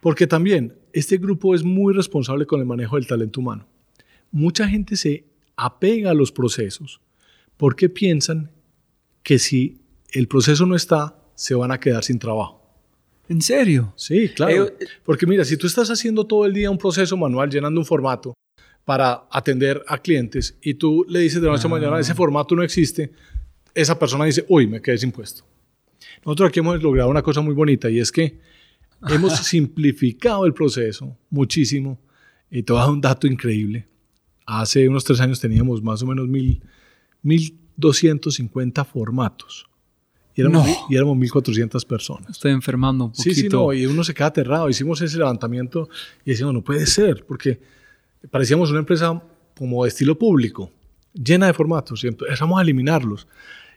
porque 0.00 0.26
también 0.26 0.74
este 0.92 1.16
grupo 1.16 1.54
es 1.54 1.62
muy 1.62 1.94
responsable 1.94 2.44
con 2.44 2.60
el 2.60 2.66
manejo 2.66 2.96
del 2.96 3.06
talento 3.06 3.40
humano. 3.40 3.66
Mucha 4.30 4.68
gente 4.68 4.96
se 4.96 5.29
apega 5.60 6.10
a 6.10 6.14
los 6.14 6.32
procesos 6.32 7.00
porque 7.56 7.90
piensan 7.90 8.50
que 9.22 9.38
si 9.38 9.82
el 10.12 10.26
proceso 10.26 10.64
no 10.64 10.74
está, 10.74 11.22
se 11.34 11.54
van 11.54 11.70
a 11.70 11.78
quedar 11.78 12.02
sin 12.02 12.18
trabajo. 12.18 12.60
¿En 13.28 13.42
serio? 13.42 13.92
Sí, 13.96 14.30
claro. 14.30 14.66
Eh, 14.66 14.86
Porque 15.04 15.26
mira, 15.26 15.44
si 15.44 15.56
tú 15.56 15.66
estás 15.66 15.90
haciendo 15.90 16.26
todo 16.26 16.46
el 16.46 16.54
día 16.54 16.70
un 16.70 16.78
proceso 16.78 17.16
manual, 17.16 17.50
llenando 17.50 17.78
un 17.78 17.86
formato 17.86 18.34
para 18.84 19.28
atender 19.30 19.84
a 19.86 19.98
clientes 19.98 20.56
y 20.62 20.74
tú 20.74 21.04
le 21.08 21.20
dices 21.20 21.40
de 21.40 21.48
noche 21.48 21.66
a 21.66 21.70
mañana, 21.70 22.00
ese 22.00 22.14
formato 22.14 22.56
no 22.56 22.62
existe, 22.62 23.12
esa 23.74 23.98
persona 23.98 24.24
dice, 24.24 24.44
uy, 24.48 24.66
me 24.66 24.80
quedé 24.80 24.98
sin 24.98 25.12
puesto. 25.12 25.44
Nosotros 26.24 26.48
aquí 26.48 26.60
hemos 26.60 26.82
logrado 26.82 27.10
una 27.10 27.22
cosa 27.22 27.42
muy 27.42 27.54
bonita 27.54 27.90
y 27.90 28.00
es 28.00 28.10
que 28.10 28.40
hemos 29.08 29.36
simplificado 29.46 30.46
el 30.46 30.54
proceso 30.54 31.16
muchísimo. 31.28 32.00
Y 32.50 32.62
te 32.62 32.72
voy 32.72 32.80
a 32.80 32.84
dar 32.84 32.92
un 32.92 33.00
dato 33.00 33.26
increíble. 33.26 33.86
Hace 34.46 34.88
unos 34.88 35.04
tres 35.04 35.20
años 35.20 35.40
teníamos 35.40 35.82
más 35.82 36.02
o 36.02 36.06
menos 36.06 36.26
mil, 36.28 36.60
1.250 37.78 38.84
formatos. 38.84 39.66
Y 40.34 40.42
éramos, 40.42 40.66
No. 40.66 40.74
y 40.88 40.96
éramos 40.96 41.16
1.400 41.18 41.84
personas. 41.86 42.30
Estoy 42.30 42.52
enfermando 42.52 43.06
un 43.06 43.10
poquito. 43.12 43.34
Sí, 43.34 43.40
sí, 43.42 43.48
no, 43.48 43.72
y 43.72 43.86
uno 43.86 44.04
se 44.04 44.14
queda 44.14 44.26
aterrado. 44.28 44.68
Hicimos 44.68 45.00
ese 45.02 45.18
levantamiento 45.18 45.88
y 46.24 46.30
decíamos, 46.30 46.54
no 46.54 46.62
puede 46.62 46.86
ser, 46.86 47.24
porque 47.26 47.60
parecíamos 48.30 48.70
una 48.70 48.78
empresa 48.80 49.22
como 49.56 49.82
de 49.84 49.88
estilo 49.88 50.16
público, 50.18 50.70
llena 51.12 51.46
de 51.46 51.52
formatos, 51.52 52.02
y 52.04 52.08
empezamos 52.08 52.58
a 52.58 52.62
eliminarlos. 52.62 53.26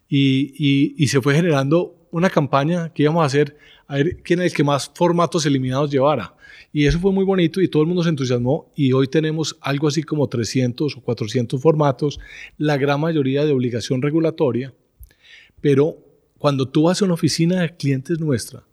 Y, 0.07 0.53
y- 0.57 0.95
y 0.97 1.07
se 1.07 1.22
fue 1.22 1.34
generando 1.36 1.95
una 2.14 2.30
campaña 2.30 2.93
que 2.93 3.03
íbamos 3.03 3.24
a 3.24 3.26
hacer 3.26 3.57
a 3.88 3.95
ver 3.95 4.18
quién 4.24 4.39
es 4.39 4.51
el 4.51 4.55
que 4.55 4.64
más 4.64 4.89
formatos 4.93 5.47
eliminados 5.47 5.89
llevara. 5.89 6.36
Y 6.72 6.86
eso 6.86 6.99
fue 6.99 7.11
muy 7.11 7.26
bonito 7.26 7.59
y 7.59 7.68
todo 7.68 7.82
el 7.82 7.88
mundo 7.88 8.03
se 8.03 8.09
entusiasmó 8.09 8.72
y 8.76 8.93
hoy 8.93 9.07
tenemos 9.07 9.57
algo 9.61 9.88
así 9.88 10.03
como 10.03 10.28
300 10.28 10.95
o 10.95 11.01
400 11.01 11.59
formatos, 11.59 12.20
la 12.57 12.78
gran 12.78 13.01
mayoría 13.01 13.45
de 13.45 13.51
obligación 13.51 14.01
regulatoria, 14.01 14.74
pero 15.59 15.97
cuando 16.38 16.68
tú 16.68 16.84
vas 16.84 17.01
a 17.01 17.05
una 17.05 17.16
oficina 17.16 17.61
de 17.61 17.76
clientes 17.76 18.20
nuestra, 18.20 18.64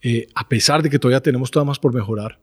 eh, 0.00 0.26
a 0.34 0.48
pesar 0.48 0.82
de 0.82 0.88
que 0.88 0.98
todavía 0.98 1.20
tenemos 1.20 1.50
todo 1.50 1.66
más 1.66 1.78
por 1.78 1.92
mejorar, 1.92 2.40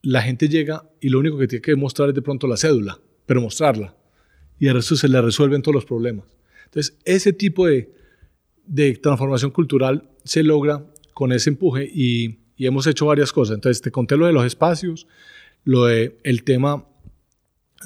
la 0.00 0.22
gente 0.22 0.48
llega 0.48 0.88
y 0.98 1.10
lo 1.10 1.18
único 1.18 1.36
que 1.36 1.46
tiene 1.46 1.62
que 1.62 1.76
mostrar 1.76 2.08
es 2.08 2.14
de 2.14 2.22
pronto 2.22 2.46
la 2.46 2.56
cédula, 2.56 2.98
pero 3.26 3.42
mostrarla. 3.42 3.94
Y 4.58 4.68
al 4.68 4.76
resto 4.76 4.96
se 4.96 5.08
le 5.08 5.20
resuelven 5.20 5.60
todos 5.60 5.74
los 5.74 5.84
problemas. 5.84 6.24
Entonces, 6.64 6.96
ese 7.04 7.32
tipo 7.32 7.66
de, 7.66 7.90
de 8.66 8.94
transformación 8.94 9.50
cultural 9.50 10.10
se 10.24 10.42
logra 10.42 10.84
con 11.14 11.32
ese 11.32 11.50
empuje 11.50 11.88
y, 11.92 12.40
y 12.56 12.66
hemos 12.66 12.86
hecho 12.86 13.06
varias 13.06 13.32
cosas. 13.32 13.54
Entonces, 13.54 13.80
te 13.80 13.90
conté 13.90 14.16
lo 14.16 14.26
de 14.26 14.32
los 14.32 14.44
espacios, 14.44 15.06
lo 15.64 15.86
de 15.86 16.18
el 16.24 16.42
tema 16.42 16.86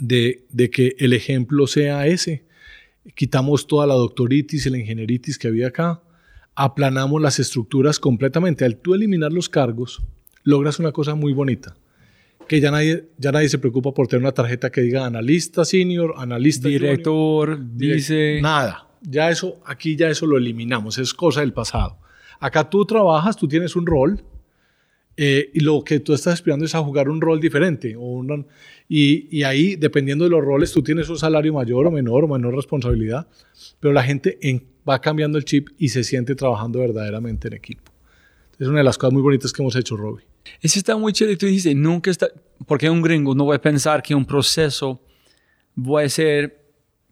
de, 0.01 0.47
de 0.51 0.71
que 0.71 0.97
el 0.99 1.13
ejemplo 1.13 1.67
sea 1.67 2.07
ese. 2.07 2.45
Quitamos 3.15 3.67
toda 3.67 3.87
la 3.87 3.95
doctoritis 3.95 4.67
y 4.67 4.71
la 4.71 4.79
ingenieritis 4.79 5.39
que 5.39 5.49
había 5.49 5.69
acá, 5.69 6.03
aplanamos 6.55 7.21
las 7.23 7.39
estructuras 7.39 7.99
completamente. 7.99 8.65
Al 8.65 8.77
tú 8.77 8.95
eliminar 8.95 9.33
los 9.33 9.49
cargos, 9.49 10.03
logras 10.43 10.79
una 10.79 10.93
cosa 10.93 11.15
muy 11.15 11.33
bonita, 11.33 11.77
que 12.49 12.61
ya 12.61 12.71
nadie, 12.71 13.09
ya 13.17 13.33
nadie 13.33 13.49
se 13.49 13.59
preocupa 13.59 13.93
por 13.95 14.09
tener 14.09 14.23
una 14.23 14.33
tarjeta 14.33 14.71
que 14.71 14.81
diga 14.83 15.07
analista 15.07 15.65
senior, 15.65 16.15
analista 16.17 16.65
junior, 16.69 16.81
Director, 16.81 17.59
direct- 17.61 17.95
dice... 17.95 18.39
Nada. 18.43 18.87
Ya 19.03 19.31
eso, 19.31 19.61
aquí 19.65 19.97
ya 19.97 20.09
eso 20.09 20.27
lo 20.27 20.37
eliminamos, 20.37 20.99
es 20.99 21.15
cosa 21.15 21.41
del 21.41 21.53
pasado. 21.53 21.99
Acá 22.39 22.69
tú 22.69 22.85
trabajas, 22.85 23.37
tú 23.37 23.47
tienes 23.49 23.77
un 23.77 23.87
rol 23.87 24.23
eh, 25.17 25.51
y 25.53 25.61
lo 25.61 25.83
que 25.85 26.01
tú 26.01 26.15
estás 26.15 26.35
aspirando 26.35 26.65
es 26.65 26.75
a 26.75 26.81
jugar 26.83 27.09
un 27.09 27.21
rol 27.21 27.41
diferente. 27.41 27.97
Y, 28.89 29.43
ahí, 29.43 29.77
dependiendo 29.77 30.25
de 30.25 30.31
los 30.31 30.43
roles, 30.43 30.73
tú 30.73 30.83
tienes 30.83 31.09
un 31.09 31.19
salario 31.19 31.53
mayor 31.53 31.87
o 31.87 31.91
menor 31.91 32.25
o 32.25 32.29
menor 32.29 32.55
responsabilidad, 32.55 33.29
pero 33.79 33.93
la 33.93 34.03
gente 34.03 34.39
en- 34.41 34.65
va 34.89 35.01
cambiando 35.01 35.37
el 35.39 35.45
chip 35.45 35.69
y 35.79 35.91
se 35.91 36.03
siente 36.05 36.35
trabajando 36.35 36.79
verdaderamente 36.79 37.49
en 37.49 37.55
equipo. 37.55 37.93
Es 38.59 38.67
una 38.67 38.79
de 38.79 38.85
las 38.85 38.97
cosas 38.99 39.13
muy 39.13 39.23
bonitas 39.23 39.53
que 39.53 39.63
hemos 39.63 39.77
hecho, 39.77 39.97
Robbie. 39.97 40.25
Eso 40.61 40.79
está 40.79 40.97
muy 40.97 41.13
chévere. 41.13 41.37
Tú 41.37 41.47
dices, 41.47 41.75
nunca 41.77 42.11
está, 42.11 42.29
porque 42.67 42.89
un 42.91 43.03
gringo 43.03 43.35
no 43.35 43.47
va 43.47 43.57
a 43.57 43.61
pensar 43.61 44.03
que 44.03 44.15
un 44.15 44.25
proceso 44.25 45.03
va 45.79 46.03
a 46.03 46.09
ser 46.09 46.60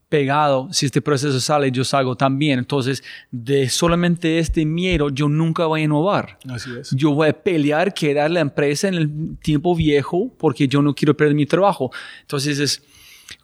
pegado. 0.09 0.69
Si 0.73 0.87
este 0.87 1.01
proceso 1.03 1.39
sale, 1.41 1.71
yo 1.71 1.85
salgo 1.85 2.17
también. 2.17 2.59
Entonces, 2.59 3.03
de 3.31 3.69
solamente 3.69 4.39
este 4.39 4.65
miedo, 4.65 5.11
yo 5.11 5.29
nunca 5.29 5.67
voy 5.67 5.83
a 5.83 5.85
innovar. 5.85 6.39
Así 6.49 6.71
es. 6.79 6.91
Yo 6.93 7.13
voy 7.13 7.29
a 7.29 7.33
pelear, 7.33 7.93
quedar 7.93 8.31
la 8.31 8.41
empresa 8.41 8.89
en 8.89 8.95
el 8.95 9.39
tiempo 9.43 9.75
viejo 9.75 10.33
porque 10.39 10.67
yo 10.69 10.81
no 10.83 10.95
quiero 10.95 11.17
perder 11.17 11.35
mi 11.35 11.47
trabajo. 11.47 11.91
Entonces, 12.23 12.59
es, 12.59 12.83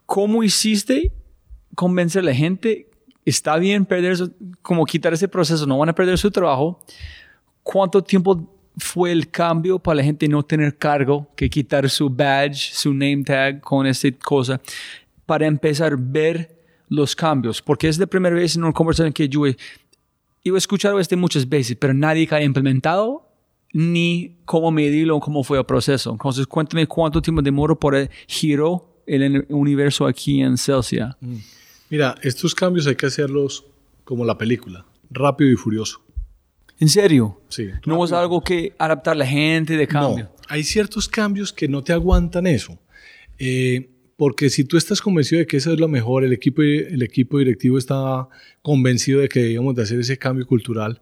¿cómo 0.06 0.42
hiciste 0.42 1.12
convencer 1.74 2.22
a 2.22 2.26
la 2.26 2.34
gente? 2.34 2.88
Está 3.24 3.56
bien 3.56 3.84
perder, 3.86 4.16
su- 4.16 4.32
como 4.62 4.84
quitar 4.84 5.12
ese 5.14 5.28
proceso, 5.28 5.66
no 5.66 5.78
van 5.78 5.88
a 5.88 5.94
perder 5.94 6.18
su 6.18 6.30
trabajo. 6.30 6.80
¿Cuánto 7.62 8.02
tiempo 8.02 8.50
fue 8.76 9.12
el 9.12 9.30
cambio 9.30 9.78
para 9.78 9.96
la 9.96 10.02
gente 10.04 10.26
no 10.28 10.42
tener 10.42 10.76
cargo, 10.76 11.28
que 11.36 11.48
quitar 11.48 11.88
su 11.88 12.10
badge, 12.10 12.72
su 12.72 12.92
name 12.92 13.22
tag 13.24 13.60
con 13.60 13.86
esta 13.86 14.08
cosa, 14.22 14.60
para 15.26 15.46
empezar 15.46 15.92
a 15.92 15.96
ver 15.98 16.58
los 16.88 17.14
cambios? 17.14 17.62
Porque 17.62 17.88
es 17.88 17.98
la 17.98 18.06
primera 18.06 18.34
vez 18.34 18.56
en 18.56 18.64
una 18.64 18.72
conversación 18.72 19.12
que 19.12 19.28
yo 19.28 19.46
he, 19.46 19.56
yo 20.44 20.54
he 20.54 20.58
escuchado 20.58 20.98
esto 21.00 21.16
muchas 21.16 21.48
veces, 21.48 21.76
pero 21.78 21.94
nadie 21.94 22.26
que 22.26 22.34
ha 22.34 22.42
implementado 22.42 23.28
ni 23.72 24.36
cómo 24.44 24.70
medirlo, 24.70 25.18
cómo 25.20 25.42
fue 25.42 25.58
el 25.58 25.64
proceso. 25.66 26.12
Entonces, 26.12 26.46
cuéntame 26.46 26.86
cuánto 26.86 27.20
tiempo 27.20 27.42
demoró 27.42 27.78
por 27.78 27.94
el 27.94 28.08
giro 28.28 29.02
el 29.06 29.46
universo 29.50 30.06
aquí 30.06 30.40
en 30.40 30.56
Celsius. 30.56 31.10
Mira, 31.90 32.14
estos 32.22 32.54
cambios 32.54 32.86
hay 32.86 32.94
que 32.94 33.06
hacerlos 33.06 33.64
como 34.04 34.24
la 34.24 34.38
película, 34.38 34.86
rápido 35.10 35.50
y 35.50 35.56
furioso. 35.56 36.00
¿En 36.78 36.88
serio? 36.88 37.40
Sí. 37.48 37.70
No 37.86 38.04
es 38.04 38.12
algo 38.12 38.42
que 38.42 38.74
adaptar 38.78 39.16
la 39.16 39.26
gente 39.26 39.76
de 39.76 39.86
cambio. 39.86 40.24
No, 40.24 40.30
hay 40.48 40.64
ciertos 40.64 41.08
cambios 41.08 41.52
que 41.52 41.68
no 41.68 41.82
te 41.82 41.92
aguantan 41.92 42.46
eso. 42.46 42.78
Eh, 43.38 43.90
porque 44.16 44.50
si 44.50 44.64
tú 44.64 44.76
estás 44.76 45.00
convencido 45.00 45.40
de 45.40 45.46
que 45.46 45.56
eso 45.56 45.72
es 45.72 45.80
lo 45.80 45.88
mejor, 45.88 46.24
el 46.24 46.32
equipo, 46.32 46.62
el 46.62 47.02
equipo 47.02 47.38
directivo 47.38 47.78
está 47.78 48.28
convencido 48.62 49.20
de 49.20 49.28
que 49.28 49.40
debíamos 49.40 49.74
de 49.74 49.82
hacer 49.82 49.98
ese 50.00 50.18
cambio 50.18 50.46
cultural 50.46 51.00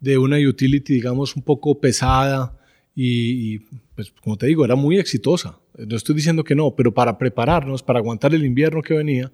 de 0.00 0.18
una 0.18 0.36
utility, 0.38 0.94
digamos, 0.94 1.34
un 1.34 1.42
poco 1.42 1.80
pesada 1.80 2.56
y, 2.94 3.54
y, 3.54 3.58
pues, 3.94 4.12
como 4.22 4.36
te 4.36 4.46
digo, 4.46 4.64
era 4.64 4.76
muy 4.76 4.98
exitosa. 4.98 5.58
No 5.76 5.96
estoy 5.96 6.14
diciendo 6.14 6.44
que 6.44 6.54
no, 6.54 6.76
pero 6.76 6.94
para 6.94 7.18
prepararnos, 7.18 7.82
para 7.82 7.98
aguantar 7.98 8.34
el 8.34 8.44
invierno 8.44 8.82
que 8.82 8.94
venía, 8.94 9.32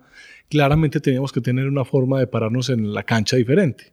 claramente 0.49 1.01
teníamos 1.01 1.33
que 1.33 1.41
tener 1.41 1.67
una 1.67 1.85
forma 1.85 2.19
de 2.19 2.27
pararnos 2.27 2.71
en 2.71 2.95
la 2.95 3.03
cancha 3.03 3.37
diferente. 3.37 3.93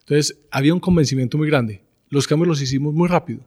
Entonces, 0.00 0.38
había 0.50 0.74
un 0.74 0.80
convencimiento 0.80 1.38
muy 1.38 1.48
grande. 1.48 1.82
Los 2.10 2.26
cambios 2.26 2.48
los 2.48 2.62
hicimos 2.62 2.92
muy 2.92 3.08
rápido. 3.08 3.40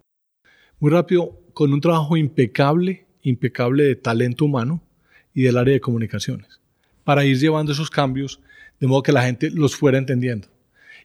Muy 0.80 0.92
rápido, 0.92 1.40
con 1.54 1.72
un 1.74 1.82
trabajo 1.82 2.18
impecable, 2.18 3.06
impecable 3.22 3.84
de 3.84 3.96
talento 3.96 4.46
humano 4.46 4.82
y 5.40 5.44
del 5.44 5.56
área 5.56 5.74
de 5.74 5.80
comunicaciones, 5.80 6.60
para 7.06 7.24
ir 7.24 7.40
llevando 7.40 7.72
esos 7.72 7.90
cambios 7.90 8.42
de 8.78 8.88
modo 8.88 9.04
que 9.04 9.14
la 9.14 9.24
gente 9.24 9.50
los 9.50 9.74
fuera 9.74 9.98
entendiendo. 9.98 10.50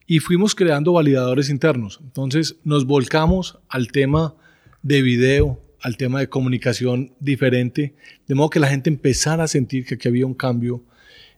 Y 0.09 0.19
fuimos 0.19 0.57
creando 0.57 0.93
validadores 0.93 1.51
internos. 1.51 2.01
Entonces, 2.03 2.57
nos 2.65 2.85
volcamos 2.85 3.61
al 3.69 3.93
tema 3.93 4.35
de 4.83 5.03
video, 5.03 5.61
al 5.81 5.97
tema 5.97 6.19
de 6.19 6.29
comunicación 6.29 7.13
diferente, 7.21 7.95
de 8.27 8.35
modo 8.35 8.51
que 8.51 8.59
la 8.59 8.67
gente 8.67 8.91
empezara 8.91 9.45
a 9.45 9.49
sentir 9.49 9.85
que 9.87 10.09
había 10.09 10.27
un 10.27 10.35
cambio 10.35 10.83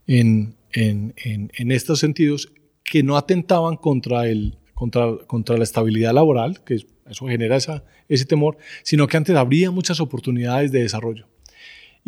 en, 0.07 0.55
en, 0.73 1.13
en, 1.19 1.53
en 1.55 1.73
estos 1.73 1.99
sentidos 1.99 2.51
que 2.83 3.03
no 3.03 3.19
atentaban 3.19 3.77
contra, 3.77 4.27
el, 4.27 4.57
contra, 4.73 5.19
contra 5.27 5.59
la 5.59 5.65
estabilidad 5.65 6.15
laboral, 6.15 6.65
que 6.65 6.77
eso 7.11 7.27
genera 7.27 7.57
esa, 7.57 7.85
ese 8.09 8.25
temor, 8.25 8.57
sino 8.85 9.07
que 9.07 9.19
antes 9.19 9.37
habría 9.37 9.71
muchas 9.71 10.01
oportunidades 10.01 10.73
de 10.73 10.81
desarrollo. 10.81 11.27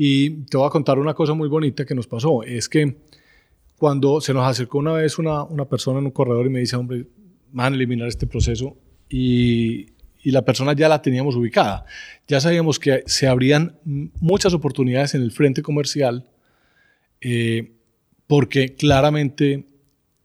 Y 0.01 0.45
te 0.45 0.57
voy 0.57 0.65
a 0.65 0.71
contar 0.71 1.01
una 1.01 1.13
cosa 1.13 1.35
muy 1.35 1.49
bonita 1.49 1.85
que 1.85 1.93
nos 1.93 2.07
pasó, 2.07 2.45
es 2.45 2.69
que 2.69 2.99
cuando 3.77 4.21
se 4.21 4.33
nos 4.33 4.47
acercó 4.47 4.79
una 4.79 4.93
vez 4.93 5.19
una, 5.19 5.43
una 5.43 5.65
persona 5.65 5.99
en 5.99 6.05
un 6.05 6.13
corredor 6.13 6.47
y 6.47 6.51
me 6.51 6.61
dice, 6.61 6.77
hombre, 6.77 7.05
van 7.51 7.73
a 7.73 7.77
eliminar 7.77 8.07
este 8.07 8.29
proceso 8.29 8.77
y, 9.09 9.87
y 10.23 10.31
la 10.31 10.45
persona 10.45 10.73
ya 10.73 10.89
la 10.89 11.03
teníamos 11.03 11.35
ubicada. 11.35 11.85
Ya 12.29 12.41
sabíamos 12.41 12.79
que 12.79 13.03
se 13.07 13.27
abrían 13.27 13.77
muchas 14.21 14.55
oportunidades 14.55 15.17
en 15.17 15.23
el 15.23 15.33
frente 15.33 15.63
comercial 15.63 16.29
eh, 17.21 17.73
porque 18.29 18.77
claramente 18.77 19.67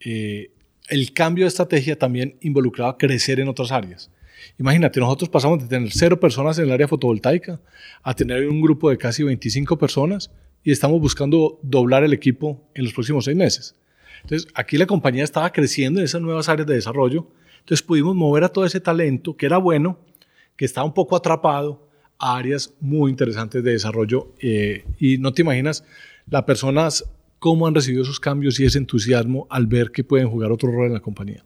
eh, 0.01 0.51
el 0.88 1.13
cambio 1.13 1.45
de 1.45 1.49
estrategia 1.49 1.97
también 1.97 2.38
involucraba 2.41 2.99
crecer 2.99 3.39
en 3.39 3.47
otras 3.47 3.71
áreas. 3.71 4.11
Imagínate, 4.60 5.00
nosotros 5.00 5.30
pasamos 5.30 5.60
de 5.60 5.68
tener 5.68 5.91
cero 5.91 6.20
personas 6.20 6.58
en 6.60 6.66
el 6.66 6.72
área 6.72 6.88
fotovoltaica 6.88 7.60
a 8.02 8.14
tener 8.14 8.48
un 8.48 8.62
grupo 8.62 8.89
de 8.89 8.98
casi 8.98 9.24
25 9.24 9.78
personas 9.78 10.32
y 10.64 10.72
estamos 10.72 11.00
buscando 11.00 11.60
doblar 11.62 12.04
el 12.04 12.14
equipo 12.14 12.62
en 12.74 12.86
los 12.86 12.94
próximos 12.94 13.26
seis 13.26 13.38
meses. 13.38 13.76
Entonces, 14.22 14.50
aquí 14.56 14.78
la 14.78 14.86
compañía 14.86 15.24
estaba 15.24 15.52
creciendo 15.52 16.00
en 16.00 16.06
esas 16.06 16.22
nuevas 16.22 16.48
áreas 16.48 16.68
de 16.68 16.76
desarrollo. 16.76 17.28
Entonces, 17.60 17.84
pudimos 17.84 18.16
mover 18.16 18.46
a 18.46 18.50
todo 18.50 18.66
ese 18.66 18.80
talento 18.80 19.36
que 19.36 19.46
era 19.46 19.58
bueno, 19.58 20.00
que 20.56 20.66
estaba 20.66 20.86
un 20.86 20.94
poco 20.94 21.16
atrapado, 21.16 21.89
a 22.20 22.38
áreas 22.38 22.74
muy 22.80 23.12
interesantes 23.12 23.64
de 23.64 23.72
desarrollo. 23.72 24.34
Eh, 24.41 24.86
y 24.98 25.18
no 25.18 25.34
te 25.34 25.41
imaginas 25.41 25.84
las 26.30 26.44
personas 26.44 27.04
cómo 27.39 27.68
han 27.68 27.76
recibido 27.76 28.04
esos 28.04 28.22
cambios 28.22 28.58
y 28.60 28.66
ese 28.66 28.78
entusiasmo 28.78 29.48
al 29.50 29.68
ver 29.68 29.91
que 29.91 30.06
pueden 30.06 30.30
jugar 30.30 30.52
otro 30.52 30.72
rol 30.72 30.88
en 30.88 30.94
la 30.94 31.02
compañía. 31.02 31.44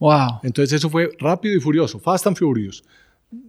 Wow. 0.00 0.40
Entonces 0.42 0.72
eso 0.72 0.90
fue 0.90 1.10
rápido 1.20 1.56
y 1.56 1.60
furioso, 1.60 1.98
fast 2.00 2.26
and 2.26 2.36
furious. 2.36 2.82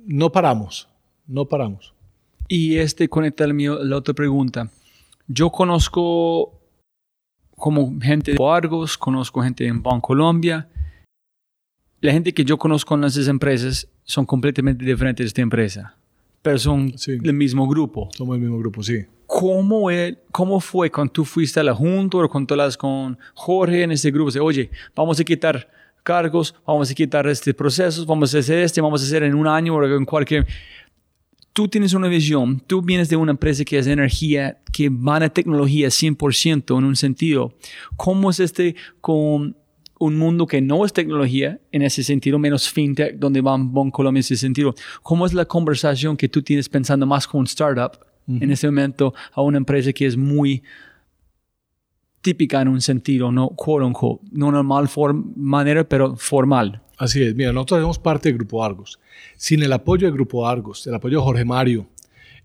No 0.05 0.31
paramos, 0.31 0.87
no 1.25 1.45
paramos. 1.45 1.93
Y 2.47 2.77
este 2.77 3.07
conecta 3.09 3.47
la, 3.47 3.53
mío, 3.53 3.83
la 3.83 3.95
otra 3.97 4.13
pregunta. 4.13 4.69
Yo 5.27 5.49
conozco 5.49 6.53
como 7.55 7.97
gente 8.01 8.33
de 8.33 8.37
Argos, 8.45 8.97
conozco 8.97 9.41
gente 9.41 9.65
en 9.65 9.81
Bancolombia. 9.81 10.67
La 12.01 12.11
gente 12.11 12.33
que 12.33 12.43
yo 12.43 12.57
conozco 12.57 12.95
en 12.95 13.05
esas 13.05 13.27
empresas 13.27 13.87
son 14.03 14.25
completamente 14.25 14.83
diferentes 14.83 15.23
de 15.23 15.27
esta 15.27 15.41
empresa, 15.41 15.95
pero 16.41 16.57
son 16.57 16.97
Sí. 16.97 17.17
del 17.17 17.33
mismo 17.35 17.67
grupo. 17.67 18.09
Somos 18.17 18.35
el 18.35 18.41
mismo 18.41 18.57
grupo, 18.57 18.83
sí. 18.83 19.05
¿Cómo, 19.27 19.89
el- 19.89 20.17
¿Cómo 20.31 20.59
fue 20.59 20.91
cuando 20.91 21.13
tú 21.13 21.23
fuiste 21.23 21.59
a 21.61 21.63
la 21.63 21.73
junta 21.75 22.17
o 22.17 22.27
cuando 22.29 22.53
hablas 22.55 22.75
con 22.75 23.17
Jorge 23.35 23.83
en 23.83 23.91
ese 23.93 24.11
grupo? 24.11 24.31
De, 24.31 24.39
Oye, 24.41 24.69
vamos 24.95 25.17
a 25.19 25.23
quitar 25.23 25.69
cargos, 26.03 26.55
vamos 26.65 26.91
a 26.91 26.93
quitar 26.93 27.27
este 27.27 27.53
proceso, 27.53 28.05
vamos 28.05 28.33
a 28.33 28.39
hacer 28.39 28.59
este, 28.59 28.81
vamos 28.81 29.01
a 29.01 29.05
hacer 29.05 29.23
en 29.23 29.35
un 29.35 29.47
año 29.47 29.75
o 29.75 29.85
en 29.85 30.05
cualquier... 30.05 30.47
Tú 31.53 31.67
tienes 31.67 31.93
una 31.93 32.07
visión, 32.07 32.61
tú 32.65 32.81
vienes 32.81 33.09
de 33.09 33.17
una 33.17 33.31
empresa 33.31 33.65
que 33.65 33.77
es 33.77 33.85
energía, 33.85 34.59
que 34.71 34.87
van 34.89 35.21
a 35.23 35.29
tecnología 35.29 35.89
100% 35.89 36.77
en 36.77 36.85
un 36.85 36.95
sentido. 36.95 37.53
¿Cómo 37.97 38.29
es 38.29 38.39
este 38.39 38.75
con 39.01 39.57
un 39.99 40.17
mundo 40.17 40.47
que 40.47 40.61
no 40.61 40.85
es 40.85 40.93
tecnología 40.93 41.59
en 41.73 41.81
ese 41.81 42.03
sentido, 42.03 42.39
menos 42.39 42.69
fintech, 42.69 43.17
donde 43.17 43.41
van 43.41 43.73
Bon 43.73 43.91
Colombia 43.91 44.19
en 44.19 44.21
ese 44.21 44.37
sentido? 44.37 44.73
¿Cómo 45.03 45.25
es 45.25 45.33
la 45.33 45.43
conversación 45.43 46.15
que 46.15 46.29
tú 46.29 46.41
tienes 46.41 46.69
pensando 46.69 47.05
más 47.05 47.27
con 47.27 47.41
un 47.41 47.47
startup 47.47 47.99
en 48.27 48.49
ese 48.49 48.67
momento 48.67 49.13
a 49.33 49.41
una 49.41 49.57
empresa 49.57 49.91
que 49.91 50.05
es 50.05 50.15
muy 50.15 50.63
típica 52.21 52.61
en 52.61 52.67
un 52.67 52.81
sentido, 52.81 53.31
no 53.31 53.49
quote 53.49 53.85
unquote, 53.85 54.25
no 54.31 54.47
una 54.47 54.63
mal 54.63 54.89
manera, 55.35 55.83
pero 55.87 56.15
formal. 56.15 56.81
Así 56.97 57.21
es. 57.23 57.35
Mira, 57.35 57.51
nosotros 57.51 57.81
somos 57.81 57.99
parte 57.99 58.29
del 58.29 58.37
Grupo 58.37 58.63
Argos. 58.63 58.99
Sin 59.35 59.63
el 59.63 59.73
apoyo 59.73 60.05
del 60.05 60.13
Grupo 60.13 60.47
Argos, 60.47 60.85
el 60.85 60.93
apoyo 60.93 61.17
de 61.17 61.23
Jorge 61.23 61.45
Mario 61.45 61.89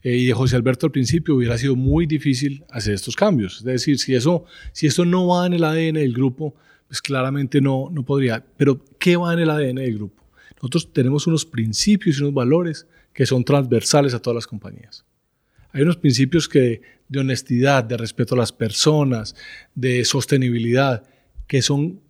eh, 0.03 0.17
y 0.17 0.25
de 0.25 0.33
José 0.33 0.57
Alberto 0.57 0.87
al 0.87 0.93
principio, 0.93 1.37
hubiera 1.37 1.59
sido 1.59 1.77
muy 1.77 2.07
difícil 2.07 2.65
hacer 2.71 2.95
estos 2.95 3.15
cambios. 3.15 3.59
Es 3.59 3.65
decir, 3.65 3.99
si 3.99 4.15
eso, 4.15 4.45
si 4.73 4.87
eso 4.87 5.05
no 5.05 5.27
va 5.27 5.47
en 5.47 5.53
el 5.53 5.65
ADN 5.65 5.95
del 5.95 6.15
grupo, 6.15 6.55
pues 6.89 7.03
claramente 7.03 7.61
no, 7.61 7.91
no 7.93 8.03
podría. 8.03 8.45
Pero, 8.57 8.83
¿qué 8.99 9.17
va 9.17 9.35
en 9.35 9.41
el 9.41 9.51
ADN 9.51 9.77
del 9.77 9.95
grupo? 9.95 10.25
Nosotros 10.57 10.91
tenemos 10.93 11.27
unos 11.27 11.45
principios 11.45 12.19
y 12.19 12.23
unos 12.23 12.33
valores 12.33 12.87
que 13.13 13.27
son 13.27 13.45
transversales 13.45 14.15
a 14.15 14.21
todas 14.21 14.37
las 14.37 14.47
compañías. 14.47 15.05
Hay 15.73 15.83
unos 15.83 15.99
principios 15.99 16.49
que, 16.49 16.81
de 17.09 17.21
honestidad, 17.21 17.85
de 17.85 17.97
respeto 17.97 18.35
a 18.35 18.39
las 18.39 18.53
personas, 18.53 19.35
de 19.75 20.05
sostenibilidad, 20.05 21.05
que 21.47 21.63
son, 21.63 22.01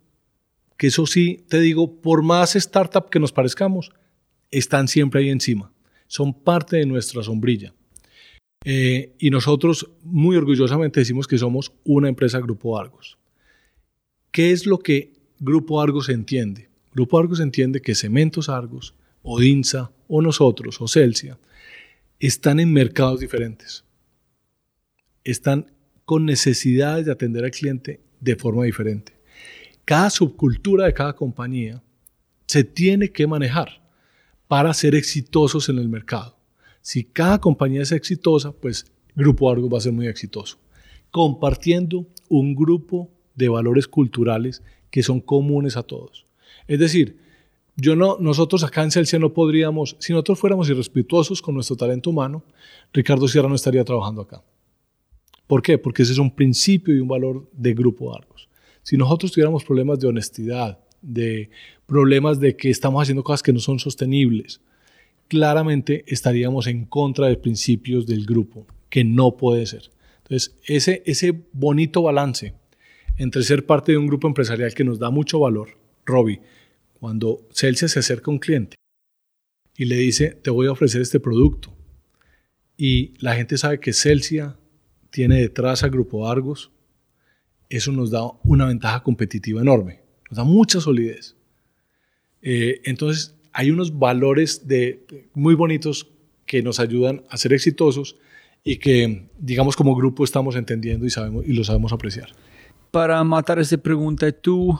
que 0.77 0.87
eso 0.87 1.05
sí, 1.05 1.43
te 1.47 1.59
digo, 1.59 2.01
por 2.01 2.23
más 2.23 2.55
startup 2.55 3.09
que 3.09 3.19
nos 3.19 3.31
parezcamos, 3.31 3.91
están 4.51 4.87
siempre 4.87 5.21
ahí 5.21 5.29
encima. 5.29 5.71
Son 6.07 6.33
parte 6.33 6.77
de 6.77 6.85
nuestra 6.85 7.23
sombrilla. 7.23 7.73
Eh, 8.65 9.13
y 9.19 9.29
nosotros 9.29 9.89
muy 10.03 10.35
orgullosamente 10.35 10.99
decimos 10.99 11.27
que 11.27 11.37
somos 11.37 11.71
una 11.83 12.09
empresa 12.09 12.39
Grupo 12.39 12.77
Argos. 12.77 13.17
¿qué 14.37 14.51
es 14.51 14.67
lo 14.67 14.77
que 14.77 15.13
Grupo 15.39 15.81
Argos 15.81 16.09
entiende? 16.09 16.69
Grupo 16.93 17.17
Argos 17.17 17.39
entiende 17.39 17.81
que 17.81 17.95
Cementos 17.95 18.49
Argos, 18.49 18.93
o 19.23 19.39
DINSA, 19.39 19.91
o 20.07 20.21
nosotros, 20.21 20.79
o 20.79 20.87
Celsia, 20.87 21.39
están 22.19 22.59
en 22.59 22.71
mercados 22.71 23.19
diferentes. 23.19 23.83
Están 25.27 25.73
con 26.05 26.23
necesidades 26.23 27.05
de 27.05 27.11
atender 27.11 27.43
al 27.43 27.51
cliente 27.51 27.99
de 28.21 28.37
forma 28.37 28.63
diferente. 28.63 29.11
Cada 29.83 30.09
subcultura 30.09 30.85
de 30.85 30.93
cada 30.93 31.17
compañía 31.17 31.83
se 32.45 32.63
tiene 32.63 33.11
que 33.11 33.27
manejar 33.27 33.81
para 34.47 34.73
ser 34.73 34.95
exitosos 34.95 35.67
en 35.67 35.79
el 35.79 35.89
mercado. 35.89 36.37
Si 36.79 37.03
cada 37.03 37.41
compañía 37.41 37.81
es 37.81 37.91
exitosa, 37.91 38.53
pues 38.53 38.85
Grupo 39.17 39.51
Argos 39.51 39.69
va 39.73 39.79
a 39.79 39.81
ser 39.81 39.91
muy 39.91 40.07
exitoso. 40.07 40.59
Compartiendo 41.11 42.07
un 42.29 42.55
grupo 42.55 43.11
de 43.35 43.49
valores 43.49 43.85
culturales 43.89 44.63
que 44.89 45.03
son 45.03 45.19
comunes 45.19 45.75
a 45.75 45.83
todos. 45.83 46.25
Es 46.69 46.79
decir, 46.79 47.19
yo 47.75 47.97
no, 47.97 48.15
nosotros 48.21 48.63
acá 48.63 48.81
en 48.81 48.91
Celsia 48.91 49.19
no 49.19 49.33
podríamos, 49.33 49.97
si 49.99 50.13
nosotros 50.13 50.39
fuéramos 50.39 50.69
irrespetuosos 50.69 51.41
con 51.41 51.53
nuestro 51.53 51.75
talento 51.75 52.11
humano, 52.11 52.45
Ricardo 52.93 53.27
Sierra 53.27 53.49
no 53.49 53.55
estaría 53.55 53.83
trabajando 53.83 54.21
acá. 54.21 54.41
¿Por 55.47 55.61
qué? 55.61 55.77
Porque 55.77 56.03
ese 56.03 56.11
es 56.11 56.17
un 56.19 56.35
principio 56.35 56.95
y 56.95 56.99
un 56.99 57.07
valor 57.07 57.49
de 57.53 57.73
Grupo 57.73 58.15
Argos. 58.15 58.49
Si 58.83 58.97
nosotros 58.97 59.31
tuviéramos 59.31 59.63
problemas 59.63 59.99
de 59.99 60.07
honestidad, 60.07 60.79
de 61.01 61.49
problemas 61.85 62.39
de 62.39 62.55
que 62.55 62.69
estamos 62.69 63.01
haciendo 63.01 63.23
cosas 63.23 63.41
que 63.43 63.53
no 63.53 63.59
son 63.59 63.79
sostenibles, 63.79 64.61
claramente 65.27 66.03
estaríamos 66.07 66.67
en 66.67 66.85
contra 66.85 67.27
de 67.27 67.37
principios 67.37 68.05
del 68.05 68.25
grupo, 68.25 68.65
que 68.89 69.03
no 69.03 69.37
puede 69.37 69.65
ser. 69.65 69.89
Entonces, 70.23 70.55
ese, 70.65 71.03
ese 71.05 71.33
bonito 71.53 72.01
balance 72.01 72.53
entre 73.17 73.43
ser 73.43 73.65
parte 73.65 73.93
de 73.93 73.97
un 73.97 74.07
grupo 74.07 74.27
empresarial 74.27 74.73
que 74.73 74.83
nos 74.83 74.99
da 74.99 75.09
mucho 75.09 75.39
valor, 75.39 75.69
Robbie, 76.05 76.41
cuando 76.99 77.47
Celsius 77.51 77.91
se 77.91 77.99
acerca 77.99 78.29
a 78.29 78.33
un 78.33 78.39
cliente 78.39 78.75
y 79.75 79.85
le 79.85 79.95
dice, 79.95 80.31
te 80.31 80.49
voy 80.49 80.67
a 80.67 80.71
ofrecer 80.71 81.01
este 81.01 81.19
producto, 81.19 81.73
y 82.77 83.13
la 83.19 83.35
gente 83.35 83.57
sabe 83.57 83.79
que 83.79 83.93
Celsia 83.93 84.55
tiene 85.09 85.39
detrás 85.39 85.83
al 85.83 85.91
Grupo 85.91 86.27
Argos, 86.29 86.71
eso 87.69 87.91
nos 87.91 88.11
da 88.11 88.21
una 88.43 88.65
ventaja 88.65 89.03
competitiva 89.03 89.61
enorme, 89.61 90.01
nos 90.29 90.37
da 90.37 90.43
mucha 90.43 90.79
solidez. 90.79 91.35
Eh, 92.41 92.81
entonces, 92.85 93.35
hay 93.51 93.71
unos 93.71 93.97
valores 93.97 94.67
de, 94.67 95.05
muy 95.33 95.55
bonitos 95.55 96.07
que 96.45 96.61
nos 96.61 96.79
ayudan 96.79 97.23
a 97.29 97.37
ser 97.37 97.53
exitosos 97.53 98.17
y 98.63 98.77
que, 98.77 99.27
digamos, 99.39 99.75
como 99.75 99.95
grupo 99.95 100.23
estamos 100.23 100.55
entendiendo 100.55 101.05
y, 101.05 101.09
sabemos, 101.09 101.45
y 101.45 101.53
lo 101.53 101.63
sabemos 101.63 101.91
apreciar. 101.91 102.29
Para 102.91 103.23
matar 103.23 103.59
esta 103.59 103.77
pregunta, 103.77 104.31
tú, 104.31 104.79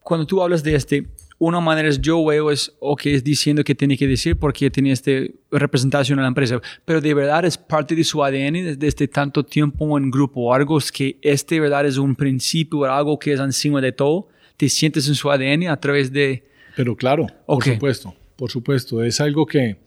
cuando 0.00 0.26
tú 0.26 0.42
hablas 0.42 0.62
de 0.62 0.74
este, 0.74 1.06
una 1.38 1.60
manera 1.60 1.88
es 1.88 2.00
yo 2.00 2.24
veo 2.24 2.50
es, 2.50 2.72
ok, 2.80 3.06
es 3.06 3.24
diciendo 3.24 3.62
que 3.62 3.74
tiene 3.74 3.96
que 3.96 4.06
decir 4.06 4.36
porque 4.36 4.70
tiene 4.70 4.90
esta 4.90 5.12
representación 5.50 6.18
en 6.18 6.24
la 6.24 6.28
empresa, 6.28 6.60
pero 6.84 7.00
de 7.00 7.14
verdad 7.14 7.44
es 7.44 7.56
parte 7.56 7.94
de 7.94 8.04
su 8.04 8.22
ADN 8.22 8.78
desde 8.78 9.06
tanto 9.06 9.44
tiempo 9.44 9.96
en 9.96 10.10
Grupo 10.10 10.52
Argos 10.52 10.90
que 10.90 11.18
este 11.22 11.56
de 11.56 11.60
verdad 11.62 11.86
es 11.86 11.96
un 11.96 12.16
principio, 12.16 12.84
algo 12.84 13.18
que 13.18 13.32
es 13.32 13.40
encima 13.40 13.80
de 13.80 13.92
todo, 13.92 14.28
te 14.56 14.68
sientes 14.68 15.06
en 15.08 15.14
su 15.14 15.30
ADN 15.30 15.68
a 15.68 15.78
través 15.78 16.12
de... 16.12 16.44
Pero 16.76 16.96
claro, 16.96 17.26
por 17.46 17.62
supuesto, 17.62 18.14
por 18.36 18.50
supuesto, 18.50 19.02
es 19.02 19.20
algo 19.20 19.46
que, 19.46 19.78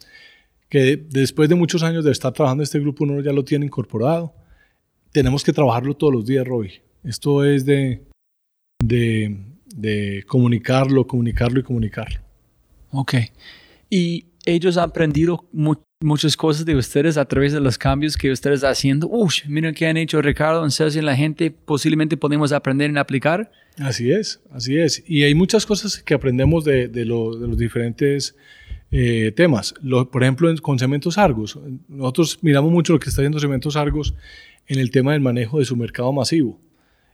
que 0.69 0.97
después 1.09 1.49
de 1.49 1.55
muchos 1.55 1.83
años 1.83 2.05
de 2.05 2.11
estar 2.11 2.31
trabajando 2.31 2.63
este 2.63 2.79
grupo 2.79 3.03
uno 3.03 3.21
ya 3.21 3.33
lo 3.33 3.43
tiene 3.43 3.65
incorporado. 3.65 4.33
Tenemos 5.11 5.43
que 5.43 5.51
trabajarlo 5.51 5.93
todos 5.93 6.13
los 6.13 6.25
días, 6.25 6.47
Roy. 6.47 6.81
Esto 7.03 7.43
es 7.43 7.65
de, 7.65 8.01
de, 8.83 9.37
de 9.81 10.23
comunicarlo, 10.27 11.07
comunicarlo 11.07 11.59
y 11.59 11.63
comunicarlo. 11.63 12.19
Ok. 12.91 13.15
Y 13.89 14.25
ellos 14.45 14.77
han 14.77 14.89
aprendido 14.89 15.45
muchas 16.01 16.35
cosas 16.35 16.65
de 16.65 16.75
ustedes 16.75 17.17
a 17.17 17.25
través 17.25 17.53
de 17.53 17.59
los 17.59 17.77
cambios 17.77 18.17
que 18.17 18.31
ustedes 18.31 18.57
están 18.57 18.71
haciendo. 18.71 19.07
Uy, 19.07 19.33
miren 19.47 19.73
qué 19.73 19.87
han 19.87 19.97
hecho 19.97 20.21
Ricardo, 20.21 20.65
en 20.65 21.05
la 21.05 21.15
gente 21.15 21.51
posiblemente 21.51 22.17
podemos 22.17 22.51
aprender 22.51 22.91
y 22.91 22.97
aplicar. 22.97 23.51
Así 23.77 24.11
es, 24.11 24.41
así 24.51 24.77
es. 24.77 25.03
Y 25.07 25.23
hay 25.23 25.35
muchas 25.35 25.65
cosas 25.65 26.01
que 26.01 26.13
aprendemos 26.13 26.65
de, 26.65 26.87
de, 26.87 27.05
los 27.05 27.57
diferentes 27.57 28.35
eh, 28.91 29.31
temas. 29.35 29.73
por 30.11 30.23
ejemplo, 30.23 30.53
con 30.61 30.79
Cementos 30.79 31.17
Argos. 31.17 31.57
Nosotros 31.87 32.39
miramos 32.41 32.71
mucho 32.71 32.93
lo 32.93 32.99
que 32.99 33.09
está 33.09 33.21
haciendo 33.21 33.39
Cementos 33.39 33.75
Argos 33.75 34.13
en 34.67 34.79
el 34.79 34.91
tema 34.91 35.13
del 35.13 35.21
manejo 35.21 35.59
de 35.59 35.65
su 35.65 35.75
mercado 35.75 36.11
masivo. 36.11 36.59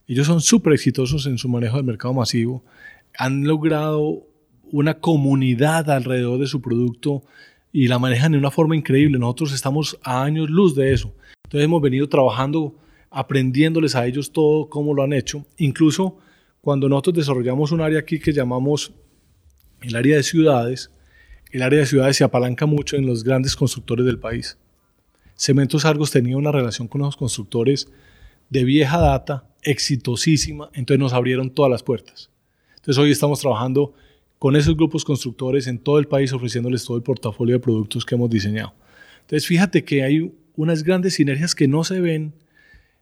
Ellos 0.08 0.26
son 0.26 0.40
súper 0.40 0.74
exitosos 0.74 1.26
en 1.26 1.38
su 1.38 1.50
manejo 1.50 1.76
del 1.76 1.86
mercado 1.86 2.14
masivo. 2.14 2.64
Han 3.18 3.44
logrado 3.44 4.26
una 4.72 4.96
comunidad 5.00 5.90
alrededor 5.90 6.40
de 6.40 6.48
su 6.48 6.62
producto 6.62 7.24
y 7.74 7.88
la 7.88 8.00
manejan 8.00 8.32
de 8.32 8.38
una 8.38 8.52
forma 8.52 8.76
increíble. 8.76 9.20
Nosotros 9.20 9.54
estamos 9.54 10.00
a 10.04 10.24
años 10.24 10.50
luz 10.50 10.76
de 10.76 10.94
eso. 10.94 11.14
Entonces 11.44 11.66
hemos 11.66 11.82
venido 11.82 12.08
trabajando, 12.08 12.76
aprendiéndoles 13.10 13.96
a 13.96 14.06
ellos 14.06 14.32
todo 14.32 14.70
cómo 14.70 14.94
lo 14.94 15.04
han 15.04 15.12
hecho. 15.12 15.46
Incluso 15.58 16.18
cuando 16.62 16.88
nosotros 16.88 17.16
desarrollamos 17.18 17.74
un 17.74 17.82
área 17.82 18.00
aquí 18.00 18.20
que 18.20 18.32
llamamos 18.32 18.94
el 19.82 19.96
área 19.96 20.16
de 20.16 20.24
ciudades, 20.24 20.92
el 21.52 21.62
área 21.62 21.80
de 21.80 21.86
ciudades 21.86 22.16
se 22.16 22.24
apalanca 22.24 22.66
mucho 22.66 22.96
en 22.96 23.06
los 23.06 23.24
grandes 23.24 23.56
constructores 23.56 24.06
del 24.06 24.20
país. 24.20 24.58
Cementos 25.36 25.86
Argos 25.86 26.12
tenía 26.12 26.38
una 26.38 26.52
relación 26.52 26.88
con 26.88 27.02
los 27.02 27.18
constructores 27.18 27.92
de 28.50 28.64
vieja 28.64 29.00
data 29.00 29.47
exitosísima, 29.64 30.70
entonces 30.74 31.00
nos 31.00 31.14
abrieron 31.14 31.50
todas 31.50 31.72
las 31.72 31.84
puertas. 31.84 32.30
Entonces 32.76 33.04
hoy 33.04 33.12
estamos 33.12 33.40
trabajando 33.40 33.94
con 34.40 34.56
esos 34.56 34.76
grupos 34.76 35.04
constructores 35.04 35.68
en 35.68 35.80
todo 35.80 36.00
el 36.00 36.08
país 36.08 36.32
ofreciéndoles 36.32 36.86
todo 36.86 36.98
el 36.98 37.04
portafolio 37.04 37.56
de 37.56 37.60
productos 37.60 38.06
que 38.06 38.16
hemos 38.16 38.30
diseñado. 38.30 38.74
Entonces 39.22 39.48
fíjate 39.48 39.84
que 39.84 40.04
hay 40.04 40.32
unas 40.56 40.84
grandes 40.84 41.16
sinergias 41.16 41.54
que 41.56 41.68
no 41.68 41.84
se 41.84 42.00
ven, 42.00 42.34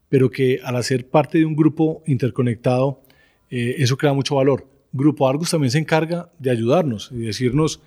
pero 0.09 0.29
que 0.29 0.59
al 0.63 0.75
hacer 0.75 1.07
parte 1.07 1.37
de 1.39 1.45
un 1.45 1.55
grupo 1.55 2.03
interconectado, 2.05 3.01
eh, 3.49 3.75
eso 3.79 3.97
crea 3.97 4.13
mucho 4.13 4.35
valor. 4.35 4.67
Grupo 4.91 5.27
Argos 5.27 5.51
también 5.51 5.71
se 5.71 5.77
encarga 5.77 6.29
de 6.39 6.51
ayudarnos 6.51 7.11
y 7.11 7.17
decirnos, 7.17 7.81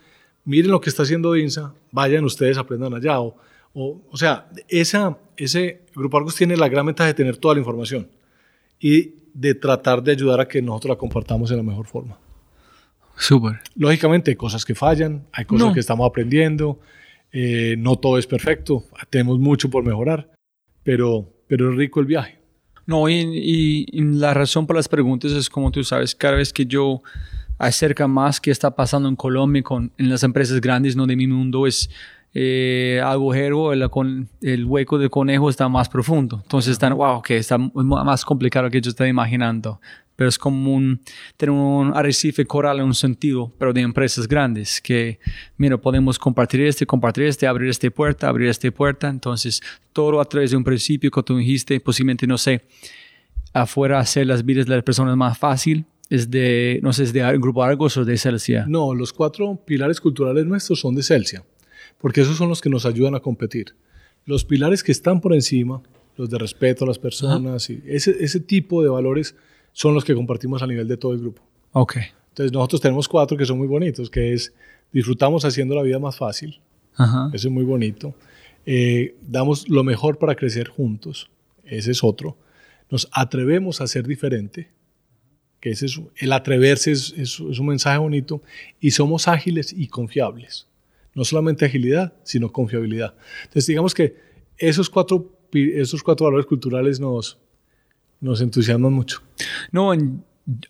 miren 0.44 0.70
lo 0.70 0.80
que 0.80 0.90
está 0.90 1.02
haciendo 1.02 1.36
INSA, 1.36 1.74
vayan 1.90 2.24
ustedes, 2.24 2.58
aprendan 2.58 2.94
allá. 2.94 3.20
O, 3.20 3.36
o, 3.72 4.00
o 4.10 4.16
sea, 4.16 4.48
esa, 4.68 5.18
ese 5.36 5.82
Grupo 5.94 6.18
Argos 6.18 6.36
tiene 6.36 6.56
la 6.56 6.68
gran 6.68 6.86
ventaja 6.86 7.08
de 7.08 7.14
tener 7.14 7.38
toda 7.38 7.54
la 7.54 7.60
información 7.60 8.08
y 8.80 9.14
de 9.34 9.54
tratar 9.54 10.02
de 10.02 10.12
ayudar 10.12 10.40
a 10.40 10.48
que 10.48 10.60
nosotros 10.60 10.90
la 10.90 10.96
compartamos 10.96 11.50
en 11.50 11.58
la 11.58 11.62
mejor 11.62 11.86
forma. 11.86 12.18
Súper. 13.16 13.60
Lógicamente 13.76 14.30
hay 14.30 14.36
cosas 14.36 14.64
que 14.64 14.74
fallan, 14.74 15.26
hay 15.32 15.44
cosas 15.44 15.74
que 15.74 15.80
estamos 15.80 16.08
aprendiendo, 16.08 16.78
eh, 17.32 17.74
no 17.78 17.96
todo 17.96 18.18
es 18.18 18.26
perfecto, 18.26 18.84
tenemos 19.10 19.38
mucho 19.38 19.68
por 19.68 19.84
mejorar, 19.84 20.30
pero, 20.82 21.28
pero 21.46 21.70
es 21.70 21.76
rico 21.76 22.00
el 22.00 22.06
viaje. 22.06 22.38
No, 22.86 23.08
y, 23.08 23.86
y, 23.92 24.00
la 24.00 24.32
razón 24.32 24.66
por 24.66 24.76
las 24.76 24.88
preguntas 24.88 25.32
es 25.32 25.50
como 25.50 25.70
tú 25.70 25.84
sabes, 25.84 26.14
cada 26.14 26.36
vez 26.36 26.52
que 26.52 26.64
yo 26.64 27.02
acerca 27.58 28.06
más 28.06 28.40
qué 28.40 28.50
está 28.50 28.74
pasando 28.74 29.08
en 29.08 29.16
Colombia 29.16 29.62
con, 29.62 29.92
en 29.98 30.08
las 30.08 30.22
empresas 30.22 30.60
grandes, 30.60 30.96
no 30.96 31.06
de 31.06 31.16
mi 31.16 31.26
mundo, 31.26 31.66
es 31.66 31.90
eh, 32.34 33.00
agujero, 33.04 33.72
el, 33.72 33.88
con, 33.90 34.28
el 34.42 34.64
hueco 34.64 34.98
de 34.98 35.08
conejo 35.08 35.48
está 35.50 35.68
más 35.68 35.88
profundo. 35.88 36.40
Entonces 36.42 36.72
están, 36.72 36.94
wow, 36.94 37.22
que 37.22 37.38
está 37.38 37.58
más 37.58 38.24
complicado 38.24 38.70
que 38.70 38.80
yo 38.80 38.90
estaba 38.90 39.08
imaginando. 39.08 39.80
Pero 40.14 40.28
es 40.28 40.38
como 40.38 40.74
un, 40.74 41.00
tener 41.36 41.52
un 41.52 41.92
arrecife 41.94 42.44
coral 42.44 42.80
en 42.80 42.86
un 42.86 42.94
sentido, 42.94 43.52
pero 43.56 43.72
de 43.72 43.82
empresas 43.82 44.26
grandes, 44.26 44.80
que, 44.80 45.20
mira, 45.56 45.78
podemos 45.78 46.18
compartir 46.18 46.62
este, 46.62 46.84
compartir 46.86 47.24
este, 47.24 47.46
abrir 47.46 47.70
esta 47.70 47.88
puerta, 47.88 48.28
abrir 48.28 48.48
esta 48.48 48.68
puerta. 48.72 49.08
Entonces, 49.08 49.60
todo 49.92 50.20
a 50.20 50.24
través 50.24 50.50
de 50.50 50.56
un 50.56 50.64
principio 50.64 51.10
que 51.10 51.22
tú 51.22 51.36
dijiste, 51.36 51.78
posiblemente, 51.78 52.26
no 52.26 52.36
sé, 52.36 52.62
afuera 53.52 54.00
hacer 54.00 54.26
las 54.26 54.44
vidas 54.44 54.66
de 54.66 54.74
las 54.74 54.82
personas 54.82 55.16
más 55.16 55.38
fácil, 55.38 55.86
es 56.10 56.28
de, 56.28 56.80
no 56.82 56.92
sé, 56.92 57.04
es 57.04 57.12
de 57.12 57.20
Grupo 57.38 57.62
Argos 57.62 57.96
o 57.96 58.04
de 58.04 58.18
Celsia. 58.18 58.64
No, 58.66 58.94
los 58.94 59.12
cuatro 59.12 59.62
pilares 59.64 60.00
culturales 60.00 60.44
nuestros 60.46 60.80
son 60.80 60.96
de 60.96 61.04
Celsia 61.04 61.44
porque 61.98 62.20
esos 62.20 62.36
son 62.36 62.48
los 62.48 62.60
que 62.60 62.70
nos 62.70 62.86
ayudan 62.86 63.14
a 63.14 63.20
competir. 63.20 63.74
Los 64.24 64.44
pilares 64.44 64.82
que 64.82 64.92
están 64.92 65.20
por 65.20 65.34
encima, 65.34 65.82
los 66.16 66.30
de 66.30 66.38
respeto 66.38 66.84
a 66.84 66.88
las 66.88 66.98
personas, 66.98 67.70
y 67.70 67.82
ese, 67.86 68.16
ese 68.20 68.40
tipo 68.40 68.82
de 68.82 68.88
valores 68.88 69.34
son 69.72 69.94
los 69.94 70.04
que 70.04 70.14
compartimos 70.14 70.62
a 70.62 70.66
nivel 70.66 70.88
de 70.88 70.96
todo 70.96 71.12
el 71.12 71.20
grupo. 71.20 71.42
Ok. 71.72 71.96
Entonces 72.30 72.52
nosotros 72.52 72.80
tenemos 72.80 73.08
cuatro 73.08 73.36
que 73.36 73.44
son 73.44 73.58
muy 73.58 73.66
bonitos, 73.66 74.10
que 74.10 74.32
es 74.32 74.52
disfrutamos 74.92 75.44
haciendo 75.44 75.74
la 75.74 75.82
vida 75.82 75.98
más 75.98 76.16
fácil, 76.16 76.60
Ajá. 76.94 77.30
eso 77.32 77.48
es 77.48 77.52
muy 77.52 77.64
bonito. 77.64 78.14
Eh, 78.64 79.16
damos 79.22 79.68
lo 79.68 79.82
mejor 79.82 80.18
para 80.18 80.34
crecer 80.34 80.68
juntos, 80.68 81.30
ese 81.64 81.90
es 81.90 82.04
otro. 82.04 82.36
Nos 82.90 83.08
atrevemos 83.12 83.80
a 83.80 83.86
ser 83.86 84.06
diferente, 84.06 84.70
que 85.60 85.70
ese 85.70 85.86
es, 85.86 86.00
el 86.16 86.32
atreverse 86.32 86.92
es, 86.92 87.12
es, 87.16 87.40
es 87.40 87.58
un 87.58 87.66
mensaje 87.66 87.98
bonito, 87.98 88.40
y 88.80 88.92
somos 88.92 89.26
ágiles 89.26 89.72
y 89.72 89.88
confiables 89.88 90.67
no 91.18 91.24
solamente 91.24 91.64
agilidad, 91.64 92.12
sino 92.22 92.52
confiabilidad. 92.52 93.12
Entonces, 93.40 93.66
digamos 93.66 93.92
que 93.92 94.14
esos 94.56 94.88
cuatro, 94.88 95.36
esos 95.52 96.00
cuatro 96.00 96.26
valores 96.26 96.46
culturales 96.46 97.00
nos, 97.00 97.36
nos 98.20 98.40
entusiasman 98.40 98.92
mucho. 98.92 99.20
No, 99.72 99.90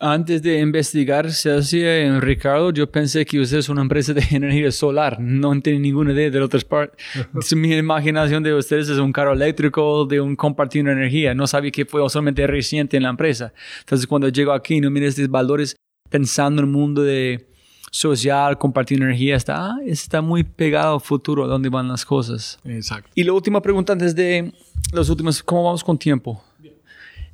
Antes 0.01 0.41
de 0.41 0.59
investigar 0.61 1.31
Celsius 1.31 1.85
en 1.85 2.23
Ricardo, 2.23 2.73
yo 2.73 2.91
pensé 2.91 3.27
que 3.27 3.39
ustedes 3.39 3.67
es 3.67 3.69
una 3.69 3.83
empresa 3.83 4.15
de 4.15 4.25
energía 4.31 4.73
solar. 4.73 5.21
No 5.21 5.61
tenía 5.61 5.81
ninguna 5.81 6.15
idea 6.15 6.31
de 6.31 6.41
otras 6.41 6.65
partes. 6.65 6.97
Mi 7.55 7.75
imaginación 7.77 8.43
de 8.43 8.55
ustedes 8.55 8.89
es 8.89 8.97
un 8.97 9.13
carro 9.13 9.35
eléctrico, 9.35 10.07
de 10.07 10.19
un 10.19 10.35
compartiendo 10.35 10.91
energía. 10.91 11.35
No 11.35 11.47
sabía 11.47 11.71
que 11.71 11.85
fue 11.85 12.01
solamente 12.09 12.47
reciente 12.47 12.97
en 12.97 13.03
la 13.03 13.11
empresa. 13.11 13.53
Entonces, 13.81 14.07
cuando 14.07 14.31
llego 14.31 14.53
aquí, 14.53 14.81
no 14.81 14.91
miro 14.91 15.07
estos 15.07 15.29
valores 15.29 15.77
pensando 16.09 16.63
en 16.63 16.69
el 16.69 16.73
mundo 16.73 17.03
de 17.03 17.49
social, 17.91 18.59
compartir 18.59 19.03
energía, 19.03 19.37
está, 19.37 19.71
ah, 19.71 19.79
está 19.87 20.21
muy 20.21 20.45
pegado 20.45 20.95
al 20.95 21.01
futuro, 21.01 21.45
a 21.45 21.47
dónde 21.47 21.69
van 21.69 21.89
las 21.89 22.05
cosas. 22.05 22.59
Exacto. 22.65 23.11
Y 23.15 23.25
la 23.25 23.33
última 23.33 23.61
pregunta 23.61 23.93
antes 23.93 24.15
de 24.15 24.53
los 24.93 25.09
últimos, 25.11 25.43
¿cómo 25.43 25.65
vamos 25.65 25.85
con 25.85 25.99
tiempo? 25.99 26.43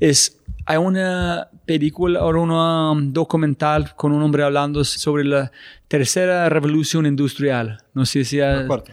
Es, 0.00 0.40
hay 0.66 0.76
una 0.76 1.48
película 1.64 2.24
o 2.24 2.30
un 2.30 3.12
documental 3.12 3.94
con 3.94 4.12
un 4.12 4.22
hombre 4.22 4.42
hablando 4.42 4.84
sobre 4.84 5.24
la 5.24 5.50
tercera 5.88 6.48
revolución 6.48 7.06
industrial. 7.06 7.78
No 7.94 8.04
sé 8.04 8.24
si... 8.24 8.38
La 8.38 8.66
cuarta. 8.66 8.92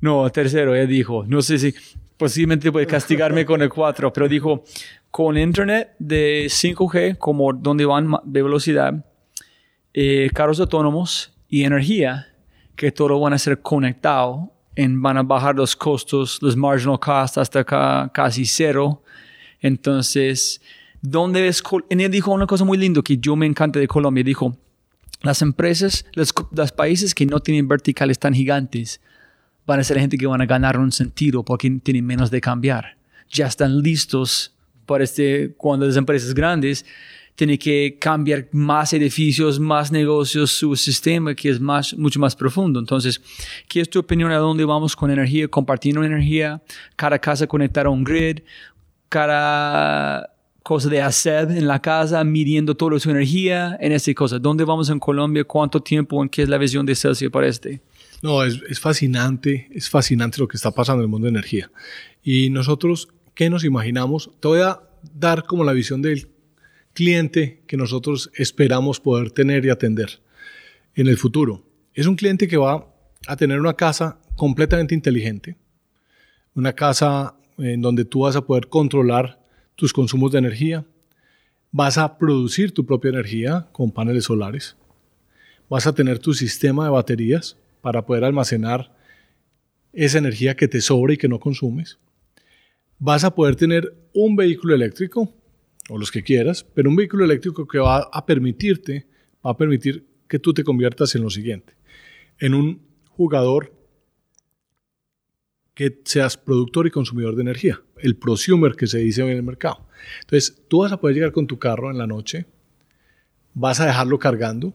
No, 0.00 0.30
tercero, 0.30 0.74
él 0.74 0.88
dijo. 0.88 1.24
No 1.26 1.42
sé 1.42 1.58
si 1.58 1.74
posiblemente 2.16 2.70
puede 2.72 2.86
castigarme 2.86 3.44
con 3.44 3.62
el 3.62 3.68
cuatro, 3.68 4.12
pero 4.12 4.28
dijo, 4.28 4.64
con 5.10 5.36
internet 5.38 5.94
de 5.98 6.46
5G, 6.46 7.18
como 7.18 7.52
donde 7.52 7.84
van 7.84 8.10
de 8.24 8.42
velocidad, 8.42 9.04
eh, 9.98 10.28
carros 10.34 10.60
autónomos 10.60 11.32
y 11.48 11.64
energía, 11.64 12.28
que 12.76 12.92
todo 12.92 13.18
van 13.18 13.32
a 13.32 13.38
ser 13.38 13.62
conectado, 13.62 14.52
en, 14.74 15.00
van 15.00 15.16
a 15.16 15.22
bajar 15.22 15.56
los 15.56 15.74
costos, 15.74 16.38
los 16.42 16.54
marginal 16.54 17.00
costs 17.00 17.38
hasta 17.38 17.64
casi 18.12 18.44
cero. 18.44 19.02
Entonces, 19.58 20.60
¿dónde 21.00 21.48
es? 21.48 21.62
En 21.88 22.02
él 22.02 22.10
dijo 22.10 22.30
una 22.30 22.46
cosa 22.46 22.66
muy 22.66 22.76
linda 22.76 23.00
que 23.00 23.16
yo 23.16 23.36
me 23.36 23.46
encanta 23.46 23.78
de 23.80 23.88
Colombia. 23.88 24.22
Dijo, 24.22 24.54
las 25.22 25.40
empresas, 25.40 26.04
los, 26.12 26.30
países 26.76 27.14
que 27.14 27.24
no 27.24 27.40
tienen 27.40 27.66
verticales 27.66 28.18
tan 28.18 28.34
gigantes, 28.34 29.00
van 29.66 29.80
a 29.80 29.84
ser 29.84 29.98
gente 29.98 30.18
que 30.18 30.26
van 30.26 30.42
a 30.42 30.46
ganar 30.46 30.78
un 30.78 30.92
sentido 30.92 31.42
porque 31.42 31.70
tienen 31.82 32.04
menos 32.04 32.30
de 32.30 32.42
cambiar. 32.42 32.98
Ya 33.30 33.46
están 33.46 33.80
listos 33.80 34.54
para 34.84 35.04
este, 35.04 35.54
cuando 35.56 35.86
las 35.86 35.96
empresas 35.96 36.34
grandes 36.34 36.84
tiene 37.36 37.58
que 37.58 37.98
cambiar 38.00 38.48
más 38.50 38.92
edificios, 38.94 39.60
más 39.60 39.92
negocios, 39.92 40.50
su 40.50 40.74
sistema 40.74 41.34
que 41.34 41.50
es 41.50 41.60
más, 41.60 41.96
mucho 41.96 42.18
más 42.18 42.34
profundo. 42.34 42.80
Entonces, 42.80 43.20
¿qué 43.68 43.82
es 43.82 43.90
tu 43.90 44.00
opinión 44.00 44.32
a 44.32 44.38
dónde 44.38 44.64
vamos 44.64 44.96
con 44.96 45.10
energía? 45.10 45.46
Compartiendo 45.46 46.02
energía, 46.02 46.62
cada 46.96 47.18
casa 47.18 47.46
conectar 47.46 47.86
a 47.86 47.90
un 47.90 48.02
grid, 48.02 48.40
cada 49.10 50.30
cosa 50.62 50.88
de 50.88 51.02
hacer 51.02 51.50
en 51.50 51.68
la 51.68 51.80
casa, 51.80 52.24
midiendo 52.24 52.74
toda 52.74 52.98
su 52.98 53.10
energía 53.10 53.76
en 53.80 53.92
esa 53.92 54.12
cosa. 54.14 54.38
¿Dónde 54.38 54.64
vamos 54.64 54.88
en 54.88 54.98
Colombia? 54.98 55.44
¿Cuánto 55.44 55.80
tiempo? 55.80 56.22
¿En 56.22 56.30
qué 56.30 56.42
es 56.42 56.48
la 56.48 56.58
visión 56.58 56.86
de 56.86 56.94
Celsius 56.94 57.30
para 57.30 57.46
este? 57.46 57.82
No, 58.22 58.42
es, 58.42 58.60
es 58.68 58.80
fascinante, 58.80 59.68
es 59.70 59.90
fascinante 59.90 60.40
lo 60.40 60.48
que 60.48 60.56
está 60.56 60.70
pasando 60.70 61.02
en 61.02 61.04
el 61.04 61.10
mundo 61.10 61.26
de 61.26 61.30
energía. 61.30 61.70
Y 62.24 62.48
nosotros, 62.48 63.08
¿qué 63.34 63.50
nos 63.50 63.62
imaginamos? 63.62 64.30
Te 64.40 64.48
voy 64.48 64.60
a 64.60 64.80
dar 65.14 65.44
como 65.44 65.62
la 65.62 65.74
visión 65.74 66.00
del 66.00 66.28
cliente 66.96 67.62
que 67.66 67.76
nosotros 67.76 68.30
esperamos 68.34 69.00
poder 69.00 69.30
tener 69.30 69.66
y 69.66 69.68
atender 69.68 70.18
en 70.94 71.08
el 71.08 71.18
futuro. 71.18 71.62
Es 71.92 72.06
un 72.06 72.16
cliente 72.16 72.48
que 72.48 72.56
va 72.56 72.88
a 73.26 73.36
tener 73.36 73.60
una 73.60 73.74
casa 73.74 74.18
completamente 74.34 74.94
inteligente, 74.94 75.58
una 76.54 76.72
casa 76.72 77.36
en 77.58 77.82
donde 77.82 78.06
tú 78.06 78.20
vas 78.20 78.34
a 78.34 78.46
poder 78.46 78.68
controlar 78.68 79.38
tus 79.74 79.92
consumos 79.92 80.32
de 80.32 80.38
energía, 80.38 80.86
vas 81.70 81.98
a 81.98 82.16
producir 82.16 82.72
tu 82.72 82.86
propia 82.86 83.10
energía 83.10 83.68
con 83.72 83.92
paneles 83.92 84.24
solares, 84.24 84.74
vas 85.68 85.86
a 85.86 85.94
tener 85.94 86.18
tu 86.18 86.32
sistema 86.32 86.84
de 86.84 86.90
baterías 86.92 87.58
para 87.82 88.06
poder 88.06 88.24
almacenar 88.24 88.90
esa 89.92 90.16
energía 90.16 90.56
que 90.56 90.66
te 90.66 90.80
sobra 90.80 91.12
y 91.12 91.18
que 91.18 91.28
no 91.28 91.40
consumes, 91.40 91.98
vas 92.98 93.22
a 93.22 93.34
poder 93.34 93.54
tener 93.54 93.94
un 94.14 94.34
vehículo 94.34 94.74
eléctrico 94.74 95.30
o 95.88 95.98
los 95.98 96.10
que 96.10 96.22
quieras, 96.22 96.66
pero 96.74 96.90
un 96.90 96.96
vehículo 96.96 97.24
eléctrico 97.24 97.66
que 97.66 97.78
va 97.78 98.08
a 98.12 98.26
permitirte, 98.26 99.06
va 99.44 99.52
a 99.52 99.56
permitir 99.56 100.06
que 100.28 100.38
tú 100.38 100.52
te 100.52 100.64
conviertas 100.64 101.14
en 101.14 101.22
lo 101.22 101.30
siguiente, 101.30 101.74
en 102.38 102.54
un 102.54 102.82
jugador 103.10 103.72
que 105.74 106.00
seas 106.04 106.36
productor 106.36 106.86
y 106.86 106.90
consumidor 106.90 107.36
de 107.36 107.42
energía, 107.42 107.82
el 107.98 108.16
prosumer 108.16 108.74
que 108.74 108.86
se 108.86 108.98
dice 108.98 109.22
hoy 109.22 109.32
en 109.32 109.36
el 109.36 109.42
mercado. 109.42 109.86
Entonces, 110.22 110.62
tú 110.68 110.78
vas 110.78 110.92
a 110.92 111.00
poder 111.00 111.16
llegar 111.16 111.32
con 111.32 111.46
tu 111.46 111.58
carro 111.58 111.90
en 111.90 111.98
la 111.98 112.06
noche, 112.06 112.46
vas 113.54 113.80
a 113.80 113.86
dejarlo 113.86 114.18
cargando 114.18 114.74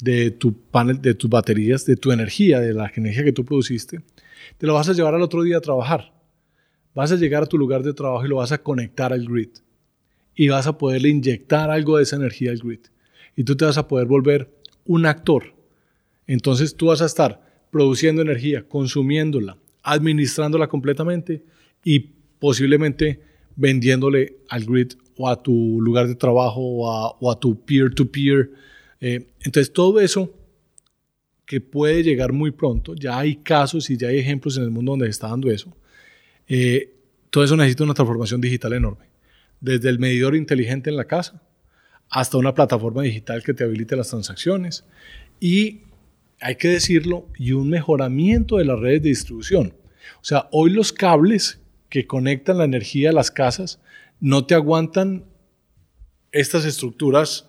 de 0.00 0.32
tu 0.32 0.52
panel, 0.52 1.00
de 1.00 1.14
tus 1.14 1.30
baterías, 1.30 1.86
de 1.86 1.96
tu 1.96 2.10
energía, 2.10 2.58
de 2.58 2.74
la 2.74 2.90
energía 2.94 3.24
que 3.24 3.32
tú 3.32 3.44
produciste, 3.44 4.00
te 4.58 4.66
lo 4.66 4.74
vas 4.74 4.88
a 4.88 4.92
llevar 4.92 5.14
al 5.14 5.22
otro 5.22 5.42
día 5.42 5.58
a 5.58 5.60
trabajar. 5.60 6.12
Vas 6.94 7.12
a 7.12 7.16
llegar 7.16 7.44
a 7.44 7.46
tu 7.46 7.56
lugar 7.56 7.82
de 7.82 7.94
trabajo 7.94 8.24
y 8.24 8.28
lo 8.28 8.36
vas 8.36 8.52
a 8.52 8.62
conectar 8.62 9.12
al 9.12 9.26
grid 9.26 9.50
y 10.34 10.48
vas 10.48 10.66
a 10.66 10.78
poderle 10.78 11.08
inyectar 11.08 11.70
algo 11.70 11.96
de 11.96 12.04
esa 12.04 12.16
energía 12.16 12.50
al 12.50 12.58
grid. 12.58 12.80
Y 13.36 13.44
tú 13.44 13.56
te 13.56 13.64
vas 13.64 13.78
a 13.78 13.88
poder 13.88 14.06
volver 14.06 14.50
un 14.84 15.06
actor. 15.06 15.54
Entonces 16.26 16.76
tú 16.76 16.86
vas 16.86 17.02
a 17.02 17.06
estar 17.06 17.42
produciendo 17.70 18.22
energía, 18.22 18.66
consumiéndola, 18.68 19.56
administrándola 19.82 20.68
completamente 20.68 21.42
y 21.84 22.10
posiblemente 22.38 23.20
vendiéndole 23.56 24.38
al 24.48 24.64
grid 24.64 24.92
o 25.16 25.28
a 25.28 25.42
tu 25.42 25.80
lugar 25.80 26.08
de 26.08 26.14
trabajo 26.14 26.60
o 26.60 27.30
a, 27.30 27.40
tu 27.40 27.60
peer-to-peer. 27.64 28.50
Eh, 29.00 29.26
entonces 29.40 29.72
todo 29.72 30.00
eso 30.00 30.32
que 31.44 31.60
puede 31.60 32.02
llegar 32.02 32.32
muy 32.32 32.50
pronto, 32.50 32.94
ya 32.94 33.18
hay 33.18 33.36
casos 33.36 33.90
y 33.90 33.96
ya 33.96 34.08
hay 34.08 34.18
ejemplos 34.18 34.56
en 34.56 34.62
el 34.62 34.70
mundo 34.70 34.92
donde 34.92 35.06
se 35.06 35.10
está 35.10 35.28
dando 35.28 35.50
eso, 35.50 35.76
eh, 36.48 36.94
todo 37.28 37.44
eso 37.44 37.56
necesita 37.56 37.84
una 37.84 37.94
transformación 37.94 38.40
digital 38.40 38.72
enorme 38.72 39.11
desde 39.62 39.88
el 39.88 39.98
medidor 39.98 40.36
inteligente 40.36 40.90
en 40.90 40.96
la 40.96 41.06
casa 41.06 41.40
hasta 42.10 42.36
una 42.36 42.52
plataforma 42.52 43.02
digital 43.02 43.42
que 43.42 43.54
te 43.54 43.64
habilite 43.64 43.96
las 43.96 44.10
transacciones 44.10 44.84
y, 45.40 45.82
hay 46.40 46.56
que 46.56 46.68
decirlo, 46.68 47.28
y 47.38 47.52
un 47.52 47.70
mejoramiento 47.70 48.58
de 48.58 48.64
las 48.64 48.78
redes 48.78 49.02
de 49.02 49.08
distribución. 49.10 49.74
O 50.20 50.24
sea, 50.24 50.48
hoy 50.50 50.70
los 50.70 50.92
cables 50.92 51.60
que 51.88 52.06
conectan 52.06 52.58
la 52.58 52.64
energía 52.64 53.10
a 53.10 53.12
las 53.12 53.30
casas 53.30 53.80
no 54.20 54.44
te 54.44 54.54
aguantan 54.54 55.24
estas 56.32 56.64
estructuras 56.64 57.48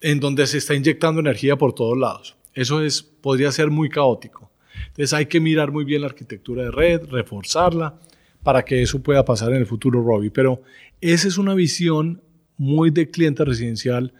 en 0.00 0.18
donde 0.18 0.46
se 0.46 0.58
está 0.58 0.74
inyectando 0.74 1.20
energía 1.20 1.56
por 1.56 1.74
todos 1.74 1.96
lados. 1.96 2.36
Eso 2.54 2.82
es, 2.82 3.02
podría 3.02 3.52
ser 3.52 3.70
muy 3.70 3.88
caótico. 3.88 4.50
Entonces 4.88 5.12
hay 5.12 5.26
que 5.26 5.40
mirar 5.40 5.70
muy 5.70 5.84
bien 5.84 6.00
la 6.00 6.08
arquitectura 6.08 6.64
de 6.64 6.70
red, 6.70 7.04
reforzarla 7.04 7.98
para 8.42 8.64
que 8.64 8.82
eso 8.82 9.02
pueda 9.02 9.24
pasar 9.24 9.50
en 9.50 9.58
el 9.58 9.66
futuro, 9.66 10.02
Robbie. 10.02 10.30
Pero 10.30 10.62
esa 11.00 11.28
es 11.28 11.38
una 11.38 11.54
visión 11.54 12.22
muy 12.56 12.90
de 12.90 13.10
cliente 13.10 13.44
residencial 13.44 14.12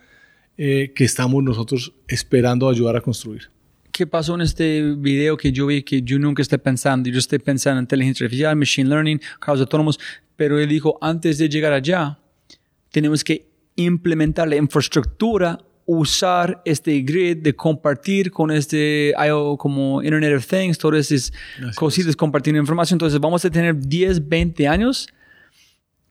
eh, 0.57 0.91
que 0.95 1.03
estamos 1.03 1.43
nosotros 1.43 1.93
esperando 2.07 2.69
ayudar 2.69 2.95
a 2.95 3.01
construir. 3.01 3.49
¿Qué 3.91 4.07
pasó 4.07 4.35
en 4.35 4.41
este 4.41 4.95
video 4.97 5.37
que 5.37 5.51
yo 5.51 5.67
vi 5.67 5.83
que 5.83 6.01
yo 6.01 6.17
nunca 6.17 6.41
estoy 6.41 6.57
pensando? 6.57 7.09
Yo 7.09 7.19
estoy 7.19 7.39
pensando 7.39 7.79
en 7.79 7.83
inteligencia 7.83 8.25
artificial, 8.25 8.55
machine 8.55 8.89
learning, 8.89 9.21
carros 9.39 9.61
autónomos, 9.61 9.99
pero 10.35 10.59
él 10.59 10.69
dijo, 10.69 10.97
antes 11.01 11.37
de 11.37 11.49
llegar 11.49 11.73
allá, 11.73 12.17
tenemos 12.91 13.23
que 13.23 13.47
implementar 13.75 14.47
la 14.47 14.55
infraestructura 14.55 15.59
usar 15.85 16.61
este 16.63 17.01
grid 17.01 17.37
de 17.37 17.53
compartir 17.53 18.31
con 18.31 18.49
este 18.51 19.13
IO 19.27 19.57
como 19.57 20.01
Internet 20.01 20.37
of 20.37 20.47
Things, 20.47 20.77
todas 20.77 21.11
esas 21.11 21.33
cositas, 21.75 22.15
compartiendo 22.15 22.59
información. 22.59 22.95
Entonces 22.95 23.19
vamos 23.19 23.43
a 23.43 23.49
tener 23.49 23.75
10, 23.77 24.27
20 24.27 24.67
años 24.67 25.07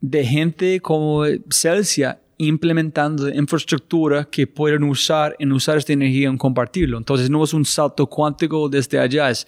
de 0.01 0.25
gente 0.25 0.81
como 0.81 1.25
Celsius 1.51 2.15
implementando 2.39 3.29
infraestructura 3.29 4.25
que 4.25 4.47
pueden 4.47 4.85
usar 4.85 5.37
en 5.39 5.53
usar 5.53 5.77
esta 5.77 5.93
energía 5.93 6.29
en 6.29 6.39
compartirlo. 6.39 6.97
Entonces 6.97 7.29
no 7.29 7.45
es 7.45 7.53
un 7.53 7.67
salto 7.67 8.07
cuántico 8.07 8.69
desde 8.69 8.99
allá, 8.99 9.29
es 9.29 9.47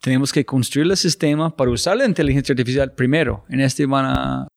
tenemos 0.00 0.32
que 0.32 0.44
construir 0.44 0.90
el 0.90 0.96
sistema 0.96 1.54
para 1.54 1.70
usar 1.70 1.96
la 1.96 2.04
inteligencia 2.04 2.52
artificial 2.52 2.92
primero. 2.92 3.44
En 3.48 3.60
este 3.60 3.86
van 3.86 4.04
a 4.06 4.48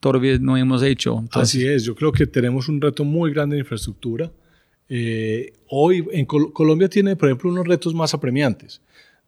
todavía 0.00 0.38
no 0.38 0.56
hemos 0.56 0.82
hecho. 0.82 1.24
Así 1.32 1.66
es, 1.66 1.84
yo 1.84 1.94
creo 1.94 2.12
que 2.12 2.26
tenemos 2.26 2.68
un 2.68 2.80
reto 2.80 3.04
muy 3.04 3.32
grande 3.32 3.56
de 3.56 3.60
infraestructura. 3.60 4.30
Eh, 4.88 5.52
hoy 5.68 6.06
en 6.12 6.26
Colombia 6.26 6.88
tiene, 6.88 7.16
por 7.16 7.28
ejemplo, 7.28 7.50
unos 7.50 7.66
retos 7.66 7.94
más 7.94 8.12
apremiantes. 8.12 8.82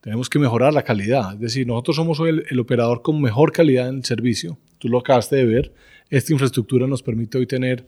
Tenemos 0.05 0.29
que 0.29 0.39
mejorar 0.39 0.75
la 0.75 0.83
calidad, 0.83 1.33
es 1.33 1.41
decir, 1.41 1.67
nosotros 1.67 1.97
somos 1.97 2.21
hoy 2.21 2.43
el, 2.47 2.61
operador 2.61 3.01
con 3.01 3.23
mejor 3.23 3.53
calidad 3.53 3.89
en 3.89 3.97
el 3.97 4.05
servicio. 4.05 4.59
Tú 4.77 4.91
lo 4.91 4.99
acabaste 4.99 5.37
de 5.37 5.47
ver. 5.47 5.73
Esta 6.11 6.35
infraestructura 6.35 6.87
nos 6.87 7.03
permite 7.03 7.39
hoy 7.39 7.47
tener 7.47 7.87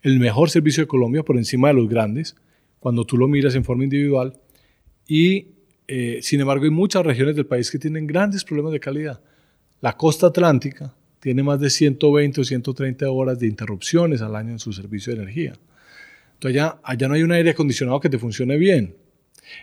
el 0.00 0.18
mejor 0.18 0.48
servicio 0.48 0.82
de 0.82 0.86
Colombia 0.86 1.22
por 1.22 1.36
encima 1.36 1.68
de 1.68 1.74
los 1.74 1.86
grandes, 1.86 2.36
cuando 2.80 3.04
tú 3.04 3.18
lo 3.18 3.28
miras 3.28 3.54
en 3.54 3.64
forma 3.64 3.84
individual. 3.84 4.32
Y, 5.06 5.48
eh, 5.88 6.20
sin 6.22 6.40
embargo, 6.40 6.64
hay 6.64 6.70
muchas 6.70 7.04
regiones 7.04 7.36
del 7.36 7.44
país 7.44 7.70
que 7.70 7.78
tienen 7.78 8.06
grandes 8.06 8.44
problemas 8.44 8.72
de 8.72 8.80
calidad. 8.80 9.20
La 9.82 9.94
costa 9.94 10.28
atlántica, 10.28 10.94
tiene 11.20 11.42
más 11.42 11.60
de 11.60 11.68
120 11.68 12.40
o 12.40 12.44
130 12.44 13.10
horas 13.10 13.38
de 13.40 13.46
interrupciones 13.46 14.22
al 14.22 14.36
año 14.36 14.52
en 14.52 14.58
su 14.58 14.72
servicio 14.72 15.14
de 15.14 15.20
energía. 15.20 15.52
Entonces 16.32 16.62
allá, 16.62 16.80
allá 16.82 17.08
no 17.08 17.14
hay 17.14 17.24
un 17.24 17.32
aire 17.32 17.50
acondicionado 17.50 18.00
que 18.00 18.08
te 18.08 18.18
funcione 18.18 18.56
bien. 18.56 18.96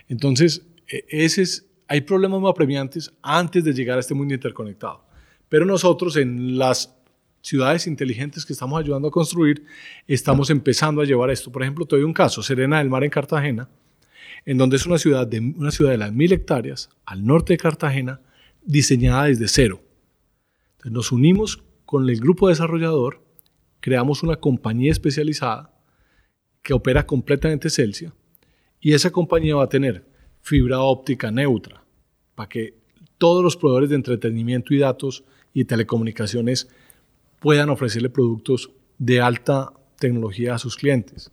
Entonces, 0.08 0.64
e, 0.86 1.04
ese 1.08 1.42
es, 1.42 1.66
hay 1.88 2.00
problemas 2.00 2.40
muy 2.40 2.50
apremiantes 2.50 3.12
antes 3.22 3.64
de 3.64 3.72
llegar 3.72 3.96
a 3.96 4.00
este 4.00 4.14
mundo 4.14 4.34
interconectado. 4.34 5.04
Pero 5.48 5.64
nosotros 5.64 6.16
en 6.16 6.58
las 6.58 6.94
ciudades 7.40 7.86
inteligentes 7.86 8.44
que 8.44 8.52
estamos 8.52 8.80
ayudando 8.80 9.08
a 9.08 9.10
construir, 9.12 9.64
estamos 10.08 10.50
empezando 10.50 11.00
a 11.00 11.04
llevar 11.04 11.30
esto. 11.30 11.52
Por 11.52 11.62
ejemplo, 11.62 11.86
te 11.86 11.94
doy 11.94 12.04
un 12.04 12.12
caso, 12.12 12.42
Serena 12.42 12.78
del 12.78 12.90
Mar 12.90 13.04
en 13.04 13.10
Cartagena, 13.10 13.68
en 14.44 14.58
donde 14.58 14.76
es 14.76 14.86
una 14.86 14.98
ciudad 14.98 15.26
de, 15.26 15.38
una 15.38 15.70
ciudad 15.70 15.92
de 15.92 15.98
las 15.98 16.12
mil 16.12 16.32
hectáreas, 16.32 16.90
al 17.04 17.24
norte 17.24 17.52
de 17.52 17.58
Cartagena, 17.58 18.20
diseñada 18.64 19.24
desde 19.24 19.46
cero. 19.46 19.80
Nos 20.84 21.12
unimos 21.12 21.62
con 21.84 22.08
el 22.08 22.18
grupo 22.18 22.48
desarrollador, 22.48 23.22
creamos 23.80 24.24
una 24.24 24.36
compañía 24.36 24.90
especializada 24.90 25.72
que 26.62 26.74
opera 26.74 27.06
completamente 27.06 27.70
Celsius 27.70 28.12
y 28.80 28.94
esa 28.94 29.10
compañía 29.10 29.54
va 29.54 29.64
a 29.64 29.68
tener 29.68 30.04
fibra 30.46 30.78
óptica 30.78 31.32
neutra 31.32 31.82
para 32.36 32.48
que 32.48 32.74
todos 33.18 33.42
los 33.42 33.56
proveedores 33.56 33.90
de 33.90 33.96
entretenimiento 33.96 34.72
y 34.72 34.78
datos 34.78 35.24
y 35.52 35.64
telecomunicaciones 35.64 36.68
puedan 37.40 37.68
ofrecerle 37.68 38.10
productos 38.10 38.70
de 38.96 39.20
alta 39.20 39.72
tecnología 39.98 40.54
a 40.54 40.58
sus 40.58 40.76
clientes. 40.76 41.32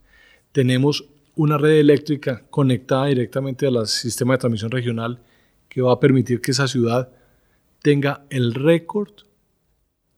Tenemos 0.51 1.05
una 1.35 1.59
red 1.59 1.77
eléctrica 1.77 2.43
conectada 2.49 3.05
directamente 3.05 3.67
al 3.67 3.85
sistema 3.85 4.33
de 4.33 4.39
transmisión 4.39 4.71
regional 4.71 5.21
que 5.69 5.83
va 5.83 5.93
a 5.93 5.99
permitir 5.99 6.41
que 6.41 6.49
esa 6.49 6.67
ciudad 6.67 7.11
tenga 7.83 8.25
el 8.31 8.55
récord 8.55 9.11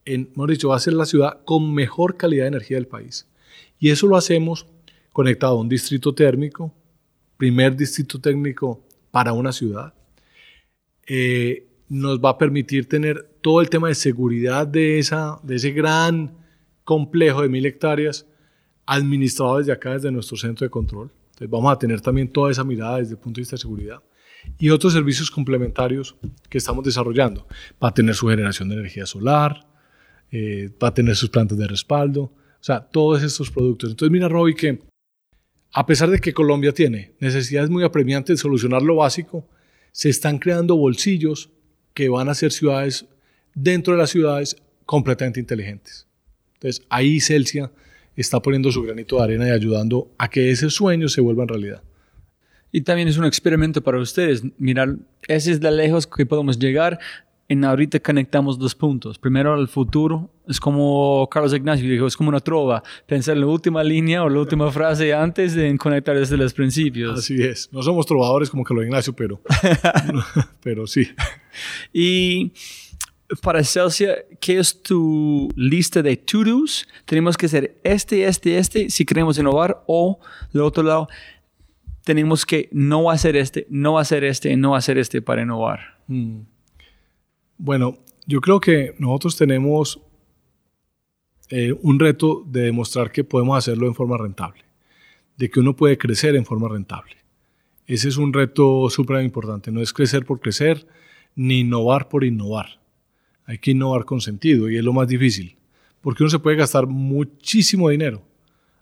en, 0.05 0.31
hemos 0.33 0.47
dicho, 0.47 0.69
va 0.69 0.77
a 0.77 0.79
ser 0.79 0.93
la 0.93 1.05
ciudad 1.05 1.43
con 1.43 1.73
mejor 1.73 2.15
calidad 2.15 2.45
de 2.45 2.49
energía 2.49 2.77
del 2.77 2.87
país. 2.87 3.27
Y 3.77 3.89
eso 3.89 4.07
lo 4.07 4.15
hacemos 4.15 4.67
conectado 5.11 5.57
a 5.57 5.59
un 5.59 5.67
distrito 5.67 6.15
térmico, 6.15 6.73
primer 7.35 7.75
distrito 7.75 8.21
técnico 8.21 8.84
para 9.15 9.31
una 9.31 9.53
ciudad. 9.53 9.93
Eh, 11.07 11.69
nos 11.87 12.19
va 12.19 12.31
a 12.31 12.37
permitir 12.37 12.89
tener 12.89 13.23
todo 13.39 13.61
el 13.61 13.69
tema 13.69 13.87
de 13.87 13.95
seguridad 13.95 14.67
de, 14.67 14.99
esa, 14.99 15.39
de 15.41 15.55
ese 15.55 15.71
gran 15.71 16.35
complejo 16.83 17.41
de 17.41 17.47
mil 17.47 17.65
hectáreas 17.65 18.27
administrado 18.85 19.59
desde 19.59 19.71
acá, 19.71 19.93
desde 19.93 20.11
nuestro 20.11 20.35
centro 20.35 20.65
de 20.65 20.69
control. 20.69 21.13
Entonces 21.27 21.49
vamos 21.49 21.71
a 21.71 21.79
tener 21.79 22.01
también 22.01 22.27
toda 22.27 22.51
esa 22.51 22.65
mirada 22.65 22.97
desde 22.97 23.13
el 23.13 23.19
punto 23.19 23.37
de 23.37 23.43
vista 23.43 23.55
de 23.55 23.61
seguridad. 23.61 24.03
Y 24.57 24.69
otros 24.69 24.91
servicios 24.91 25.31
complementarios 25.31 26.17
que 26.49 26.57
estamos 26.57 26.83
desarrollando. 26.83 27.47
Va 27.81 27.87
a 27.87 27.93
tener 27.93 28.15
su 28.15 28.27
generación 28.27 28.67
de 28.67 28.75
energía 28.75 29.05
solar, 29.05 29.65
eh, 30.29 30.69
va 30.83 30.89
a 30.89 30.93
tener 30.93 31.15
sus 31.15 31.29
plantas 31.29 31.57
de 31.57 31.67
respaldo, 31.67 32.23
o 32.23 32.33
sea, 32.59 32.81
todos 32.81 33.23
estos 33.23 33.49
productos. 33.49 33.91
Entonces 33.91 34.11
mira, 34.11 34.27
Robbie, 34.27 34.55
que 34.55 34.79
a 35.77 35.85
pesar 35.85 36.09
de 36.09 36.19
que 36.19 36.33
Colombia 36.33 36.71
tiene 36.71 37.11
necesidades 37.19 37.69
muy 37.69 37.83
apremiantes 37.83 38.37
de 38.37 38.41
solucionar 38.41 38.81
lo 38.81 38.95
básico, 38.95 39.45
se 39.91 40.07
están 40.07 40.39
creando 40.39 40.77
bolsillos 40.77 41.49
que 41.93 42.07
van 42.07 42.29
a 42.29 42.33
ser 42.33 42.53
ciudades 42.53 43.05
dentro 43.53 43.93
de 43.93 43.99
las 43.99 44.09
ciudades 44.09 44.55
completamente 44.85 45.41
inteligentes. 45.41 46.07
Entonces 46.53 46.85
ahí 46.87 47.19
Celsia 47.19 47.73
está 48.15 48.39
poniendo 48.39 48.71
su 48.71 48.83
granito 48.83 49.17
de 49.17 49.23
arena 49.25 49.49
y 49.49 49.51
ayudando 49.51 50.09
a 50.17 50.29
que 50.29 50.49
ese 50.49 50.69
sueño 50.69 51.09
se 51.09 51.19
vuelva 51.19 51.43
en 51.43 51.49
realidad. 51.49 51.83
Y 52.71 52.79
también 52.79 53.09
es 53.09 53.17
un 53.17 53.25
experimento 53.25 53.81
para 53.81 53.99
ustedes. 53.99 54.43
Mirar, 54.57 54.95
ese 55.27 55.51
es 55.51 55.59
de 55.59 55.71
lejos 55.71 56.07
que 56.07 56.25
podemos 56.25 56.57
llegar. 56.57 56.99
En 57.47 57.63
ahorita 57.63 57.99
conectamos 57.99 58.57
dos 58.57 58.73
puntos. 58.73 59.19
Primero 59.19 59.53
al 59.53 59.67
futuro. 59.67 60.31
Es 60.47 60.59
como 60.59 61.27
Carlos 61.29 61.53
Ignacio 61.53 61.87
dijo, 61.89 62.07
es 62.07 62.17
como 62.17 62.29
una 62.29 62.39
trova. 62.39 62.81
Pensar 63.05 63.35
en 63.35 63.41
la 63.41 63.47
última 63.47 63.83
línea 63.83 64.23
o 64.23 64.29
la 64.29 64.39
última 64.39 64.71
frase 64.71 65.13
antes 65.13 65.53
de 65.53 65.77
conectar 65.77 66.17
desde 66.17 66.37
los 66.37 66.53
principios. 66.53 67.19
Así 67.19 67.41
es. 67.41 67.69
No 67.71 67.83
somos 67.83 68.05
trovadores 68.05 68.49
como 68.49 68.63
Carlos 68.63 68.85
Ignacio, 68.85 69.13
pero, 69.13 69.41
pero 70.63 70.87
sí. 70.87 71.07
Y 71.93 72.51
para 73.41 73.63
Celsius, 73.63 74.11
¿qué 74.39 74.59
es 74.59 74.81
tu 74.81 75.49
lista 75.55 76.01
de 76.01 76.17
to-dos? 76.17 76.87
Tenemos 77.05 77.37
que 77.37 77.45
hacer 77.47 77.77
este, 77.83 78.25
este, 78.25 78.57
este 78.57 78.89
si 78.89 79.05
queremos 79.05 79.37
innovar 79.37 79.83
o, 79.87 80.19
del 80.51 80.61
otro 80.63 80.83
lado, 80.83 81.07
tenemos 82.03 82.45
que 82.45 82.69
no 82.71 83.09
hacer 83.09 83.35
este, 83.35 83.65
no 83.69 83.97
hacer 83.97 84.23
este, 84.23 84.55
no 84.57 84.75
hacer 84.75 84.97
este 84.97 85.21
para 85.21 85.41
innovar. 85.41 85.97
Mm. 86.07 86.41
Bueno, 87.57 87.97
yo 88.25 88.41
creo 88.41 88.59
que 88.59 88.95
nosotros 88.99 89.37
tenemos 89.37 90.01
eh, 91.49 91.73
un 91.81 91.99
reto 91.99 92.43
de 92.45 92.63
demostrar 92.63 93.11
que 93.11 93.23
podemos 93.23 93.57
hacerlo 93.57 93.87
en 93.87 93.95
forma 93.95 94.17
rentable, 94.17 94.63
de 95.37 95.49
que 95.49 95.59
uno 95.59 95.75
puede 95.75 95.97
crecer 95.97 96.35
en 96.35 96.45
forma 96.45 96.69
rentable. 96.69 97.17
Ese 97.87 98.09
es 98.09 98.17
un 98.17 98.33
reto 98.33 98.89
súper 98.89 99.23
importante, 99.23 99.71
no 99.71 99.81
es 99.81 99.93
crecer 99.93 100.25
por 100.25 100.39
crecer, 100.39 100.87
ni 101.35 101.59
innovar 101.59 102.09
por 102.09 102.23
innovar 102.23 102.79
hay 103.45 103.59
que 103.59 103.71
innovar 103.71 104.05
con 104.05 104.21
sentido 104.21 104.69
y 104.69 104.77
es 104.77 104.83
lo 104.83 104.93
más 104.93 105.07
difícil, 105.07 105.55
porque 106.01 106.23
uno 106.23 106.29
se 106.29 106.39
puede 106.39 106.57
gastar 106.57 106.87
muchísimo 106.87 107.89
dinero 107.89 108.23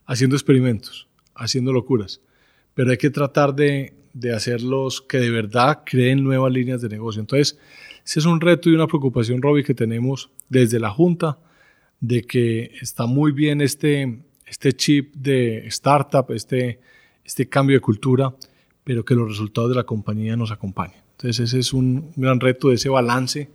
haciendo 0.06 0.36
experimentos, 0.36 1.06
haciendo 1.34 1.72
locuras, 1.72 2.20
pero 2.74 2.90
hay 2.90 2.96
que 2.96 3.10
tratar 3.10 3.54
de, 3.54 3.92
de 4.12 4.34
hacerlos 4.34 5.00
que 5.02 5.18
de 5.18 5.30
verdad 5.30 5.82
creen 5.84 6.24
nuevas 6.24 6.52
líneas 6.52 6.80
de 6.80 6.88
negocio. 6.88 7.20
Entonces, 7.20 7.58
ese 8.04 8.20
es 8.20 8.26
un 8.26 8.40
reto 8.40 8.70
y 8.70 8.74
una 8.74 8.86
preocupación, 8.86 9.42
Robbie, 9.42 9.64
que 9.64 9.74
tenemos 9.74 10.30
desde 10.48 10.78
la 10.78 10.90
Junta, 10.90 11.38
de 12.00 12.22
que 12.22 12.72
está 12.80 13.06
muy 13.06 13.32
bien 13.32 13.60
este, 13.60 14.20
este 14.46 14.72
chip 14.72 15.14
de 15.14 15.66
startup, 15.68 16.30
este, 16.32 16.80
este 17.24 17.48
cambio 17.48 17.76
de 17.76 17.80
cultura, 17.80 18.34
pero 18.84 19.04
que 19.04 19.14
los 19.14 19.28
resultados 19.28 19.70
de 19.70 19.76
la 19.76 19.84
compañía 19.84 20.36
nos 20.36 20.50
acompañen. 20.50 20.98
Entonces, 21.12 21.48
ese 21.48 21.58
es 21.60 21.72
un 21.72 22.12
gran 22.16 22.40
reto 22.40 22.68
de 22.68 22.74
ese 22.74 22.88
balance 22.88 23.48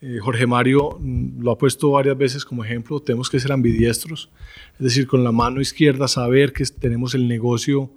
eh, 0.00 0.18
Jorge 0.20 0.46
Mario 0.46 0.96
mm, 1.00 1.42
lo 1.42 1.50
ha 1.50 1.58
puesto 1.58 1.90
varias 1.90 2.16
veces 2.16 2.44
como 2.44 2.64
ejemplo, 2.64 3.00
tenemos 3.00 3.28
que 3.28 3.40
ser 3.40 3.50
ambidiestros, 3.50 4.30
es 4.74 4.78
decir, 4.78 5.08
con 5.08 5.24
la 5.24 5.32
mano 5.32 5.60
izquierda 5.60 6.06
saber 6.06 6.52
que 6.52 6.64
tenemos 6.64 7.14
el 7.14 7.26
negocio 7.26 7.90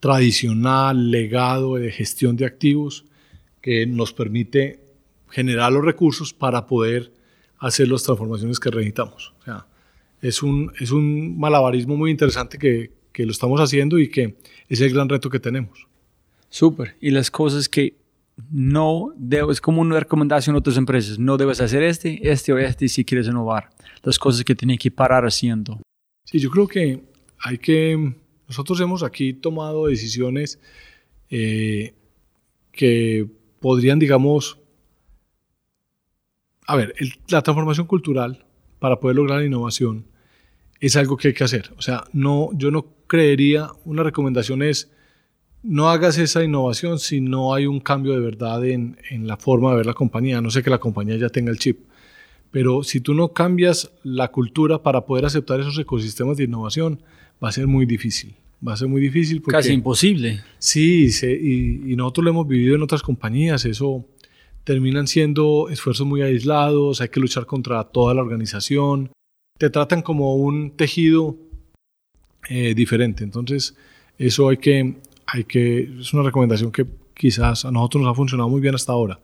tradicional, 0.00 1.10
legado 1.10 1.76
de 1.76 1.92
gestión 1.92 2.36
de 2.36 2.44
activos, 2.44 3.04
que 3.60 3.86
nos 3.86 4.12
permite 4.12 4.80
generar 5.30 5.72
los 5.72 5.84
recursos 5.84 6.32
para 6.32 6.66
poder 6.66 7.12
hacer 7.58 7.88
las 7.88 8.02
transformaciones 8.02 8.60
que 8.60 8.70
necesitamos. 8.70 9.34
O 9.40 9.44
sea, 9.44 9.66
es 10.20 10.42
un, 10.42 10.72
es 10.80 10.90
un 10.90 11.38
malabarismo 11.38 11.96
muy 11.96 12.10
interesante 12.10 12.58
que, 12.58 12.92
que 13.12 13.24
lo 13.24 13.32
estamos 13.32 13.60
haciendo 13.60 13.98
y 13.98 14.08
que 14.08 14.36
es 14.68 14.80
el 14.80 14.92
gran 14.92 15.08
reto 15.08 15.30
que 15.30 15.40
tenemos. 15.40 15.86
Súper. 16.50 16.96
Y 17.00 17.10
las 17.10 17.30
cosas 17.30 17.68
que 17.68 17.96
no 18.50 19.14
es 19.50 19.60
como 19.60 19.80
una 19.80 19.98
recomendación 19.98 20.54
a 20.54 20.60
otras 20.60 20.76
empresas, 20.76 21.18
no 21.18 21.36
debes 21.36 21.60
hacer 21.60 21.82
este, 21.82 22.30
este 22.30 22.52
o 22.52 22.58
este 22.58 22.88
si 22.88 23.04
quieres 23.04 23.26
innovar. 23.26 23.70
Las 24.02 24.18
cosas 24.18 24.44
que 24.44 24.54
tienes 24.54 24.78
que 24.78 24.90
parar 24.90 25.26
haciendo. 25.26 25.80
Sí, 26.24 26.38
yo 26.38 26.50
creo 26.50 26.68
que 26.68 27.02
hay 27.40 27.58
que, 27.58 28.14
nosotros 28.46 28.80
hemos 28.80 29.02
aquí 29.02 29.32
tomado 29.32 29.86
decisiones 29.86 30.60
eh, 31.30 31.94
que 32.70 33.26
podrían, 33.60 33.98
digamos, 33.98 34.57
a 36.68 36.76
ver, 36.76 36.94
la 37.28 37.42
transformación 37.42 37.86
cultural 37.86 38.44
para 38.78 39.00
poder 39.00 39.16
lograr 39.16 39.40
la 39.40 39.46
innovación 39.46 40.04
es 40.80 40.96
algo 40.96 41.16
que 41.16 41.28
hay 41.28 41.34
que 41.34 41.42
hacer. 41.42 41.70
O 41.78 41.82
sea, 41.82 42.04
no, 42.12 42.50
yo 42.52 42.70
no 42.70 42.86
creería, 43.06 43.70
una 43.86 44.02
recomendación 44.02 44.62
es 44.62 44.90
no 45.62 45.88
hagas 45.88 46.18
esa 46.18 46.44
innovación 46.44 46.98
si 46.98 47.22
no 47.22 47.54
hay 47.54 47.64
un 47.64 47.80
cambio 47.80 48.12
de 48.12 48.20
verdad 48.20 48.64
en, 48.66 48.98
la 49.22 49.38
forma 49.38 49.70
de 49.70 49.78
ver 49.78 49.86
la 49.86 49.94
compañía. 49.94 50.42
No 50.42 50.50
sé 50.50 50.62
que 50.62 50.68
la 50.68 50.78
compañía 50.78 51.16
ya 51.16 51.30
tenga 51.30 51.50
el 51.50 51.58
chip, 51.58 51.86
pero 52.50 52.84
si 52.84 53.00
tú 53.00 53.14
no 53.14 53.32
cambias 53.32 53.90
la 54.02 54.28
cultura 54.28 54.82
para 54.82 55.06
poder 55.06 55.24
aceptar 55.24 55.60
esos 55.60 55.78
ecosistemas 55.78 56.36
de 56.36 56.44
innovación, 56.44 57.00
va 57.42 57.48
a 57.48 57.52
ser 57.52 57.66
muy 57.66 57.86
difícil. 57.86 58.36
Va 58.66 58.74
a 58.74 58.76
ser 58.76 58.88
muy 58.88 59.00
difícil. 59.00 59.40
Porque, 59.40 59.56
Casi 59.56 59.72
imposible. 59.72 60.42
Sí, 60.58 61.08
y, 61.22 61.92
y, 61.92 61.96
nosotros 61.96 62.24
lo 62.24 62.30
hemos 62.30 62.46
vivido 62.46 62.74
en 62.74 62.82
otras 62.82 63.02
compañías. 63.02 63.64
Eso 63.64 64.04
terminan 64.68 65.06
siendo 65.06 65.70
esfuerzos 65.70 66.06
muy 66.06 66.20
aislados, 66.20 67.00
hay 67.00 67.08
que 67.08 67.20
luchar 67.20 67.46
contra 67.46 67.82
toda 67.84 68.12
la 68.12 68.20
organización. 68.20 69.10
Te 69.56 69.70
tratan 69.70 70.02
como 70.02 70.36
un 70.36 70.72
tejido 70.72 71.38
eh, 72.50 72.74
diferente. 72.74 73.24
Entonces, 73.24 73.74
eso 74.18 74.50
hay 74.50 74.58
que, 74.58 74.96
hay 75.24 75.44
que, 75.44 75.90
es 75.98 76.12
una 76.12 76.22
recomendación 76.22 76.70
que 76.70 76.84
quizás 77.14 77.64
a 77.64 77.70
nosotros 77.70 78.02
nos 78.02 78.12
ha 78.12 78.14
funcionado 78.14 78.50
muy 78.50 78.60
bien 78.60 78.74
hasta 78.74 78.92
ahora. 78.92 79.18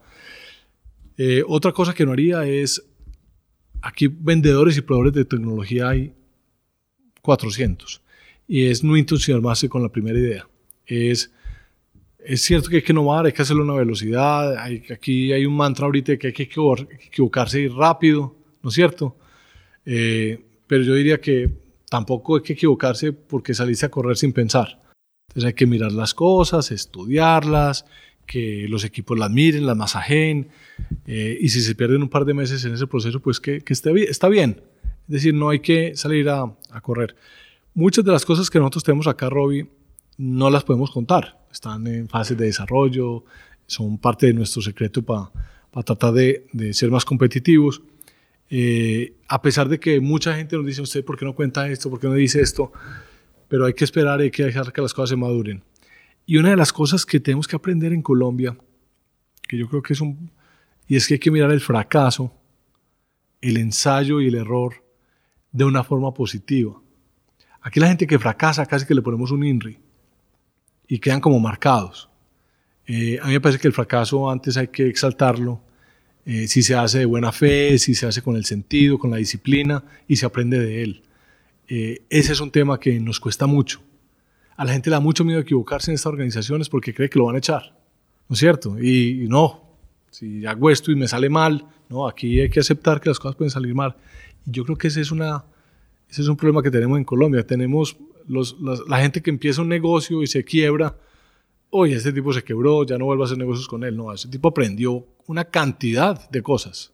Eh, 1.15 1.43
otra 1.47 1.71
cosa 1.73 1.93
que 1.93 2.07
no 2.07 2.13
haría 2.13 2.43
es, 2.47 2.83
aquí 3.83 4.07
vendedores 4.07 4.75
y 4.77 4.81
proveedores 4.81 5.13
de 5.13 5.25
tecnología 5.25 5.89
hay 5.89 6.11
400 7.21 8.01
y 8.47 8.65
es 8.65 8.83
no 8.83 8.97
entusiasmarse 8.97 9.69
con 9.69 9.83
la 9.83 9.89
primera 9.89 10.17
idea. 10.17 10.47
Es, 10.87 11.31
es 12.25 12.41
cierto 12.41 12.69
que 12.69 12.77
hay 12.77 12.81
que 12.81 12.91
innovar, 12.91 13.25
hay 13.25 13.31
que 13.31 13.41
hacerlo 13.41 13.61
a 13.63 13.65
una 13.65 13.75
velocidad, 13.75 14.57
hay, 14.57 14.83
aquí 14.91 15.31
hay 15.31 15.45
un 15.45 15.55
mantra 15.55 15.85
ahorita 15.85 16.17
que 16.17 16.27
hay 16.27 16.33
que 16.33 16.43
equivocarse 16.43 17.69
rápido, 17.73 18.35
¿no 18.63 18.69
es 18.69 18.75
cierto? 18.75 19.15
Eh, 19.85 20.43
pero 20.67 20.83
yo 20.83 20.95
diría 20.95 21.19
que 21.21 21.49
tampoco 21.89 22.37
hay 22.37 22.41
que 22.41 22.53
equivocarse 22.53 23.13
porque 23.13 23.53
salirse 23.53 23.85
a 23.85 23.89
correr 23.89 24.17
sin 24.17 24.33
pensar. 24.33 24.81
Entonces 25.29 25.47
hay 25.47 25.53
que 25.53 25.67
mirar 25.67 25.91
las 25.91 26.13
cosas, 26.13 26.71
estudiarlas, 26.71 27.85
que 28.25 28.65
los 28.69 28.83
equipos 28.83 29.17
las 29.19 29.29
miren, 29.29 29.67
las 29.67 29.77
masajeen, 29.77 30.49
eh, 31.05 31.37
y 31.39 31.49
si 31.49 31.61
se 31.61 31.75
pierden 31.75 32.01
un 32.01 32.09
par 32.09 32.25
de 32.25 32.33
meses 32.33 32.65
en 32.65 32.73
ese 32.73 32.87
proceso, 32.87 33.19
pues 33.19 33.39
que, 33.39 33.61
esté 33.67 33.91
está 34.09 34.29
bien. 34.29 34.61
Es 35.07 35.13
decir, 35.13 35.33
no 35.35 35.49
hay 35.49 35.59
que 35.59 35.95
salir 35.95 36.27
a, 36.29 36.43
a 36.71 36.81
correr. 36.81 37.15
Muchas 37.75 38.03
de 38.03 38.11
las 38.11 38.25
cosas 38.25 38.49
que 38.49 38.57
nosotros 38.57 38.83
tenemos 38.83 39.05
acá, 39.05 39.29
Robbie, 39.29 39.67
no 40.17 40.49
las 40.49 40.63
podemos 40.63 40.91
contar. 40.91 41.39
Están 41.51 41.87
en 41.87 42.07
fase 42.07 42.35
de 42.35 42.45
desarrollo, 42.45 43.23
son 43.67 43.97
parte 43.97 44.27
de 44.27 44.33
nuestro 44.33 44.61
secreto 44.61 45.01
para 45.03 45.31
tratar 45.83 46.13
de, 46.13 46.47
de, 46.53 46.73
ser 46.73 46.91
más 46.91 47.05
competitivos. 47.05 47.81
Eh, 48.49 49.15
a 49.27 49.41
pesar 49.41 49.67
de 49.67 49.79
que 49.79 49.99
mucha 49.99 50.35
gente 50.35 50.55
nos 50.55 50.65
dice, 50.65 50.81
usted, 50.81 51.03
¿por 51.03 51.17
qué 51.17 51.25
no 51.25 51.33
cuenta 51.33 51.67
esto? 51.67 51.89
¿Por 51.89 51.99
qué 51.99 52.07
no 52.07 52.13
dice 52.13 52.41
esto? 52.41 52.71
Pero 53.47 53.65
hay 53.65 53.73
que 53.73 53.83
esperar, 53.83 54.19
hay 54.19 54.31
que 54.31 54.43
dejar 54.43 54.71
que 54.71 54.81
las 54.81 54.93
cosas 54.93 55.09
se 55.11 55.15
maduren. 55.15 55.63
Y 56.25 56.37
una 56.37 56.49
de 56.49 56.55
las 56.55 56.73
cosas 56.73 57.05
que 57.05 57.19
tenemos 57.19 57.47
que 57.47 57.55
aprender 57.55 57.93
en 57.93 58.01
Colombia, 58.01 58.57
que 59.47 59.57
yo 59.57 59.67
creo 59.67 59.81
que 59.81 59.93
es 59.93 60.01
un... 60.01 60.31
Y 60.87 60.95
es 60.95 61.07
que 61.07 61.15
hay 61.15 61.19
que 61.19 61.31
mirar 61.31 61.51
el 61.51 61.61
fracaso, 61.61 62.31
el 63.41 63.57
ensayo 63.57 64.21
y 64.21 64.27
el 64.27 64.35
error 64.35 64.83
de 65.51 65.65
una 65.65 65.83
forma 65.83 66.13
positiva. 66.13 66.79
Aquí 67.61 67.79
la 67.79 67.87
gente 67.87 68.05
que 68.05 68.19
fracasa 68.19 68.65
casi 68.65 68.85
que 68.85 68.93
le 68.93 69.01
ponemos 69.01 69.31
un 69.31 69.43
INRI 69.43 69.84
y 70.87 70.99
quedan 70.99 71.21
como 71.21 71.39
marcados. 71.39 72.09
Eh, 72.87 73.19
a 73.21 73.27
mí 73.27 73.33
me 73.33 73.41
parece 73.41 73.59
que 73.59 73.67
el 73.67 73.73
fracaso 73.73 74.29
antes 74.29 74.57
hay 74.57 74.67
que 74.67 74.87
exaltarlo, 74.87 75.61
eh, 76.25 76.47
si 76.47 76.63
se 76.63 76.75
hace 76.75 76.99
de 76.99 77.05
buena 77.05 77.31
fe, 77.31 77.77
si 77.77 77.93
se 77.93 78.07
hace 78.07 78.21
con 78.21 78.35
el 78.35 78.45
sentido, 78.45 78.97
con 78.97 79.11
la 79.11 79.17
disciplina 79.17 79.83
y 80.07 80.15
se 80.15 80.25
aprende 80.25 80.59
de 80.59 80.83
él. 80.83 81.03
Eh, 81.67 82.01
ese 82.09 82.33
es 82.33 82.39
un 82.39 82.51
tema 82.51 82.79
que 82.79 82.99
nos 82.99 83.19
cuesta 83.19 83.45
mucho. 83.45 83.81
A 84.55 84.65
la 84.65 84.73
gente 84.73 84.89
le 84.89 84.95
da 84.95 84.99
mucho 84.99 85.23
miedo 85.23 85.39
equivocarse 85.39 85.91
en 85.91 85.95
estas 85.95 86.11
organizaciones 86.11 86.69
porque 86.69 86.93
cree 86.93 87.09
que 87.09 87.19
lo 87.19 87.25
van 87.25 87.35
a 87.35 87.39
echar, 87.39 87.77
¿no 88.27 88.33
es 88.33 88.39
cierto? 88.39 88.79
Y, 88.81 89.27
no, 89.27 89.63
si 90.09 90.45
hago 90.45 90.69
esto 90.69 90.91
y 90.91 90.95
me 90.95 91.07
sale 91.07 91.29
mal, 91.29 91.67
no, 91.89 92.07
aquí 92.07 92.39
hay 92.39 92.49
que 92.49 92.59
aceptar 92.59 93.01
que 93.01 93.09
las 93.09 93.19
cosas 93.19 93.35
pueden 93.35 93.51
salir 93.51 93.75
mal. 93.75 93.95
Y 94.45 94.51
yo 94.51 94.63
creo 94.63 94.77
que 94.77 94.87
ese 94.87 95.01
es, 95.01 95.11
una, 95.11 95.43
ese 96.09 96.21
es 96.21 96.27
un 96.27 96.37
problema 96.37 96.63
que 96.63 96.71
tenemos 96.71 96.97
en 96.97 97.03
Colombia. 97.03 97.45
Tenemos 97.45 97.97
la 98.27 98.99
gente 98.99 99.21
que 99.21 99.29
empieza 99.29 99.61
un 99.61 99.69
negocio 99.69 100.23
y 100.23 100.27
se 100.27 100.43
quiebra, 100.43 100.95
oye, 101.69 101.95
este 101.95 102.11
tipo 102.11 102.31
se 102.33 102.43
quebró, 102.43 102.85
ya 102.85 102.97
no 102.97 103.05
vuelvo 103.05 103.23
a 103.23 103.25
hacer 103.25 103.37
negocios 103.37 103.67
con 103.67 103.83
él. 103.83 103.95
No, 103.95 104.13
ese 104.13 104.27
tipo 104.27 104.47
aprendió 104.47 105.05
una 105.27 105.45
cantidad 105.45 106.29
de 106.29 106.41
cosas 106.41 106.93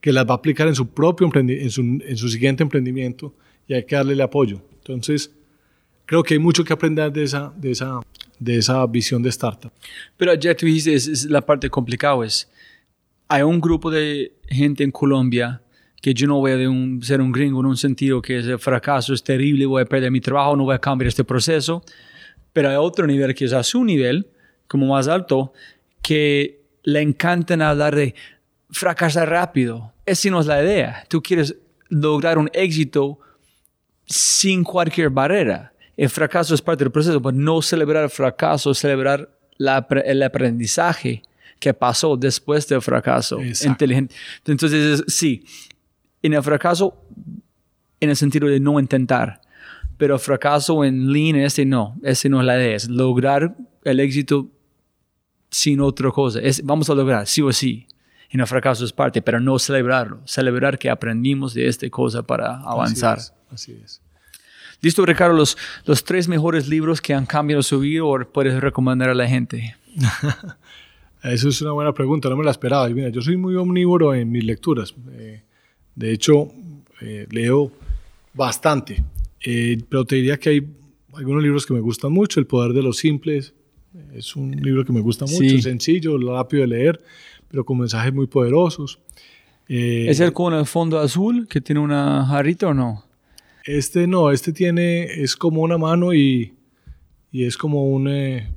que 0.00 0.12
las 0.12 0.26
va 0.26 0.32
a 0.32 0.36
aplicar 0.36 0.68
en 0.68 0.74
su 0.74 0.88
propio 0.88 1.30
en 1.34 1.70
su, 1.70 1.80
en 1.82 2.16
su 2.16 2.28
siguiente 2.28 2.62
emprendimiento 2.62 3.34
y 3.68 3.74
hay 3.74 3.84
que 3.84 3.94
darle 3.94 4.14
el 4.14 4.20
apoyo. 4.20 4.60
Entonces, 4.78 5.30
creo 6.06 6.22
que 6.22 6.34
hay 6.34 6.40
mucho 6.40 6.64
que 6.64 6.72
aprender 6.72 7.12
de 7.12 7.22
esa, 7.22 7.52
de 7.56 7.70
esa, 7.70 8.00
de 8.38 8.58
esa 8.58 8.84
visión 8.86 9.22
de 9.22 9.28
startup. 9.28 9.72
Pero 10.16 10.34
ya 10.34 10.54
tú 10.56 10.66
dijiste, 10.66 10.94
es, 10.94 11.24
la 11.26 11.40
parte 11.40 11.70
complicada, 11.70 12.24
es, 12.26 12.50
hay 13.28 13.42
un 13.42 13.60
grupo 13.60 13.90
de 13.90 14.32
gente 14.48 14.82
en 14.84 14.90
Colombia 14.90 15.61
que 16.02 16.12
yo 16.12 16.26
no 16.26 16.40
voy 16.40 16.50
a 16.50 16.68
un, 16.68 17.00
ser 17.00 17.20
un 17.20 17.30
gringo 17.30 17.60
en 17.60 17.66
un 17.66 17.76
sentido 17.76 18.20
que 18.20 18.40
ese 18.40 18.58
fracaso 18.58 19.14
es 19.14 19.22
terrible, 19.22 19.64
voy 19.66 19.82
a 19.82 19.86
perder 19.86 20.10
mi 20.10 20.20
trabajo, 20.20 20.56
no 20.56 20.64
voy 20.64 20.74
a 20.74 20.80
cambiar 20.80 21.06
este 21.06 21.22
proceso, 21.22 21.84
pero 22.52 22.68
hay 22.68 22.76
otro 22.76 23.06
nivel 23.06 23.32
que 23.36 23.44
es 23.44 23.52
a 23.52 23.62
su 23.62 23.84
nivel, 23.84 24.26
como 24.66 24.88
más 24.88 25.06
alto, 25.06 25.52
que 26.02 26.60
le 26.82 27.00
encantan 27.00 27.62
hablar 27.62 27.94
de 27.94 28.16
fracasar 28.70 29.30
rápido. 29.30 29.92
Esa 30.04 30.28
no 30.28 30.40
es 30.40 30.46
la 30.46 30.60
idea. 30.60 31.04
Tú 31.08 31.22
quieres 31.22 31.54
lograr 31.88 32.36
un 32.36 32.50
éxito 32.52 33.20
sin 34.04 34.64
cualquier 34.64 35.08
barrera. 35.10 35.72
El 35.96 36.10
fracaso 36.10 36.52
es 36.52 36.60
parte 36.60 36.82
del 36.82 36.90
proceso, 36.90 37.22
pero 37.22 37.32
no 37.32 37.62
celebrar 37.62 38.02
el 38.02 38.10
fracaso, 38.10 38.74
celebrar 38.74 39.30
la, 39.56 39.86
el 40.04 40.20
aprendizaje 40.24 41.22
que 41.60 41.72
pasó 41.72 42.16
después 42.16 42.66
del 42.66 42.82
fracaso. 42.82 43.38
Exacto. 43.38 43.68
Inteligente. 43.68 44.14
Entonces, 44.44 45.04
sí, 45.06 45.44
en 46.22 46.34
el 46.34 46.42
fracaso, 46.42 47.04
en 48.00 48.10
el 48.10 48.16
sentido 48.16 48.48
de 48.48 48.60
no 48.60 48.78
intentar, 48.78 49.40
pero 49.96 50.18
fracaso 50.18 50.84
en 50.84 51.12
lean, 51.12 51.36
ese 51.36 51.64
no, 51.64 51.96
ese 52.02 52.28
no 52.28 52.40
es 52.40 52.46
la 52.46 52.56
idea, 52.56 52.76
es 52.76 52.88
lograr 52.88 53.56
el 53.84 54.00
éxito 54.00 54.48
sin 55.50 55.80
otra 55.80 56.10
cosa. 56.10 56.40
Es, 56.40 56.64
vamos 56.64 56.88
a 56.90 56.94
lograr, 56.94 57.26
sí 57.26 57.42
o 57.42 57.52
sí. 57.52 57.86
En 58.30 58.40
el 58.40 58.46
fracaso 58.46 58.84
es 58.84 58.92
parte, 58.92 59.20
pero 59.20 59.40
no 59.40 59.58
celebrarlo. 59.58 60.22
Celebrar 60.24 60.78
que 60.78 60.88
aprendimos 60.88 61.52
de 61.52 61.66
esta 61.66 61.88
cosa 61.90 62.22
para 62.22 62.56
avanzar. 62.62 63.18
Así 63.18 63.30
es. 63.30 63.52
Así 63.52 63.80
es. 63.84 64.02
Listo, 64.80 65.06
Ricardo, 65.06 65.36
los, 65.36 65.56
los 65.84 66.02
tres 66.02 66.26
mejores 66.26 66.66
libros 66.66 67.00
que 67.00 67.14
han 67.14 67.26
cambiado 67.26 67.62
su 67.62 67.78
vida 67.78 68.02
o 68.02 68.18
puedes 68.24 68.60
recomendar 68.60 69.10
a 69.10 69.14
la 69.14 69.28
gente. 69.28 69.76
Eso 71.22 71.50
es 71.50 71.62
una 71.62 71.70
buena 71.70 71.92
pregunta, 71.92 72.28
no 72.28 72.36
me 72.36 72.44
la 72.44 72.50
esperaba. 72.50 72.90
Y 72.90 72.94
mira, 72.94 73.10
yo 73.10 73.22
soy 73.22 73.36
muy 73.36 73.54
omnívoro 73.54 74.12
en 74.12 74.32
mis 74.32 74.42
lecturas. 74.42 74.92
Eh, 75.12 75.44
de 75.94 76.12
hecho, 76.12 76.52
eh, 77.00 77.26
leo 77.30 77.70
bastante. 78.34 79.02
Eh, 79.44 79.78
pero 79.88 80.04
te 80.04 80.16
diría 80.16 80.38
que 80.38 80.48
hay 80.50 80.66
algunos 81.14 81.42
libros 81.42 81.66
que 81.66 81.74
me 81.74 81.80
gustan 81.80 82.12
mucho. 82.12 82.40
El 82.40 82.46
poder 82.46 82.72
de 82.72 82.82
los 82.82 82.96
simples 82.98 83.54
es 84.14 84.36
un 84.36 84.52
libro 84.52 84.84
que 84.84 84.92
me 84.92 85.00
gusta 85.00 85.24
mucho, 85.26 85.38
Sí. 85.38 85.60
sencillo, 85.62 86.16
rápido 86.18 86.62
de 86.62 86.68
leer, 86.68 87.00
pero 87.48 87.64
con 87.64 87.78
mensajes 87.78 88.12
muy 88.14 88.26
poderosos. 88.26 88.98
Eh, 89.68 90.06
¿Es 90.08 90.20
el 90.20 90.32
con 90.32 90.54
el 90.54 90.66
fondo 90.66 90.98
azul 90.98 91.46
que 91.48 91.60
tiene 91.60 91.80
una 91.80 92.24
jarrita 92.26 92.68
o 92.68 92.74
no? 92.74 93.04
Este 93.64 94.06
no, 94.06 94.30
este 94.30 94.52
tiene, 94.52 95.04
es 95.04 95.36
como 95.36 95.62
una 95.62 95.78
mano 95.78 96.12
y, 96.14 96.52
y 97.30 97.44
es 97.44 97.56
como 97.56 97.84
un, 97.86 98.08
eh, 98.08 98.48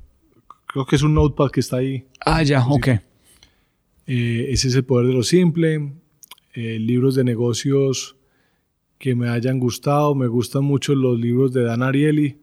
creo 0.65 0.85
que 0.85 0.95
es 0.95 1.03
un 1.03 1.13
notepad 1.13 1.51
que 1.51 1.59
está 1.59 1.77
ahí. 1.77 2.05
Ah, 2.25 2.41
ya, 2.43 2.65
ok. 2.67 2.87
Eh, 4.07 4.47
ese 4.49 4.67
es 4.67 4.75
el 4.75 4.83
poder 4.83 5.07
de 5.07 5.13
lo 5.13 5.23
simple. 5.23 5.91
Eh, 6.55 6.79
libros 6.79 7.15
de 7.15 7.23
negocios 7.25 8.15
que 8.97 9.13
me 9.13 9.29
hayan 9.29 9.59
gustado. 9.59 10.15
Me 10.15 10.27
gustan 10.27 10.63
mucho 10.63 10.95
los 10.95 11.19
libros 11.19 11.51
de 11.51 11.63
Dan 11.63 11.83
Ariely, 11.83 12.37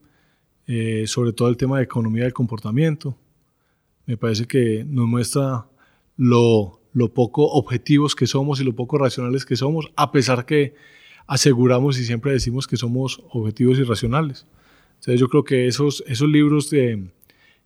eh, 0.66 1.04
sobre 1.06 1.32
todo 1.32 1.48
el 1.48 1.56
tema 1.56 1.78
de 1.78 1.84
economía 1.84 2.24
del 2.24 2.34
comportamiento. 2.34 3.16
Me 4.06 4.16
parece 4.16 4.46
que 4.46 4.84
nos 4.86 5.06
muestra 5.06 5.66
lo, 6.16 6.80
lo 6.92 7.14
poco 7.14 7.46
objetivos 7.46 8.14
que 8.14 8.26
somos 8.26 8.60
y 8.60 8.64
lo 8.64 8.74
poco 8.74 8.98
racionales 8.98 9.46
que 9.46 9.56
somos, 9.56 9.90
a 9.96 10.12
pesar 10.12 10.44
que 10.44 10.74
aseguramos 11.26 11.98
y 11.98 12.04
siempre 12.04 12.32
decimos 12.32 12.66
que 12.66 12.76
somos 12.76 13.22
objetivos 13.30 13.78
y 13.78 13.84
racionales. 13.84 14.46
Entonces 14.96 15.20
yo 15.20 15.28
creo 15.28 15.44
que 15.44 15.66
esos, 15.66 16.04
esos 16.06 16.28
libros 16.28 16.68
de, 16.68 17.08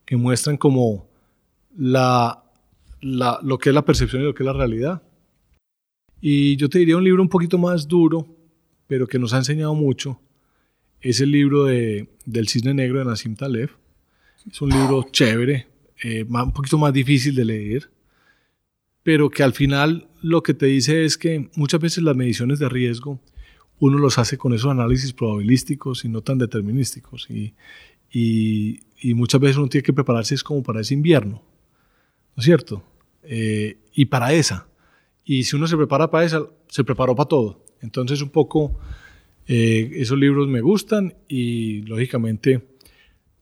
que 0.04 0.16
muestran 0.16 0.56
como 0.56 1.08
la, 1.76 2.44
la, 3.00 3.40
lo 3.42 3.58
que 3.58 3.70
es 3.70 3.74
la 3.74 3.84
percepción 3.84 4.22
y 4.22 4.24
lo 4.26 4.34
que 4.34 4.44
es 4.44 4.46
la 4.46 4.52
realidad. 4.52 5.02
Y 6.28 6.56
yo 6.56 6.68
te 6.68 6.80
diría 6.80 6.96
un 6.96 7.04
libro 7.04 7.22
un 7.22 7.28
poquito 7.28 7.56
más 7.56 7.86
duro, 7.86 8.26
pero 8.88 9.06
que 9.06 9.16
nos 9.16 9.32
ha 9.32 9.36
enseñado 9.38 9.76
mucho, 9.76 10.20
es 11.00 11.20
el 11.20 11.30
libro 11.30 11.66
de, 11.66 12.08
del 12.24 12.48
Cisne 12.48 12.74
Negro 12.74 12.98
de 12.98 13.04
Nassim 13.04 13.36
Taleb. 13.36 13.70
Es 14.50 14.60
un 14.60 14.70
libro 14.70 15.06
chévere, 15.12 15.68
eh, 16.02 16.24
más- 16.24 16.46
un 16.46 16.52
poquito 16.52 16.78
más 16.78 16.92
difícil 16.92 17.32
de 17.36 17.44
leer, 17.44 17.90
pero 19.04 19.30
que 19.30 19.44
al 19.44 19.52
final 19.52 20.08
lo 20.20 20.42
que 20.42 20.52
te 20.52 20.66
dice 20.66 21.04
es 21.04 21.16
que 21.16 21.48
muchas 21.54 21.80
veces 21.80 22.02
las 22.02 22.16
mediciones 22.16 22.58
de 22.58 22.68
riesgo 22.68 23.20
uno 23.78 23.96
los 23.96 24.18
hace 24.18 24.36
con 24.36 24.52
esos 24.52 24.72
análisis 24.72 25.12
probabilísticos 25.12 26.04
y 26.04 26.08
no 26.08 26.22
tan 26.22 26.38
determinísticos. 26.38 27.30
Y, 27.30 27.54
y, 28.10 28.80
y 29.00 29.14
muchas 29.14 29.40
veces 29.40 29.58
uno 29.58 29.68
tiene 29.68 29.84
que 29.84 29.92
prepararse 29.92 30.34
es 30.34 30.42
como 30.42 30.64
para 30.64 30.80
ese 30.80 30.94
invierno, 30.94 31.44
¿no 32.34 32.40
es 32.40 32.44
cierto? 32.44 32.82
Eh, 33.22 33.76
y 33.94 34.06
para 34.06 34.32
esa. 34.32 34.66
Y 35.26 35.42
si 35.42 35.56
uno 35.56 35.66
se 35.66 35.76
prepara 35.76 36.10
para 36.10 36.24
esa, 36.24 36.46
se 36.68 36.84
preparó 36.84 37.14
para 37.14 37.28
todo. 37.28 37.62
Entonces 37.82 38.22
un 38.22 38.30
poco 38.30 38.78
eh, 39.46 39.90
esos 39.96 40.18
libros 40.18 40.48
me 40.48 40.60
gustan 40.62 41.14
y 41.28 41.82
lógicamente 41.82 42.62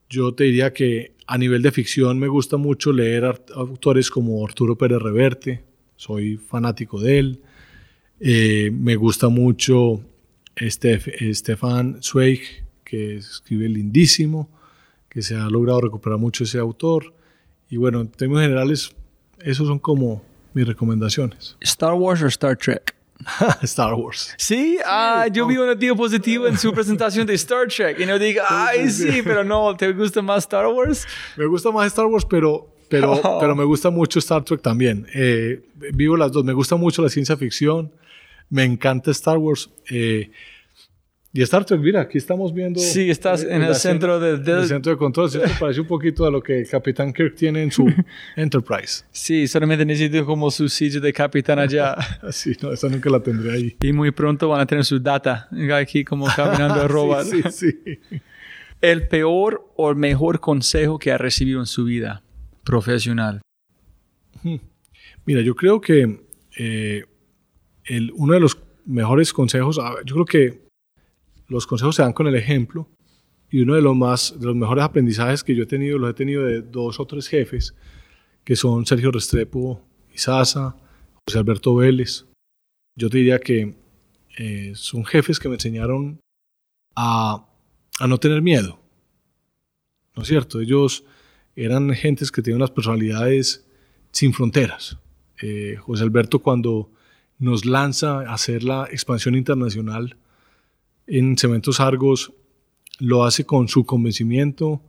yo 0.09 0.35
te 0.35 0.45
diría 0.45 0.72
que 0.72 1.12
a 1.26 1.39
nivel 1.39 1.62
de 1.62 1.70
ficción 1.70 2.18
me 2.18 2.26
gusta 2.26 2.57
mucho 2.57 2.93
leer 2.93 3.24
autores 3.55 4.11
como 4.11 4.45
Arturo 4.45 4.76
Pérez 4.76 4.99
Reverte, 5.01 5.62
soy 5.97 6.37
fanático 6.37 7.01
de 7.01 7.18
él. 7.18 7.41
Eh, 8.20 8.70
me 8.72 8.97
gusta 8.97 9.28
mucho 9.28 10.03
Stef- 10.57 11.35
Stefan 11.35 12.03
Zweig, 12.03 12.41
que 12.85 13.16
escribe 13.16 13.68
lindísimo, 13.68 14.51
que 15.09 15.22
se 15.22 15.35
ha 15.35 15.49
logrado 15.49 15.80
recuperar 15.82 16.18
mucho 16.18 16.45
ese 16.45 16.59
autor. 16.59 17.14
Y 17.70 17.76
bueno, 17.76 18.01
en 18.01 18.09
términos 18.09 18.43
generales, 18.43 18.91
esos 19.41 19.66
son 19.66 19.78
como 19.78 20.22
mis 20.55 20.67
recomendaciones. 20.67 21.57
¿Star 21.61 21.95
Wars 21.95 22.23
o 22.23 22.27
Star 22.29 22.57
Trek? 22.57 22.95
Star 23.63 23.95
Wars. 23.95 24.35
Sí, 24.39 24.79
ah, 24.85 25.27
yo 25.33 25.47
vi 25.47 25.57
una 25.57 25.75
diapositiva 25.75 26.49
en 26.49 26.59
su 26.59 26.73
presentación 26.73 27.27
de 27.27 27.35
Star 27.35 27.69
Trek 27.69 27.99
y 28.01 28.07
no 28.07 28.19
diga, 28.19 28.45
ay, 28.49 28.91
sí, 28.91 29.23
pero 29.23 29.45
no, 29.45 29.77
¿te 29.77 29.93
gusta 29.93 30.21
más 30.23 30.45
Star 30.45 30.67
Wars? 30.67 31.07
Me 31.37 31.47
gusta 31.47 31.71
más 31.71 31.87
Star 31.87 32.07
Wars, 32.07 32.27
pero, 32.29 32.69
pero, 32.89 33.13
Oh. 33.25 33.39
pero 33.41 33.55
me 33.55 33.65
gusta 33.65 33.91
mucho 33.91 34.19
Star 34.19 34.43
Trek 34.45 34.61
también. 34.61 35.07
Eh, 35.15 35.63
vivo 35.95 36.17
las 36.17 36.33
dos. 36.33 36.45
Me 36.45 36.53
gusta 36.53 36.77
mucho 36.77 37.03
la 37.03 37.09
ciencia 37.09 37.37
ficción. 37.37 37.93
Me 38.51 38.65
encanta 38.65 39.11
Star 39.13 39.39
Wars. 39.39 39.71
Eh, 39.91 40.31
y 41.37 41.43
Star 41.43 41.64
Trek, 41.64 41.80
mira, 41.80 42.01
aquí 42.03 42.16
estamos 42.16 42.55
viendo. 42.55 42.78
Sí, 42.78 43.11
estás 43.11 43.43
en 43.43 43.62
el 43.62 43.74
centro 43.74 44.20
de, 44.20 44.39
de- 44.39 44.61
el 44.61 44.68
centro 44.68 44.93
de 44.93 44.97
control. 44.99 45.28
¿cierto? 45.28 45.51
Parece 45.59 45.80
un 45.80 45.87
poquito 45.89 46.24
a 46.24 46.30
lo 46.30 46.41
que 46.41 46.61
el 46.61 46.68
Capitán 46.68 47.12
Kirk 47.12 47.35
tiene 47.35 47.61
en 47.64 47.72
su 47.72 47.87
Enterprise. 48.37 49.05
Sí, 49.11 49.49
solamente 49.49 49.85
necesito 49.85 50.24
como 50.24 50.49
su 50.51 50.68
sitio 50.68 51.01
de 51.01 51.12
capitán 51.12 51.59
allá. 51.59 51.95
Así, 52.22 52.53
no, 52.62 52.72
esa 52.72 52.89
nunca 52.89 53.11
la 53.11 53.18
tendré 53.20 53.53
ahí. 53.53 53.76
y 53.82 53.93
muy 53.93 54.12
pronto 54.12 54.49
van 54.49 54.61
a 54.61 54.66
tener 54.66 54.85
su 54.85 55.01
data 55.01 55.49
aquí 55.74 56.05
como 56.05 56.26
caminando 56.26 56.80
a 56.82 56.87
robar. 56.89 57.24
Sí, 57.24 57.43
sí, 57.51 57.72
sí. 57.85 57.99
El 58.80 59.09
peor 59.09 59.72
o 59.76 59.91
el 59.91 59.97
mejor 59.97 60.39
consejo 60.39 60.99
que 61.01 61.11
ha 61.11 61.18
recibido 61.18 61.59
en 61.59 61.66
su 61.66 61.85
vida 61.85 62.22
profesional. 62.62 63.41
Mira, 65.26 65.41
yo 65.41 65.55
creo 65.57 65.80
que 65.80 66.20
eh, 66.59 67.05
el- 67.87 68.12
uno 68.14 68.35
de 68.35 68.41
los 68.41 68.59
mejores 68.87 69.32
consejos, 69.32 69.78
a 69.78 69.95
ver, 69.95 70.05
yo 70.05 70.14
creo 70.14 70.26
que 70.26 70.64
los 71.55 71.67
consejos 71.67 71.97
se 71.97 72.03
dan 72.03 72.13
con 72.13 72.27
el 72.27 72.35
ejemplo 72.35 72.89
y 73.49 73.61
uno 73.61 73.75
de 73.75 73.83
los 73.83 73.97
más, 73.97 74.35
de 74.39 74.47
los 74.47 74.57
mejores 74.57 74.85
aprendizajes 74.85 75.45
que 75.45 75.55
yo 75.55 75.63
he 75.63 75.67
tenido, 75.67 75.99
los 75.99 76.11
he 76.11 76.15
tenido 76.15 76.43
de 76.43 76.61
dos 76.61 76.99
o 76.99 77.07
tres 77.07 77.29
jefes, 77.29 77.75
que 78.43 78.57
son 78.57 78.85
Sergio 78.85 79.13
Restrepo 79.13 79.81
Isaza, 80.13 80.77
José 81.25 81.39
Alberto 81.39 81.77
Vélez. 81.77 82.27
Yo 82.97 83.09
te 83.09 83.19
diría 83.19 83.39
que 83.39 83.75
eh, 84.37 84.73
son 84.75 85.05
jefes 85.05 85.39
que 85.39 85.49
me 85.49 85.55
enseñaron 85.55 86.19
a, 86.97 87.47
a 88.01 88.07
no 88.07 88.19
tener 88.19 88.43
miedo. 88.43 88.81
¿No 90.17 90.23
es 90.23 90.29
cierto? 90.29 90.61
Ellos 90.61 91.05
eran 91.57 91.93
gentes 91.95 92.33
que 92.33 92.43
tenían 92.43 92.61
unas 92.61 92.71
personalidades 92.71 93.67
sin 94.11 94.33
fronteras. 94.33 94.99
Eh, 95.41 95.77
José 95.81 96.03
Alberto 96.03 96.41
cuando 96.41 96.91
nos 97.39 97.65
lanza 97.65 98.21
a 98.21 98.35
hacer 98.35 98.65
la 98.65 98.87
expansión 98.91 99.35
internacional 99.35 100.17
en 101.07 101.37
Cementos 101.37 101.81
Argos, 101.81 102.33
lo 102.99 103.25
hace 103.25 103.45
con 103.45 103.69
su 103.69 103.85
convencimiento 103.85 104.81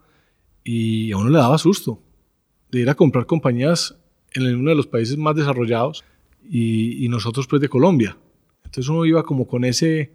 y 0.63 1.11
a 1.11 1.17
uno 1.17 1.29
le 1.29 1.37
daba 1.37 1.57
susto 1.57 2.01
de 2.71 2.81
ir 2.81 2.89
a 2.89 2.95
comprar 2.95 3.25
compañías 3.25 3.95
en 4.33 4.55
uno 4.55 4.69
de 4.69 4.75
los 4.75 4.87
países 4.87 5.17
más 5.17 5.35
desarrollados 5.35 6.03
y, 6.43 7.03
y 7.03 7.09
nosotros 7.09 7.47
pues 7.47 7.61
de 7.61 7.69
Colombia. 7.69 8.17
Entonces 8.63 8.89
uno 8.89 9.05
iba 9.05 9.23
como 9.23 9.47
con 9.47 9.63
ese, 9.63 10.11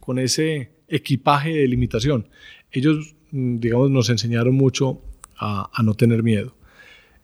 con 0.00 0.18
ese 0.18 0.70
equipaje 0.88 1.52
de 1.54 1.68
limitación. 1.68 2.28
Ellos, 2.70 3.16
mm, 3.32 3.56
digamos, 3.56 3.90
nos 3.90 4.08
enseñaron 4.10 4.54
mucho 4.54 5.00
a, 5.36 5.70
a 5.72 5.82
no 5.82 5.94
tener 5.94 6.22
miedo. 6.22 6.54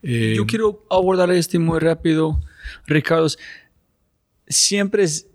Eh, 0.03 0.35
Yo 0.37 0.47
quiero 0.47 0.85
abordar 0.91 1.31
este 1.31 1.59
muy 1.59 1.79
rápido, 1.79 2.41
Ricardo. 2.87 3.29
Siempre 4.49 5.05
es 5.05 5.30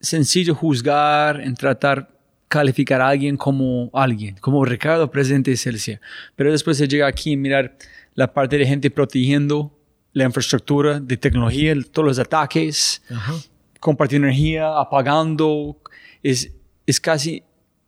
sencillo 0.00 0.54
juzgar, 0.54 1.40
en 1.40 1.54
tratar 1.54 2.08
calificar 2.50 3.00
a 3.00 3.08
alguien 3.08 3.36
como 3.36 3.90
alguien, 3.92 4.34
como 4.40 4.64
Ricardo, 4.64 5.08
presidente 5.08 5.52
de 5.52 5.56
Celsia. 5.56 6.00
Pero 6.34 6.50
después 6.50 6.76
se 6.76 6.88
llega 6.88 7.06
aquí 7.06 7.30
y 7.30 7.36
mirar 7.36 7.76
la 8.14 8.32
parte 8.32 8.58
de 8.58 8.66
gente 8.66 8.90
protegiendo 8.90 9.72
la 10.12 10.24
infraestructura 10.24 10.98
de 10.98 11.16
tecnología, 11.16 11.72
todos 11.92 12.08
los 12.08 12.18
ataques, 12.18 13.02
Ajá. 13.08 13.34
compartiendo 13.78 14.26
energía, 14.26 14.76
apagando, 14.80 15.76
es, 16.24 16.52
es 16.86 16.98
casi, 16.98 17.44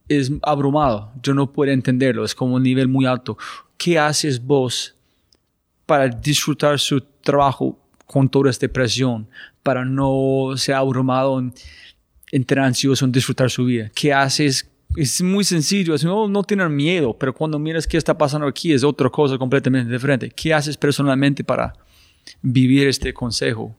es 0.06 0.30
abrumado. 0.42 1.12
Yo 1.20 1.34
no 1.34 1.52
puedo 1.52 1.72
entenderlo, 1.72 2.24
es 2.24 2.32
como 2.32 2.54
un 2.54 2.62
nivel 2.62 2.86
muy 2.86 3.04
alto. 3.04 3.36
¿Qué 3.76 3.98
haces 3.98 4.40
vos 4.40 4.94
para 5.86 6.06
disfrutar 6.06 6.78
su 6.78 7.00
trabajo 7.00 7.80
con 8.06 8.28
toda 8.28 8.48
esta 8.48 8.68
presión, 8.68 9.26
para 9.64 9.84
no 9.84 10.52
ser 10.56 10.76
abrumado, 10.76 11.40
en, 11.40 11.52
entre 12.33 12.61
ansioso 12.61 13.05
en 13.05 13.12
disfrutar 13.12 13.51
su 13.51 13.64
vida? 13.66 13.93
¿Qué 13.95 14.12
haces? 14.12 14.68
Es 14.97 15.22
muy 15.22 15.45
sencillo, 15.45 15.95
es 15.95 16.05
no, 16.05 16.28
no 16.28 16.43
tener 16.43 16.68
miedo, 16.68 17.16
pero 17.16 17.33
cuando 17.33 17.59
miras 17.59 17.87
qué 17.87 17.97
está 17.97 18.18
pasando 18.18 18.47
aquí 18.47 18.72
es 18.72 18.83
otra 18.83 19.09
cosa 19.09 19.39
completamente 19.39 19.91
diferente. 19.91 20.30
¿Qué 20.30 20.53
haces 20.53 20.76
personalmente 20.76 21.45
para 21.45 21.72
vivir 22.43 22.89
este 22.89 23.14
consejo? 23.14 23.74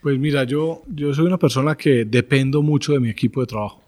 Pues 0.00 0.18
mira, 0.18 0.44
yo, 0.44 0.82
yo 0.86 1.12
soy 1.12 1.26
una 1.26 1.38
persona 1.38 1.74
que 1.74 2.04
dependo 2.04 2.62
mucho 2.62 2.92
de 2.92 3.00
mi 3.00 3.10
equipo 3.10 3.40
de 3.40 3.46
trabajo. 3.46 3.82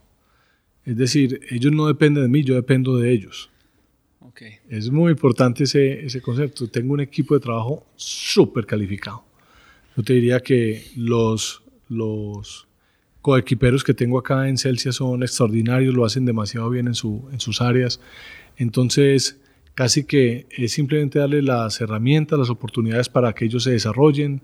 Es 0.85 0.97
decir, 0.97 1.41
ellos 1.51 1.73
no 1.73 1.87
dependen 1.87 2.25
de 2.25 2.29
mí, 2.29 2.43
yo 2.43 2.55
dependo 2.55 2.97
de 2.97 3.13
ellos. 3.13 3.51
Okay. 4.21 4.55
Es 4.69 4.91
muy 4.91 5.13
importante 5.13 5.65
ese, 5.65 6.05
ese 6.05 6.21
concepto. 6.21 6.69
Tengo 6.69 6.95
un 6.95 7.01
equipo 7.01 7.35
de 7.35 7.41
trabajo 7.41 7.87
súper 7.97 8.67
calificado. 8.67 9.25
Yo 9.97 10.03
te 10.03 10.13
diría 10.15 10.41
que 10.41 10.85
los, 10.97 11.63
los 11.89 12.68
coequiperos 13.23 13.85
que 13.85 13.95
tengo 13.95 14.19
acá 14.19 14.49
en 14.49 14.59
Celsia 14.59 14.93
son 14.93 15.23
extraordinarios, 15.23 15.95
lo 15.95 16.05
hacen 16.05 16.25
demasiado 16.25 16.71
bien 16.71 16.87
en, 16.87 16.95
su, 16.95 17.29
en 17.33 17.41
sus 17.41 17.61
áreas. 17.61 18.01
Entonces, 18.57 19.41
casi 19.75 20.05
que 20.05 20.47
es 20.51 20.73
simplemente 20.73 21.19
darle 21.19 21.43
las 21.43 21.81
herramientas, 21.81 22.39
las 22.39 22.51
oportunidades 22.51 23.09
para 23.09 23.33
que 23.33 23.45
ellos 23.45 23.65
se 23.65 23.73
desarrollen, 23.73 24.43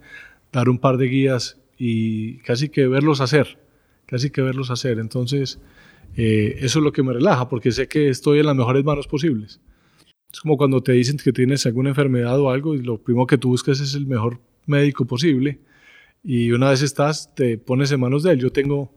dar 0.53 0.69
un 0.69 0.79
par 0.79 0.97
de 0.97 1.07
guías 1.07 1.59
y 1.79 2.39
casi 2.39 2.69
que 2.69 2.87
verlos 2.87 3.21
hacer, 3.21 3.59
casi 4.07 4.31
que 4.31 4.43
verlos 4.43 4.71
hacer. 4.71 4.99
Entonces, 4.99 5.61
eh, 6.17 6.57
eso 6.61 6.79
es 6.79 6.85
lo 6.85 6.93
que 6.93 7.03
me 7.03 7.13
relaja, 7.13 7.49
porque 7.49 7.73
sé 7.73 7.89
que 7.89 8.09
estoy 8.09 8.39
en 8.39 8.47
las 8.47 8.57
mejores 8.57 8.85
manos 8.85 9.07
posibles. 9.07 9.61
Es 10.33 10.41
como 10.41 10.57
cuando 10.57 10.83
te 10.83 10.93
dicen 10.93 11.17
que 11.17 11.33
tienes 11.33 11.65
alguna 11.67 11.91
enfermedad 11.91 12.39
o 12.41 12.51
algo 12.51 12.75
y 12.75 12.83
lo 12.83 12.99
primero 12.99 13.27
que 13.27 13.39
tú 13.39 13.49
buscas 13.49 13.81
es 13.81 13.95
el 13.95 14.07
mejor 14.07 14.41
médico 14.67 15.05
posible 15.05 15.61
y 16.25 16.51
una 16.53 16.71
vez 16.71 16.81
estás, 16.81 17.35
te 17.35 17.59
pones 17.59 17.93
en 17.93 18.01
manos 18.01 18.23
de 18.23 18.33
él. 18.33 18.41
Yo 18.41 18.51
tengo 18.51 18.93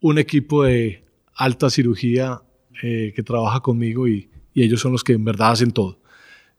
un 0.00 0.18
equipo 0.18 0.64
de 0.64 1.02
alta 1.34 1.70
cirugía 1.70 2.42
eh, 2.82 3.12
que 3.16 3.22
trabaja 3.22 3.60
conmigo 3.60 4.06
y, 4.06 4.28
y, 4.52 4.62
ellos 4.62 4.80
son 4.80 4.92
los 4.92 5.02
que 5.02 5.14
en 5.14 5.24
verdad 5.24 5.52
hacen 5.52 5.70
todo. 5.70 5.98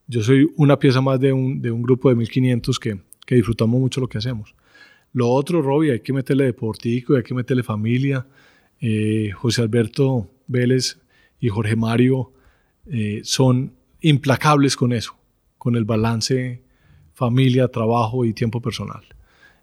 Yo 0.08 0.22
soy 0.22 0.50
una 0.56 0.78
pieza 0.78 1.00
más 1.00 1.20
de 1.20 1.32
un, 1.32 1.62
de 1.62 1.70
un 1.70 1.82
grupo 1.82 2.08
de 2.08 2.16
1500 2.16 2.78
que, 2.80 2.98
que 3.24 3.36
disfrutamos 3.36 3.80
mucho 3.80 4.00
lo 4.00 4.08
que 4.08 4.18
hacemos. 4.18 4.54
Lo 5.12 5.28
otro, 5.28 5.62
Robbie, 5.62 5.92
hay 5.92 6.00
que 6.00 6.12
meterle 6.12 6.44
deportico, 6.44 7.14
hay 7.14 7.22
que 7.22 7.34
meterle 7.34 7.62
familia. 7.62 8.26
Eh, 8.80 9.30
José 9.34 9.62
Alberto 9.62 10.28
Vélez 10.46 10.98
y 11.38 11.48
Jorge 11.48 11.76
Mario 11.76 12.32
eh, 12.86 13.20
son 13.22 13.72
implacables 14.00 14.76
con 14.76 14.92
eso, 14.92 15.16
con 15.58 15.76
el 15.76 15.84
balance 15.84 16.62
familia, 17.14 17.68
trabajo 17.68 18.24
y 18.24 18.32
tiempo 18.32 18.60
personal. 18.60 19.02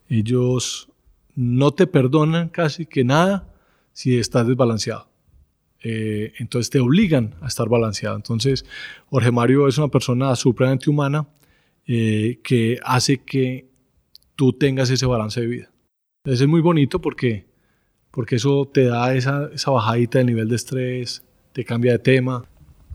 Ellos 0.10 0.90
no 1.36 1.72
te 1.72 1.88
perdonan 1.88 2.50
casi 2.50 2.86
que 2.86 3.04
nada 3.04 3.48
si 3.94 4.18
estás 4.18 4.48
desbalanceado. 4.48 5.10
Eh, 5.84 6.34
entonces 6.40 6.70
te 6.70 6.80
obligan 6.80 7.36
a 7.42 7.48
estar 7.48 7.70
balanceado. 7.70 8.16
Entonces 8.16 8.66
Jorge 9.10 9.32
Mario 9.32 9.68
es 9.68 9.78
una 9.78 9.88
persona 9.90 10.36
supremamente 10.36 10.90
humana 10.90 11.28
eh, 11.86 12.40
que 12.44 12.80
hace 12.84 13.20
que 13.20 13.68
tú 14.36 14.54
tengas 14.54 14.90
ese 14.90 15.06
balance 15.06 15.40
de 15.42 15.48
vida. 15.48 15.72
Entonces 16.24 16.42
es 16.42 16.48
muy 16.48 16.62
bonito 16.62 17.00
porque, 17.00 17.46
porque 18.10 18.38
eso 18.38 18.68
te 18.74 18.86
da 18.86 19.14
esa, 19.14 19.50
esa 19.54 19.72
bajadita 19.72 20.18
de 20.20 20.26
nivel 20.26 20.50
de 20.50 20.56
estrés, 20.56 21.24
te 21.54 21.64
cambia 21.64 21.92
de 21.94 22.00
tema 22.00 22.44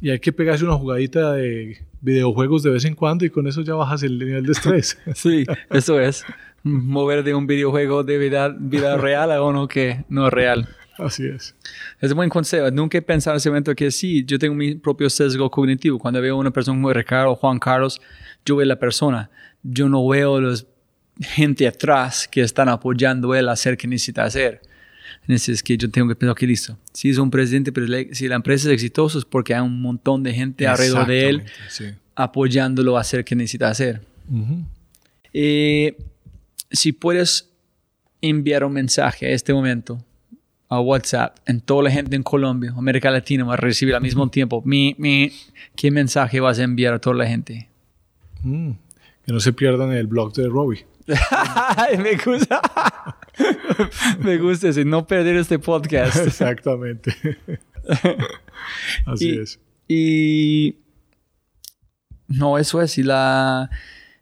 y 0.01 0.11
hay 0.11 0.19
que 0.19 0.33
pegarse 0.33 0.65
una 0.65 0.75
jugadita 0.75 1.35
de 1.35 1.79
videojuegos 2.01 2.63
de 2.63 2.71
vez 2.71 2.85
en 2.85 2.95
cuando 2.95 3.25
y 3.25 3.31
con 3.31 3.47
eso 3.47 3.61
ya 3.61 3.75
bajas 3.75 4.03
el 4.03 4.19
nivel 4.19 4.47
de 4.47 4.53
estrés. 4.53 4.99
Sí, 5.15 5.45
eso 5.71 6.01
es. 6.01 6.25
Mover 6.63 7.25
de 7.25 7.35
un 7.35 7.47
videojuego 7.47 8.05
de 8.05 8.19
vida, 8.19 8.55
vida 8.59 8.97
real 8.99 9.33
a 9.33 9.43
uno 9.43 9.69
que 9.69 10.05
no 10.09 10.27
es 10.27 10.33
real. 10.33 10.69
Así 10.99 11.27
es. 11.27 11.55
Es 12.01 12.11
un 12.11 12.17
buen 12.17 12.29
consejo. 12.29 12.71
Nunca 12.71 12.99
he 12.99 13.03
pensado 13.03 13.35
en 13.35 13.39
ese 13.39 13.49
momento 13.49 13.75
que 13.75 13.91
sí, 13.91 14.25
yo 14.25 14.39
tengo 14.39 14.55
mi 14.55 14.75
propio 14.75 15.09
sesgo 15.09 15.51
cognitivo. 15.51 15.99
Cuando 15.99 16.21
veo 16.21 16.35
a 16.35 16.39
una 16.39 16.51
persona 16.51 16.77
como 16.77 16.93
Ricardo 16.93 17.31
o 17.31 17.37
Juan 17.37 17.59
Carlos, 17.59 18.01
yo 18.45 18.57
veo 18.57 18.67
la 18.67 18.79
persona. 18.79 19.31
Yo 19.63 19.89
no 19.89 20.07
veo 20.07 20.41
los 20.41 20.67
gente 21.21 21.67
atrás 21.67 22.27
que 22.27 22.41
están 22.41 22.69
apoyando 22.69 23.35
él 23.35 23.49
a 23.49 23.53
hacer 23.53 23.77
que 23.77 23.87
necesita 23.87 24.25
hacer. 24.25 24.61
Entonces, 25.23 25.63
que 25.63 25.77
yo 25.77 25.91
tengo 25.91 26.09
que 26.09 26.15
pensar, 26.15 26.35
que 26.35 26.47
listo. 26.47 26.79
Si 26.93 27.11
es 27.11 27.19
un 27.19 27.31
presidente, 27.31 27.73
pero 27.73 27.87
si 28.13 28.29
la 28.29 28.37
empresa 28.37 28.69
es 28.69 28.75
exitosa 28.75 29.19
es 29.19 29.25
porque 29.25 29.55
hay 29.55 29.61
un 29.61 29.81
montón 29.81 30.23
de 30.23 30.33
gente 30.33 30.67
alrededor 30.67 31.07
de 31.07 31.29
él 31.29 31.43
sí. 31.69 31.87
apoyándolo 32.15 32.97
a 32.97 33.01
hacer 33.01 33.25
que 33.25 33.35
necesita 33.35 33.69
hacer. 33.69 34.01
Uh 34.29 34.39
-huh. 34.39 34.65
eh, 35.33 35.97
si 36.71 36.93
puedes 36.93 37.51
enviar 38.21 38.65
un 38.65 38.73
mensaje 38.73 39.27
a 39.27 39.31
este 39.31 39.53
momento 39.53 40.05
a 40.69 40.81
WhatsApp 40.81 41.37
en 41.47 41.61
toda 41.61 41.85
la 41.85 41.91
gente 41.91 42.15
en 42.15 42.23
Colombia, 42.23 42.73
América 42.77 43.11
Latina 43.11 43.45
va 43.45 43.55
a 43.55 43.57
recibir 43.57 43.95
al 43.95 44.03
mismo 44.03 44.29
tiempo, 44.29 44.63
mi, 44.65 44.95
mi, 44.99 45.33
¿qué 45.75 45.91
mensaje 45.91 46.39
vas 46.39 46.59
a 46.61 46.63
enviar 46.63 46.95
a 46.95 47.01
toda 47.01 47.17
la 47.17 47.27
gente? 47.27 47.69
Mm, 48.43 48.73
que 49.27 49.33
no 49.33 49.41
se 49.41 49.53
pierdan 49.53 49.93
el 49.93 50.07
blog 50.07 50.33
de 50.33 50.49
Robbie. 50.49 50.87
me 51.99 52.17
gusta. 52.17 52.61
me 54.21 54.39
gusta 54.39 54.69
ese, 54.69 54.85
no 54.85 55.07
perder 55.07 55.37
este 55.37 55.59
podcast. 55.59 56.17
Exactamente. 56.27 57.17
Así 59.07 59.31
y, 59.31 59.39
es. 59.39 59.61
Y 59.89 60.77
no, 62.29 62.59
eso 62.59 62.81
es. 62.81 62.97
Y 62.97 63.03
la, 63.03 63.71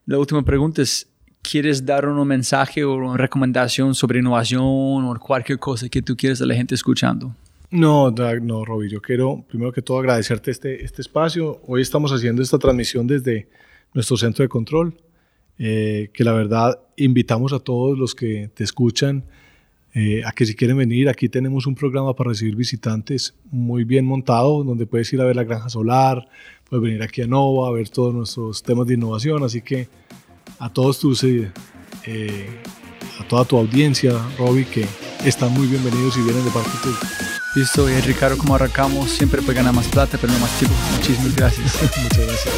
la 0.06 0.18
última 0.18 0.42
pregunta 0.44 0.80
es, 0.80 1.08
¿quieres 1.50 1.86
dar 1.86 2.06
un 2.06 2.26
mensaje 2.28 2.84
o 2.84 2.94
una 2.94 3.16
recomendación 3.16 3.94
sobre 3.94 4.18
innovación 4.18 4.62
o 4.62 5.18
cualquier 5.18 5.58
cosa 5.58 5.88
que 5.88 6.02
tú 6.02 6.16
quieras 6.16 6.42
a 6.42 6.46
la 6.46 6.54
gente 6.54 6.74
escuchando? 6.74 7.34
No, 7.70 8.10
no, 8.10 8.64
Robbie, 8.64 8.88
yo 8.88 9.00
quiero 9.00 9.44
primero 9.48 9.72
que 9.72 9.82
todo 9.82 9.98
agradecerte 9.98 10.50
este, 10.50 10.84
este 10.84 11.02
espacio. 11.02 11.60
Hoy 11.66 11.82
estamos 11.82 12.12
haciendo 12.12 12.42
esta 12.42 12.58
transmisión 12.58 13.06
desde 13.06 13.48
nuestro 13.94 14.16
centro 14.16 14.42
de 14.42 14.48
control, 14.48 14.94
eh, 15.58 16.10
que 16.12 16.24
la 16.24 16.32
verdad 16.32 16.80
invitamos 16.96 17.52
a 17.52 17.58
todos 17.58 17.98
los 17.98 18.14
que 18.14 18.50
te 18.54 18.64
escuchan 18.64 19.24
eh, 19.94 20.22
a 20.24 20.32
que 20.32 20.44
si 20.44 20.54
quieren 20.54 20.76
venir, 20.76 21.08
aquí 21.08 21.30
tenemos 21.30 21.66
un 21.66 21.74
programa 21.74 22.14
para 22.14 22.30
recibir 22.30 22.54
visitantes 22.54 23.34
muy 23.50 23.84
bien 23.84 24.04
montado, 24.04 24.62
donde 24.62 24.86
puedes 24.86 25.10
ir 25.14 25.20
a 25.20 25.24
ver 25.24 25.34
la 25.34 25.44
granja 25.44 25.70
solar, 25.70 26.28
puedes 26.68 26.82
venir 26.82 27.02
aquí 27.02 27.22
a 27.22 27.26
Nova, 27.26 27.68
a 27.68 27.72
ver 27.72 27.88
todos 27.88 28.14
nuestros 28.14 28.62
temas 28.62 28.86
de 28.86 28.94
innovación, 28.94 29.42
así 29.42 29.62
que 29.62 29.88
a 30.58 30.68
todos 30.68 30.98
tus, 30.98 31.22
eh, 31.24 31.50
a 33.20 33.24
toda 33.28 33.44
tu 33.44 33.56
audiencia, 33.56 34.12
Robbie, 34.38 34.64
que 34.64 34.86
están 35.24 35.52
muy 35.52 35.66
bienvenidos 35.66 36.16
y 36.16 36.22
vienen 36.22 36.44
de 36.44 36.50
parte 36.50 36.70
tuya. 36.82 36.98
Listo, 37.54 37.88
y 37.88 38.00
Ricardo, 38.00 38.36
como 38.36 38.54
arrancamos, 38.54 39.10
siempre 39.10 39.40
puede 39.42 39.56
ganar 39.56 39.72
más 39.72 39.86
plata, 39.88 40.18
pero 40.20 40.32
no 40.32 40.38
más 40.38 40.50
tiempo. 40.58 40.76
Muchísimas 40.96 41.34
gracias. 41.34 41.78
Muchas 42.02 42.26
gracias. 42.26 42.54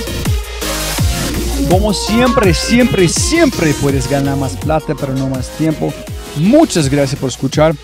Como 1.68 1.92
siempre, 1.92 2.54
siempre, 2.54 3.08
siempre 3.08 3.74
puedes 3.74 4.08
ganar 4.10 4.36
más 4.36 4.56
plata, 4.56 4.94
pero 4.98 5.14
no 5.14 5.28
más 5.28 5.48
tiempo. 5.56 5.92
Muchas 6.36 6.88
gracias 6.88 7.20
por 7.20 7.28
escuchar. 7.28 7.74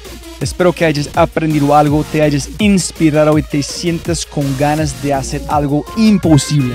Espero 0.40 0.72
que 0.72 0.84
hayas 0.84 1.08
aprendido 1.14 1.74
algo, 1.74 2.04
te 2.10 2.20
hayas 2.22 2.50
inspirado 2.58 3.38
y 3.38 3.42
te 3.42 3.62
sientas 3.62 4.26
con 4.26 4.44
ganas 4.58 5.02
de 5.02 5.14
hacer 5.14 5.42
algo 5.48 5.84
imposible. 5.96 6.74